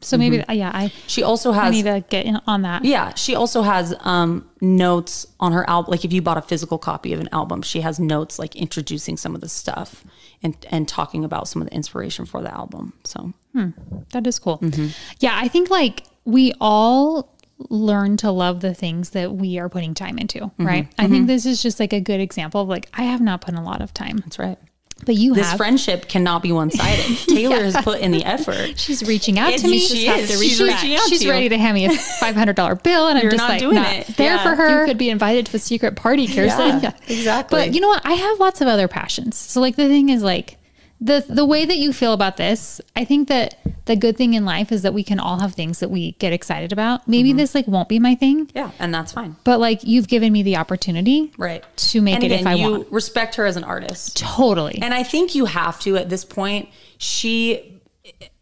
[0.01, 1.65] So maybe, uh, yeah, I, She also has.
[1.65, 2.85] I need to get in on that.
[2.85, 5.91] yeah, she also has um, notes on her album.
[5.91, 9.17] Like if you bought a physical copy of an album, she has notes like introducing
[9.17, 10.05] some of the stuff
[10.43, 12.93] and and talking about some of the inspiration for the album.
[13.05, 13.33] So
[14.11, 14.59] That is cool.
[14.59, 14.89] Mm-hmm.
[15.21, 17.31] Yeah, I think like we all
[17.71, 20.67] learn to love the things that we are putting time into, Mm-hmm.
[20.67, 20.89] right?
[20.99, 23.55] I think this is just like a good example of like I have not put
[23.55, 24.59] in a lot of time, that's right.
[25.05, 25.57] But you This have.
[25.57, 27.17] friendship cannot be one sided.
[27.29, 28.79] Taylor has put in the effort.
[28.79, 29.79] She's reaching out It's- to me.
[29.79, 30.41] she She's, is.
[30.41, 31.31] She's reaching out she's to you.
[31.31, 31.91] ready to hand me a
[32.21, 34.07] five hundred dollar bill, and I'm You're just not like doing not it.
[34.17, 34.43] there Yeah.
[34.43, 34.81] for her.
[34.81, 36.81] You could be invited to a secret party, Kirsten.
[36.83, 37.59] Yeah, exactly.
[37.59, 38.05] But you know what?
[38.07, 39.37] I have lots of other passions.
[39.37, 40.57] So like the thing is like
[41.05, 44.45] the the way that you feel about this, I think that the good thing in
[44.45, 47.09] life is that we can all have things that we get excited about.
[47.09, 47.39] Maybe Mm-hmm.
[47.39, 49.35] this like won't be my thing, yeah, and that's fine.
[49.45, 51.65] but like you've given me the opportunity Right.
[51.91, 52.93] to make and it again, if I you want.
[52.93, 54.17] respect her as an artist.
[54.17, 54.79] Totally.
[54.81, 56.69] And I think you have to at this point.
[56.99, 57.81] She,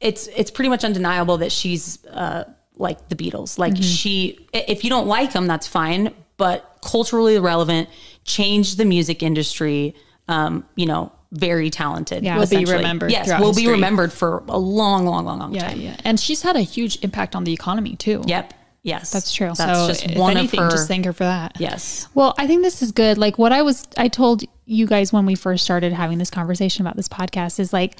[0.00, 2.44] it's it's pretty much undeniable that she's uh,
[2.76, 3.58] like the Beatles.
[3.58, 3.82] Like Mm-hmm.
[3.82, 6.12] she, if you don't like them, that's fine.
[6.36, 7.88] But culturally relevant,
[8.24, 9.94] changed the music industry.
[10.28, 12.24] Um, you know, very talented.
[12.24, 12.38] Yeah.
[12.38, 13.72] Will be remembered Yes, will be history.
[13.72, 15.80] remembered for a long, long, long, long Yeah, time.
[15.80, 15.96] yeah.
[16.04, 18.22] And she's had a huge impact on the economy too.
[18.26, 18.54] Yep.
[18.82, 19.52] Yes, That's true.
[19.54, 20.70] That's so just one anything, of her.
[20.70, 21.56] just thank her for that.
[21.60, 22.08] yes.
[22.14, 23.18] Well, I think this is good.
[23.18, 26.86] Like what I was, I told you guys when we first started having this conversation
[26.86, 27.96] about this podcast is like,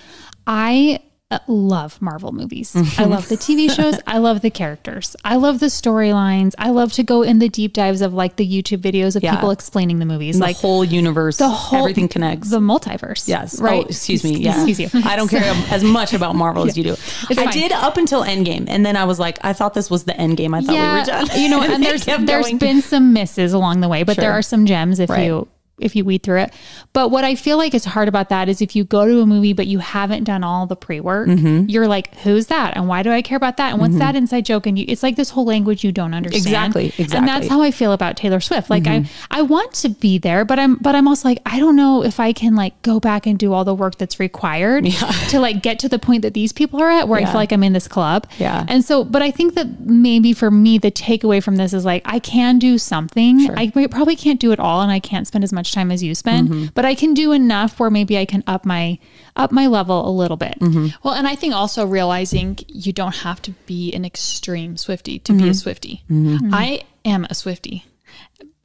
[0.46, 1.00] I
[1.30, 2.74] uh, love Marvel movies.
[2.98, 3.98] I love the TV shows.
[4.06, 5.14] I love the characters.
[5.24, 6.54] I love the storylines.
[6.58, 9.34] I love to go in the deep dives of like the YouTube videos of Yeah.
[9.36, 12.50] people explaining the movies, the like whole universe, the whole everything connects.
[12.50, 13.28] the multiverse.
[13.28, 13.60] Yes.
[13.60, 13.84] right.
[13.84, 14.38] Oh, excuse me.
[14.38, 14.54] Yeah.
[14.64, 15.02] Excuse you.
[15.04, 16.92] I don't care as much about Marvel as you do.
[16.92, 17.52] I fine.
[17.52, 20.54] did up until Endgame, and then I was like, I thought this was the Endgame.
[20.56, 21.40] I thought we were done.
[21.40, 22.58] You know, and it there's there's going.
[22.58, 25.26] been some misses along the way, but there are some gems if Right.
[25.26, 25.46] you
[25.80, 26.52] if you weed through it.
[26.92, 29.26] But what I feel like is hard about that is if you go to a
[29.26, 31.68] movie but you haven't done all the pre work, Mm-hmm.
[31.68, 32.76] you're like, who's that?
[32.76, 33.72] And why do I care about that?
[33.72, 34.66] And what's that inside joke?
[34.66, 36.46] And you, it's like this whole language you don't understand.
[36.46, 37.18] Exactly, Exactly.
[37.18, 37.46] And that's.
[37.46, 37.54] Mm-hmm.
[37.54, 38.70] how I feel about Taylor Swift.
[38.70, 41.74] Like I I want to be there, but I'm but I'm also like, I don't
[41.76, 44.84] know if I can like go back and do all the work that's required
[45.30, 47.50] to like get to the point that these people are at where I feel like
[47.52, 48.26] I'm in this club.
[48.38, 48.64] Yeah.
[48.68, 52.02] And so, but I think that maybe for me, the takeaway from this is like,
[52.04, 53.50] I can do something.
[53.50, 56.14] I probably can't do it all and I can't spend as much time as you
[56.14, 56.66] spend, Mm-hmm.
[56.74, 58.98] but I can do enough where maybe I can up my,
[59.36, 60.58] up my level a little bit.
[60.60, 60.88] Mm-hmm.
[61.02, 65.32] Well, and I think also realizing you don't have to be an extreme Swiftie to
[65.32, 65.48] be Mm-hmm.
[65.48, 66.52] a Swiftie.
[66.54, 67.82] I am a Swiftie.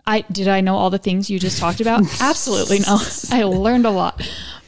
[0.07, 2.03] I did I know all the things you just talked about?
[2.21, 2.99] Absolutely no.
[3.31, 4.21] I learned a lot.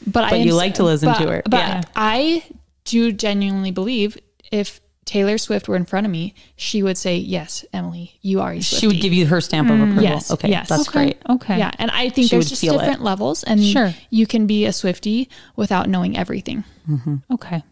[0.06, 1.42] But, I But you like to listen but- to her.
[1.44, 1.82] But Yeah.
[1.94, 2.42] I
[2.84, 4.18] do genuinely believe
[4.50, 8.52] if Taylor Swift were in front of me, she would say, "Yes, Emily, you are
[8.52, 10.02] a Swiftie." She would give you her stamp of approval.
[10.02, 10.50] yes, Okay.
[10.50, 10.68] yes.
[10.68, 10.98] That's Okay.
[10.98, 11.16] great.
[11.28, 11.56] Okay.
[11.58, 12.78] Yeah, and I think She there's just feel it.
[12.80, 13.94] different levels, and Sure.
[14.10, 16.64] you can be a Swiftie without knowing everything.
[17.30, 17.62] Okay.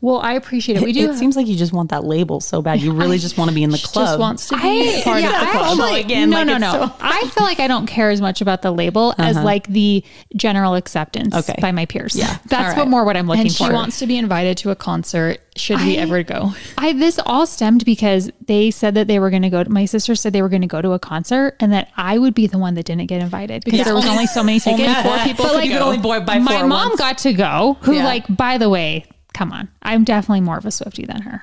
[0.00, 0.84] Well, I appreciate it.
[0.84, 1.10] We It, do.
[1.10, 2.80] it seems like you just want that label so bad.
[2.80, 4.06] You really just want to be in the club.
[4.06, 4.60] Just wants to be
[4.98, 5.64] I, part yeah, of the I club.
[5.80, 6.72] actually, again, no, like no, no.
[6.72, 6.94] so- Uh-huh.
[7.00, 10.04] I feel like I don't care as much about the label as like the
[10.36, 11.56] general acceptance Okay.
[11.60, 12.14] by my peers.
[12.14, 12.36] Yeah.
[12.46, 14.76] That's All what more what I'm looking and she wants to be invited to a
[14.76, 15.40] concert.
[15.60, 16.54] Should we I- ever go?
[16.78, 19.62] I this all stemmed because they said that they were going to go.
[19.62, 22.18] to My sister said they were going to go to a concert, and that I
[22.18, 24.42] would be the one that didn't get invited because Because there was only- only so
[24.42, 24.88] many tickets.
[24.88, 25.78] only four people But could like, go.
[25.86, 26.98] Only boy by my four mom once.
[27.00, 27.76] got to go.
[27.82, 28.04] Who Yeah.
[28.04, 29.04] like by the way,
[29.34, 31.42] come on, I'm definitely more of a Swiftie than her.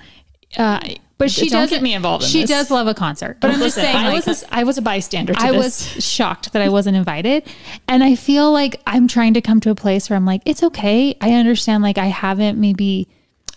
[0.57, 0.80] Uh,
[1.18, 2.24] But she don't does get me involved.
[2.24, 2.49] In She this.
[2.49, 3.38] does love a concert.
[3.41, 5.34] But I'm just Listen, saying, I like, was a, I was a bystander.
[5.34, 5.95] To I this.
[5.95, 7.43] was shocked that I wasn't invited.
[7.88, 10.63] And I feel like I'm trying to come to a place where I'm like, it's
[10.63, 11.15] okay.
[11.20, 13.07] I understand, like, I haven't maybe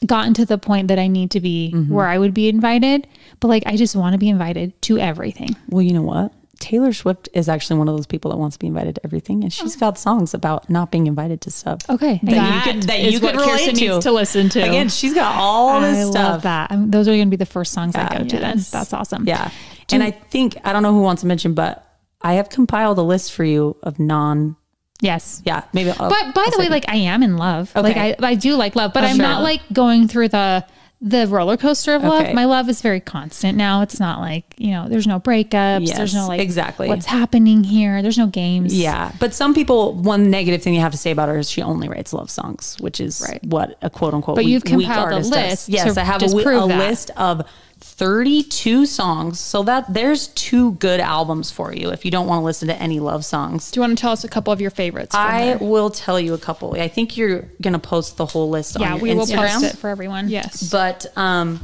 [0.07, 1.92] gotten to the point that I need to be Mm-hmm.
[1.94, 3.07] where I would be invited,
[3.40, 5.55] but like, I just want to be invited to everything.
[5.68, 6.32] Well, you know what?
[6.59, 9.42] Taylor Swift is actually one of those people that wants to be invited to everything,
[9.44, 11.80] and she's got songs about not being invited to stuff.
[11.88, 12.20] Okay.
[12.22, 13.88] That That you could that is you could relate Kirsten to.
[13.88, 14.61] needs to listen to.
[14.61, 16.14] Again, she's got all this I stuff.
[16.32, 16.70] love that.
[16.70, 18.18] I'm, those are going to be the first songs I Yeah.
[18.18, 18.59] go to then.
[18.70, 19.26] That's awesome.
[19.26, 19.51] Yeah,
[19.90, 21.86] and I think I don't know who wants to mention, but
[22.20, 24.57] I have compiled a list for you of non.
[25.01, 25.42] Yes.
[25.44, 25.90] Yeah, maybe.
[25.90, 27.72] I'll, But by I'll the way, like I am in love.
[27.74, 27.82] Okay.
[27.82, 29.24] Like I, I do like love, but Oh, I'm sure.
[29.24, 30.64] not like going through the
[31.03, 32.24] the roller coaster of love.
[32.24, 32.34] Okay.
[32.34, 33.80] My love is very constant now.
[33.80, 35.86] It's not like you know, there's no breakups.
[35.86, 36.88] Yes, there's no like exactly.
[36.88, 38.03] what's happening here.
[38.03, 38.78] There's no games.
[38.78, 41.62] Yeah, but some people, one negative thing you have to say about her is she
[41.62, 43.42] only writes love songs, which is Right.
[43.44, 44.36] what a quote unquote.
[44.36, 45.68] But weak, you've compiled a list Does.
[45.70, 47.46] Yes, I have a, a list of
[47.81, 49.41] thirty-two songs.
[49.41, 52.76] So that there's two good albums for you if you don't want to listen to
[52.76, 53.70] any love songs.
[53.70, 55.14] Do you want to tell us a couple of your favorites?
[55.14, 55.59] from I her?
[55.59, 56.74] will tell you a couple.
[56.81, 58.76] I think you're gonna post the whole list.
[58.78, 60.28] Yeah, on your we will post it for everyone.
[60.28, 60.70] yes.
[60.70, 61.61] But um,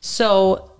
[0.00, 0.72] so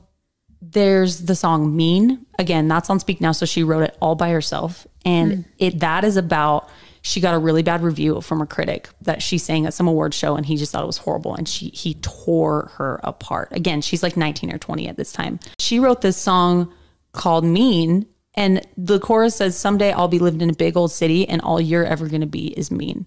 [0.63, 3.33] there's the song "Mean." Again, that's on Speak Now.
[3.33, 6.69] So she wrote it all by herself, and it that is about.
[7.07, 10.13] She got a really bad review from a critic that she sang at some award
[10.13, 13.51] show, and he just thought it was horrible, and she he tore her apart.
[13.53, 15.39] Again, she's like 19 or 20 at this time.
[15.61, 16.73] She wrote this song
[17.13, 21.29] called "Mean." And the chorus says, Someday I'll be living in a big old city,
[21.29, 23.07] and all you're ever gonna be is mean.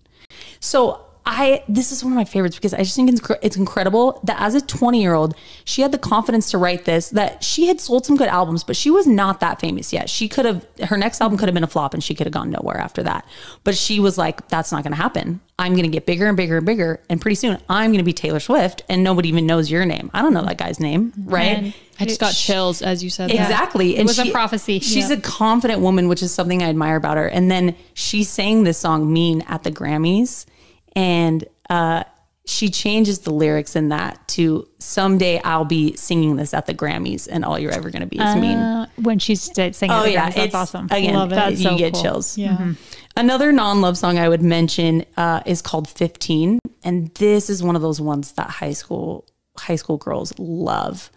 [0.61, 4.19] So I this is one of my favorites because I just think it's, it's incredible
[4.23, 7.09] that as a 20 year old, she had the confidence to write this.
[7.09, 10.09] That she had sold some good albums, but she was not that famous yet.
[10.09, 12.33] She could have her next album could have been a flop, and she could have
[12.33, 13.25] gone nowhere after that.
[13.63, 15.39] But she was like, "That's not going to happen.
[15.59, 18.03] I'm going to get bigger and bigger and bigger, and pretty soon I'm going to
[18.03, 20.09] be Taylor Swift, and nobody even knows your name.
[20.13, 23.29] I don't know that guy's name, right?" And I just got chills as you said
[23.29, 23.35] that.
[23.35, 23.97] Exactly.
[23.97, 24.79] It was a prophecy.
[24.79, 25.17] She's Yeah.
[25.17, 27.27] a confident woman, which is something I admire about her.
[27.27, 30.45] And then she sang this song Mean at the Grammys.
[30.99, 32.03] And uh,
[32.45, 37.27] she changes the lyrics in that to someday I'll be singing this at the Grammys
[37.31, 38.57] and all you're ever going to be is mean.
[38.57, 40.85] Uh, when she's singing, Oh the yeah, Grammys, that's it's awesome.
[40.91, 41.35] Again, Love it.
[41.35, 42.01] That's you so get cool.
[42.03, 42.37] chills.
[42.37, 42.73] Yeah.
[43.15, 47.81] Another non-love song I would mention uh, is called 15, and this is one of
[47.81, 49.25] those ones that high school
[49.57, 51.11] high school girls love.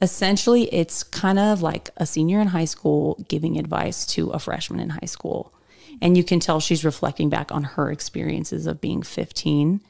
[0.00, 4.80] Essentially, it's kind of like a senior in high school giving advice to a freshman
[4.80, 5.52] in high school.
[6.00, 9.80] And you can tell she's reflecting back on her experiences of being 15.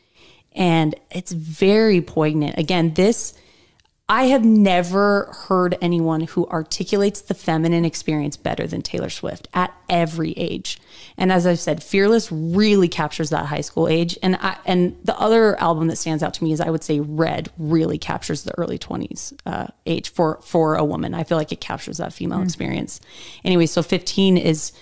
[0.53, 2.59] And it's very poignant.
[2.59, 3.35] Again, this
[4.07, 9.75] I have never heard anyone who articulates the feminine experience better than Taylor Swift at
[9.89, 10.79] every age.
[11.17, 14.19] And as I've said, Fearless really captures that high school age.
[14.23, 17.01] And I, and the other album that stands out to me is I would say
[17.01, 21.15] Red really captures the early 20s uh, age for for a woman.
[21.15, 23.01] I feel like it captures that female experience.
[23.43, 24.73] Anyway, so 15 is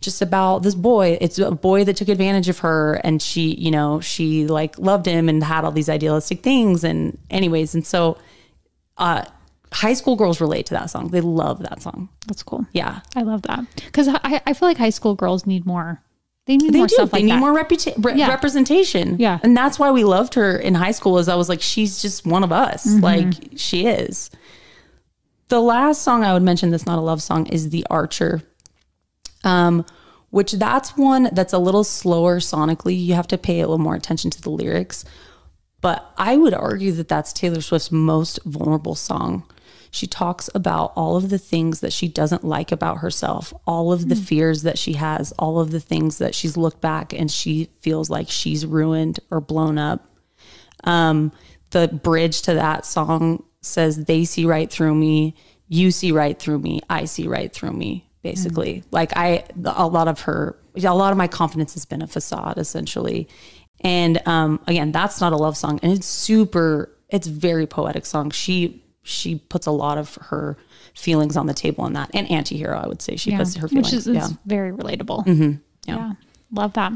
[0.00, 1.18] just about this boy.
[1.20, 5.06] It's a boy that took advantage of her and she, you know, she like loved
[5.06, 8.16] him and had all these idealistic things and anyways, and so
[8.96, 9.24] uh
[9.72, 11.08] high school girls relate to that song.
[11.08, 12.08] They love that song.
[12.26, 12.66] That's cool.
[12.72, 13.00] Yeah.
[13.14, 16.00] I love that because I, I feel like high school girls need more.
[16.46, 16.94] They need They more do.
[16.94, 17.40] stuff they like need that.
[17.40, 18.28] more reputa- re- Yeah.
[18.28, 19.16] representation.
[19.18, 19.38] Yeah.
[19.42, 22.24] And that's why we loved her in high school is I was like, she's just
[22.26, 22.86] one of us.
[22.86, 23.04] Mm-hmm.
[23.04, 24.30] Like she is.
[25.48, 28.42] The last song I would mention that's not a love song is The Archer.
[29.44, 29.84] Um,
[30.30, 32.98] which that's one that's a little slower sonically.
[33.02, 35.04] You have to pay a little more attention to the lyrics.
[35.80, 39.44] But I would argue that that's Taylor Swift's most vulnerable song.
[39.90, 44.08] She talks about all of the things that she doesn't like about herself, all of
[44.08, 47.70] the fears that she has, all of the things that she's looked back and she
[47.80, 50.04] feels like she's ruined or blown up.
[50.84, 51.32] Um,
[51.70, 55.34] the bridge to that song says, They see right through me,
[55.68, 58.84] you see right through me, I see right through me, basically.
[58.90, 62.58] Like, I, a lot of her, a lot of my confidence has been a facade,
[62.58, 63.28] essentially.
[63.80, 66.90] And um, again, that's not a love song, and it's super.
[67.10, 68.30] It's very poetic song.
[68.30, 70.56] She she puts a lot of her
[70.94, 73.92] feelings on the table in that, and antihero, I would say she puts her feelings.
[73.92, 75.26] which is yeah, very relatable.
[75.86, 75.96] yeah.
[75.96, 76.12] Yeah.
[76.50, 76.92] Love that.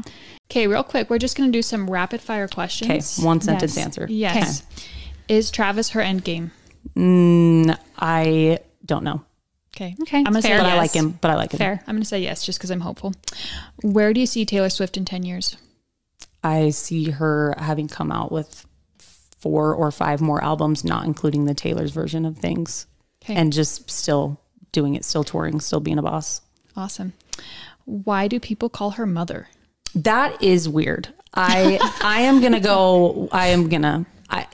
[0.51, 3.17] Okay, real quick, we're just going to do some rapid fire questions.
[3.19, 3.85] Okay, one sentence Yes.
[3.85, 4.07] answer.
[4.09, 4.63] Yes.
[5.27, 6.51] Is Travis her end game?
[6.97, 9.23] Mm, I don't know,
[9.75, 9.95] Okay.
[10.01, 10.57] Okay, I'm gonna fair.
[10.59, 10.73] say but yes.
[10.73, 11.17] I like him.
[11.19, 11.57] But I like him.
[11.57, 11.83] Fair.
[11.87, 13.13] I'm gonna say yes, just because I'm hopeful.
[13.81, 15.57] Where do you see Taylor Swift in ten years?
[16.43, 18.65] I see her having come out with
[19.39, 22.85] four or five more albums, not including the Taylor's version of things,
[23.23, 23.33] Okay.
[23.35, 24.39] and just still
[24.71, 26.41] doing it, still touring, still being a boss.
[26.75, 27.13] Awesome.
[27.85, 29.47] Why do people call her mother?
[29.95, 31.09] That is weird.
[31.33, 33.27] I I am gonna go.
[33.31, 34.05] I am gonna.
[34.29, 34.47] I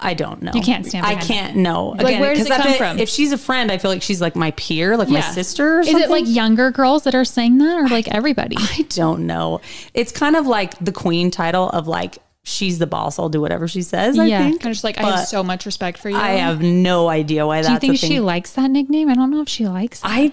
[0.00, 0.52] I don't know.
[0.54, 1.88] You can't stand I can't know.
[1.88, 2.98] Like, where does it come from?
[2.98, 5.78] If she's a friend, I feel like she's like my peer, like my sister.
[5.78, 8.56] Or Is it like younger girls that are saying that, or like everybody?
[8.58, 9.60] I don't know.
[9.94, 13.18] It's kind of like the queen title of like she's the boss.
[13.18, 14.18] I'll do whatever she says.
[14.18, 14.38] I Yeah.
[14.42, 14.60] think.
[14.60, 16.16] Kind of just like I have so much respect for you.
[16.16, 19.08] I have no idea why Do you think she likes that nickname?
[19.08, 19.98] I don't know if she likes.
[20.00, 20.06] It.
[20.06, 20.32] I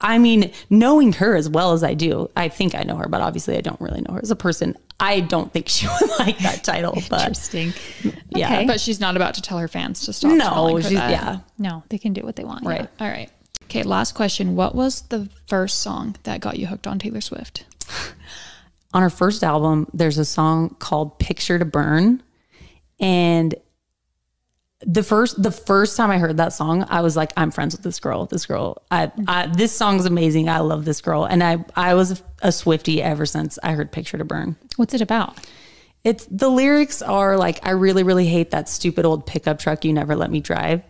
[0.00, 3.20] I mean, knowing her as well as I do, I think I know her, but
[3.20, 4.76] obviously I don't really know her as a person.
[5.00, 7.72] I don't think she would like that title, but Interesting.
[8.30, 8.46] yeah.
[8.46, 8.66] Okay.
[8.66, 10.32] But she's not about to tell her fans to stop.
[10.32, 11.10] No, she's, that.
[11.10, 11.38] yeah.
[11.58, 12.62] No, they can do what they want.
[12.64, 12.70] yeah.
[12.70, 12.88] Right.
[13.00, 13.30] All right.
[13.64, 14.54] Okay, last question.
[14.56, 17.64] What was the first song that got you hooked on Taylor Swift?
[18.94, 22.22] On her first album, there's a song called Picture to Burn.
[23.00, 23.54] And
[24.80, 27.82] the first the first time I heard that song, I was like, I'm friends with
[27.82, 28.26] this girl.
[28.26, 30.48] This girl, I, I this song's amazing.
[30.48, 31.24] I love this girl.
[31.24, 34.56] And I I was a Swiftie ever since I heard Picture to Burn.
[34.76, 35.36] What's it about?
[36.04, 39.92] It's the lyrics are like, I really, really hate that stupid old pickup truck you
[39.92, 40.84] never let me drive.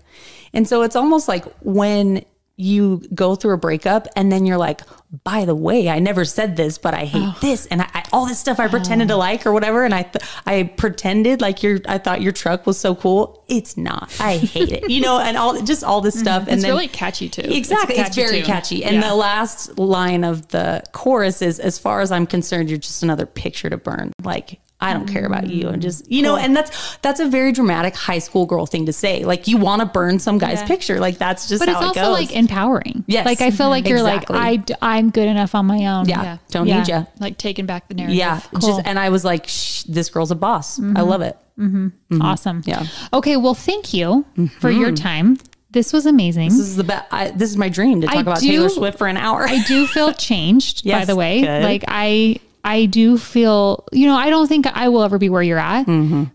[0.53, 2.25] And so it's almost like when
[2.61, 4.81] you go through a breakup and then you're like,
[5.23, 8.27] by the way, I never said this, but I hate this and I, I, all
[8.27, 9.19] this stuff I pretended to oh.
[9.19, 9.85] like or whatever.
[9.85, 13.45] And I, th- I pretended like your, I thought your truck was so cool.
[13.49, 14.13] It's not.
[14.21, 16.21] I hate it, you know, and all just all this mm.
[16.21, 16.43] stuff.
[16.43, 17.43] And It's then really catchy too.
[17.43, 17.97] Exactly.
[17.97, 18.47] a It's, very tune.
[18.47, 18.85] catchy.
[18.85, 19.09] And Yeah.
[19.09, 23.25] the last line of the chorus is as far as I'm concerned, you're just another
[23.25, 24.13] picture to burn.
[24.25, 25.69] Like, I don't care about you.
[25.69, 28.93] And just, you know, and that's that's a very dramatic high school girl thing to
[28.93, 29.25] say.
[29.25, 31.01] Like you want to burn some guy's picture.
[31.01, 32.21] Like that's just But how it's it also goes.
[32.21, 33.05] like empowering.
[33.09, 33.27] Yes.
[33.27, 33.91] Like I feel like mm-hmm.
[33.97, 34.37] you're Exactly.
[34.37, 36.09] like I I'm good enough on my own.
[36.09, 36.39] yeah, yeah.
[36.51, 36.79] don't Yeah.
[36.79, 37.07] need you.
[37.19, 38.17] like taking back the narrative.
[38.17, 38.41] Yeah.
[38.61, 40.79] Just and I was like, Shh, this girl's a boss.
[40.79, 40.97] I mm-hmm.
[41.09, 41.37] love it.
[41.59, 42.23] Mm-hmm.
[42.23, 42.63] Awesome.
[42.65, 42.87] Yeah.
[43.13, 43.37] Okay.
[43.37, 44.25] Well, thank you
[44.61, 45.39] for your time.
[45.71, 46.49] This was amazing.
[46.49, 47.37] This is the best.
[47.37, 49.47] This is my dream to talk I about do- Taylor Swift for an hour.
[49.47, 51.43] I do feel changed, by the way.
[51.43, 51.63] good.
[51.63, 52.39] Like I
[52.71, 55.85] I do feel, you know, I don't think I will ever be where you're at,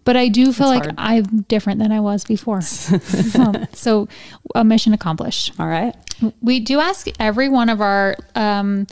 [0.04, 0.96] but I do feel like hard.
[0.98, 2.62] I'm different than I was before.
[2.62, 4.08] so, so
[4.56, 5.54] a mission accomplished.
[5.60, 5.96] All right.
[6.42, 8.88] We do ask every one of our um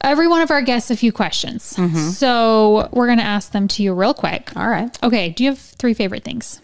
[0.00, 1.76] every one of our guests a few questions.
[2.16, 4.50] So we're gonna ask them to you real quick.
[4.56, 4.96] All right.
[5.02, 6.60] Okay, do you have three favorite things?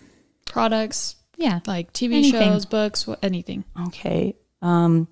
[0.46, 1.60] Products, Yeah.
[1.66, 2.40] like TV Anything.
[2.52, 3.64] shows, books, wh- anything.
[3.88, 4.34] Okay.
[4.62, 5.06] Um,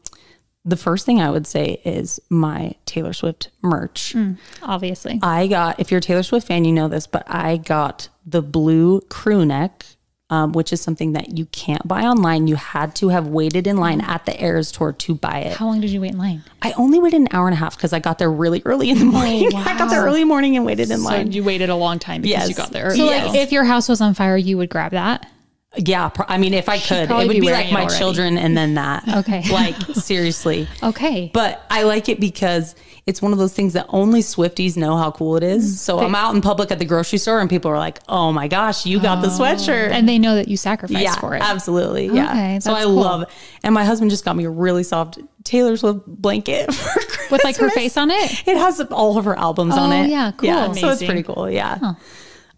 [0.64, 4.14] the first thing I would say is my Taylor Swift merch.
[4.62, 5.18] Obviously.
[5.22, 8.40] I got, if you're a Taylor Swift fan, you know this, but I got the
[8.40, 9.84] blue crew neck,
[10.30, 12.46] um, which is something that you can't buy online.
[12.48, 15.56] You had to have waited in line at the Eras Tour to buy it.
[15.58, 16.42] How long did you wait in line?
[16.62, 18.98] I only waited an hour and a half because I got there really early in
[18.98, 19.46] the morning.
[19.54, 21.12] I got there early morning and waited in line.
[21.12, 21.32] So line.
[21.32, 22.48] you waited a long time because Yes.
[22.48, 22.90] you got there.
[22.96, 23.26] So early.
[23.26, 25.30] like if your house was on fire, you would grab that.
[25.76, 27.98] Yeah, I mean, if I could, it would be be, like my already.
[27.98, 29.04] children and then that.
[29.24, 29.42] Okay.
[29.50, 30.66] Like, seriously.
[30.82, 31.30] Okay.
[31.32, 32.74] But I like it because
[33.06, 35.64] it's one of those things that only Swifties know how cool it is.
[35.64, 35.66] Mm.
[35.66, 35.80] is.
[35.80, 38.48] So I'm out in public at the grocery store and people are like, oh my
[38.48, 39.90] gosh, you got the sweatshirt.
[39.90, 41.42] and they know that you sacrificed yeah, for it.
[41.42, 42.06] absolutely.
[42.06, 42.30] Yeah.
[42.30, 42.92] Okay, so I cool.
[42.94, 43.28] love it.
[43.62, 47.56] And my husband just got me a really soft Taylor Swift blanket for With like
[47.56, 48.48] her face on it?
[48.48, 50.08] It has all of her albums on Oh, it.
[50.08, 50.48] yeah, cool.
[50.48, 51.50] Yeah, so it's pretty cool.
[51.50, 51.94] Yeah.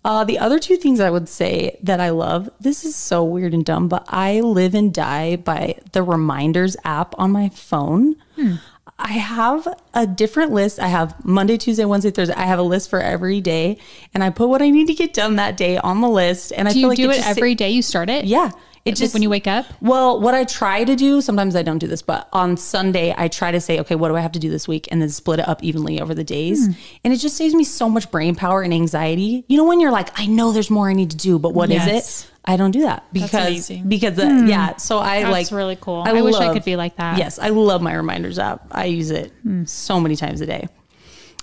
[0.07, 3.53] Uh, the other two things I would say that I love, this is so weird
[3.53, 8.15] and dumb, but I live and die by the reminders app on my phone.
[8.37, 8.55] Hmm.
[9.01, 10.79] I have a different list.
[10.79, 12.35] I have Monday, Tuesday, Wednesday, Thursday.
[12.37, 13.79] I have a list for every day,
[14.15, 16.53] and I put what I need to get done that day on the list.
[16.57, 18.27] And I Do feel you like do it just- every day you start it?
[18.27, 18.53] Yeah,
[18.87, 19.67] it Like just when you wake up?
[19.81, 23.27] well, what I try to do, sometimes I don't do this, but on Sunday, I
[23.27, 24.87] try to say, okay, what do I have to do this week?
[24.93, 26.67] And then split it up evenly over the days.
[26.67, 26.73] Hmm.
[27.05, 29.45] And it just saves me so much brain power and anxiety.
[29.49, 31.71] You know, when you're like, I know there's more I need to do, but what
[31.71, 32.25] is Yes.
[32.25, 32.31] it?
[32.49, 34.77] I don't do that because, because, the, yeah.
[34.77, 36.05] So I That's like, really cool.
[36.07, 37.19] I wish I could be like that.
[37.19, 37.41] Yes.
[37.41, 38.69] I love my reminders app.
[38.71, 39.65] I use it hmm.
[39.65, 40.69] so many times a day.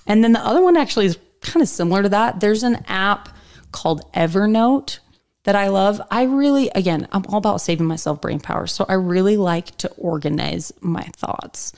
[0.06, 2.40] And then the other one actually is kind of similar to that.
[2.40, 3.28] There's an app
[3.70, 5.00] called Evernote
[5.44, 6.00] that I love.
[6.10, 8.66] I really, again, I'm all about saving myself brain power.
[8.66, 11.72] So I really like to organize my thoughts.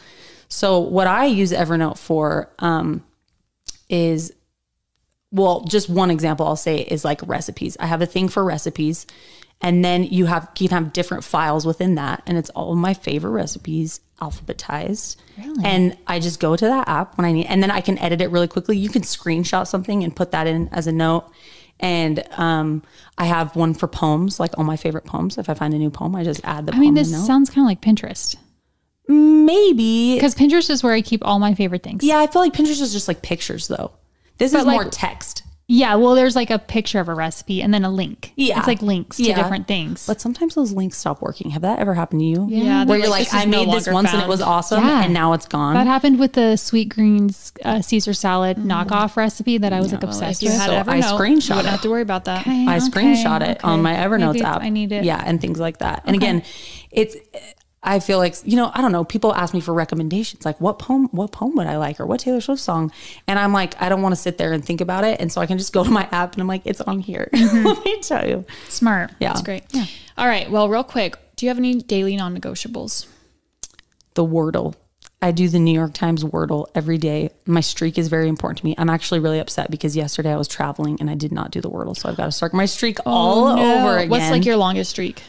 [0.48, 3.04] So what I use Evernote for um,
[3.88, 4.32] is
[5.32, 7.76] well, just one example I'll say is like recipes.
[7.78, 9.06] I have a thing for recipes,
[9.60, 12.78] and then you have you can have different files within that, and it's all of
[12.78, 15.16] my favorite recipes alphabetized.
[15.36, 15.64] Really?
[15.64, 18.20] And I just go to that app when I need, and then I can edit
[18.20, 18.78] it really quickly.
[18.78, 21.30] You can screenshot something and put that in as a note.
[21.78, 22.82] And um,
[23.18, 25.36] I have one for poems, like all my favorite poems.
[25.36, 27.64] If I find a new poem, I just add the I mean, this sounds kind
[27.64, 28.36] of like Pinterest
[29.08, 32.02] Maybe because Pinterest is where I keep all my favorite things.
[32.02, 32.18] yeah.
[32.18, 33.92] I feel like Pinterest is just like pictures, though.
[34.38, 35.42] This is like- more text.
[35.68, 35.96] Yeah.
[35.96, 38.32] Well, there's like a picture of a recipe and then a link.
[38.36, 38.58] Yeah.
[38.58, 39.34] It's like links to Yeah.
[39.34, 40.06] different things.
[40.06, 41.50] But sometimes those links stop working.
[41.50, 42.46] Have that ever happened to you?
[42.48, 44.28] Yeah, Where you're like, like, "This is I no made this longer once and it
[44.28, 45.02] was awesome, Yeah.
[45.04, 45.74] and now it's gone.
[45.74, 50.04] that happened with the sweet greens uh, Caesar salad knockoff recipe that I was like
[50.04, 50.60] obsessed if you with.
[50.60, 52.42] had So I screenshot you wouldn't have to worry about that.
[52.42, 54.62] Okay, I okay, screenshot it on my Evernote app.
[54.62, 55.04] I need it.
[55.04, 56.02] Yeah, and things like that.
[56.06, 56.42] And again,
[56.92, 57.16] it's
[57.82, 59.04] I feel like you know I don't know.
[59.04, 62.20] People ask me for recommendations, like what poem, what poem would I like, or what
[62.20, 62.90] Taylor Swift song,
[63.28, 65.40] and I'm like, I don't want to sit there and think about it, and so
[65.40, 67.30] I can just go to my app and I'm like, it's on here.
[67.36, 67.66] Mm-hmm.
[67.66, 68.44] Let me tell you.
[68.68, 69.12] Smart.
[69.20, 69.62] Yeah, That's great.
[70.18, 70.50] All right.
[70.50, 73.06] Well, real quick, do you have any daily non negotiables?
[74.16, 74.74] the Wordle.
[75.22, 77.30] I do the New York Times Wordle every day.
[77.46, 78.74] My streak is very important to me.
[78.76, 81.70] I'm actually really upset because yesterday I was traveling and I did not do the
[81.70, 84.10] Wordle, so I've got to start my streak oh, all over again.
[84.10, 85.22] What's like your longest streak?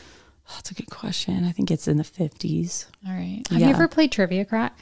[0.56, 1.44] That's a good question.
[1.44, 2.86] I think it's in the 50s.
[3.08, 3.44] All right.
[3.50, 3.68] Have Yeah.
[3.68, 4.78] you ever played Trivia Crack?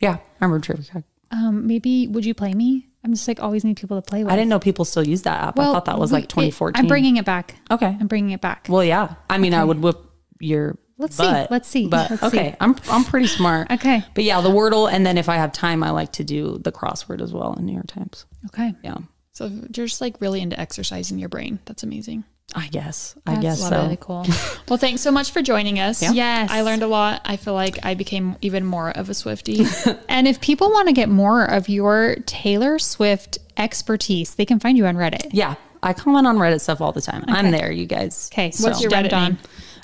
[0.00, 1.04] Yeah, I remember Trivia Crack.
[1.30, 2.88] Um, maybe would you play me?
[3.04, 4.32] I'm just like always need people to play with.
[4.32, 5.56] I didn't know people still use that app.
[5.56, 6.80] Well, I thought that was we- like it- 2014.
[6.82, 7.56] I'm bringing it back.
[7.70, 7.96] Okay.
[8.00, 8.66] I'm bringing it back.
[8.68, 9.14] Well, yeah.
[9.28, 9.98] I mean, I would whip
[10.40, 11.24] your Let's see.
[11.50, 11.88] Let's see.
[11.88, 12.26] But Let's see.
[12.28, 13.68] okay, I'm I'm pretty smart.
[13.72, 14.04] Okay.
[14.14, 16.70] But yeah, the Wordle, and then if I have time, I like to do the
[16.70, 18.26] crossword as well in New York Times.
[18.46, 18.74] Okay.
[18.84, 18.98] Yeah,
[19.32, 21.58] So you're just like really into exercising your brain.
[21.64, 22.22] That's amazing.
[22.54, 23.16] I guess.
[23.26, 23.82] I guess so.
[23.82, 24.26] really cool.
[24.68, 26.00] Well, thanks so much for joining us.
[26.02, 26.12] Yeah.
[26.12, 26.50] Yes.
[26.50, 27.20] I learned a lot.
[27.24, 29.98] I feel like I became even more of a Swiftie.
[30.08, 34.78] and if people want to get more of your Taylor Swift expertise, they can find
[34.78, 35.30] you on Reddit.
[35.32, 37.24] Yeah, I comment on Reddit stuff all the time.
[37.28, 38.30] I'm there, you guys.
[38.32, 38.50] Okay.
[38.52, 39.32] So What's your Dem Reddit Dawn.
[39.32, 39.38] name?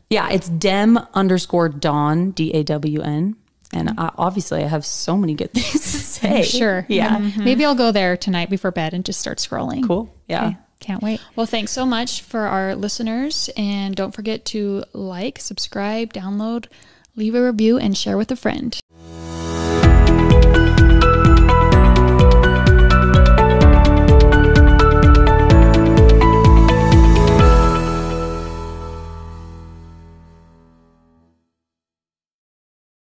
[0.09, 3.37] Yeah, it's dem underscore dawn d a w n,
[3.73, 6.43] and I, obviously I have so many good things to say.
[6.43, 6.85] Sure.
[6.89, 7.17] Yeah.
[7.17, 9.87] Um, Maybe I'll go there tonight before bed and just start scrolling.
[9.87, 10.13] Cool.
[10.29, 10.47] Yeah.
[10.47, 10.57] Okay.
[10.81, 11.21] Can't wait.
[11.37, 13.51] Well, thanks so much for our listeners.
[13.57, 16.67] And don't forget to like, subscribe, download,
[17.15, 18.80] leave a review, and share with a friend.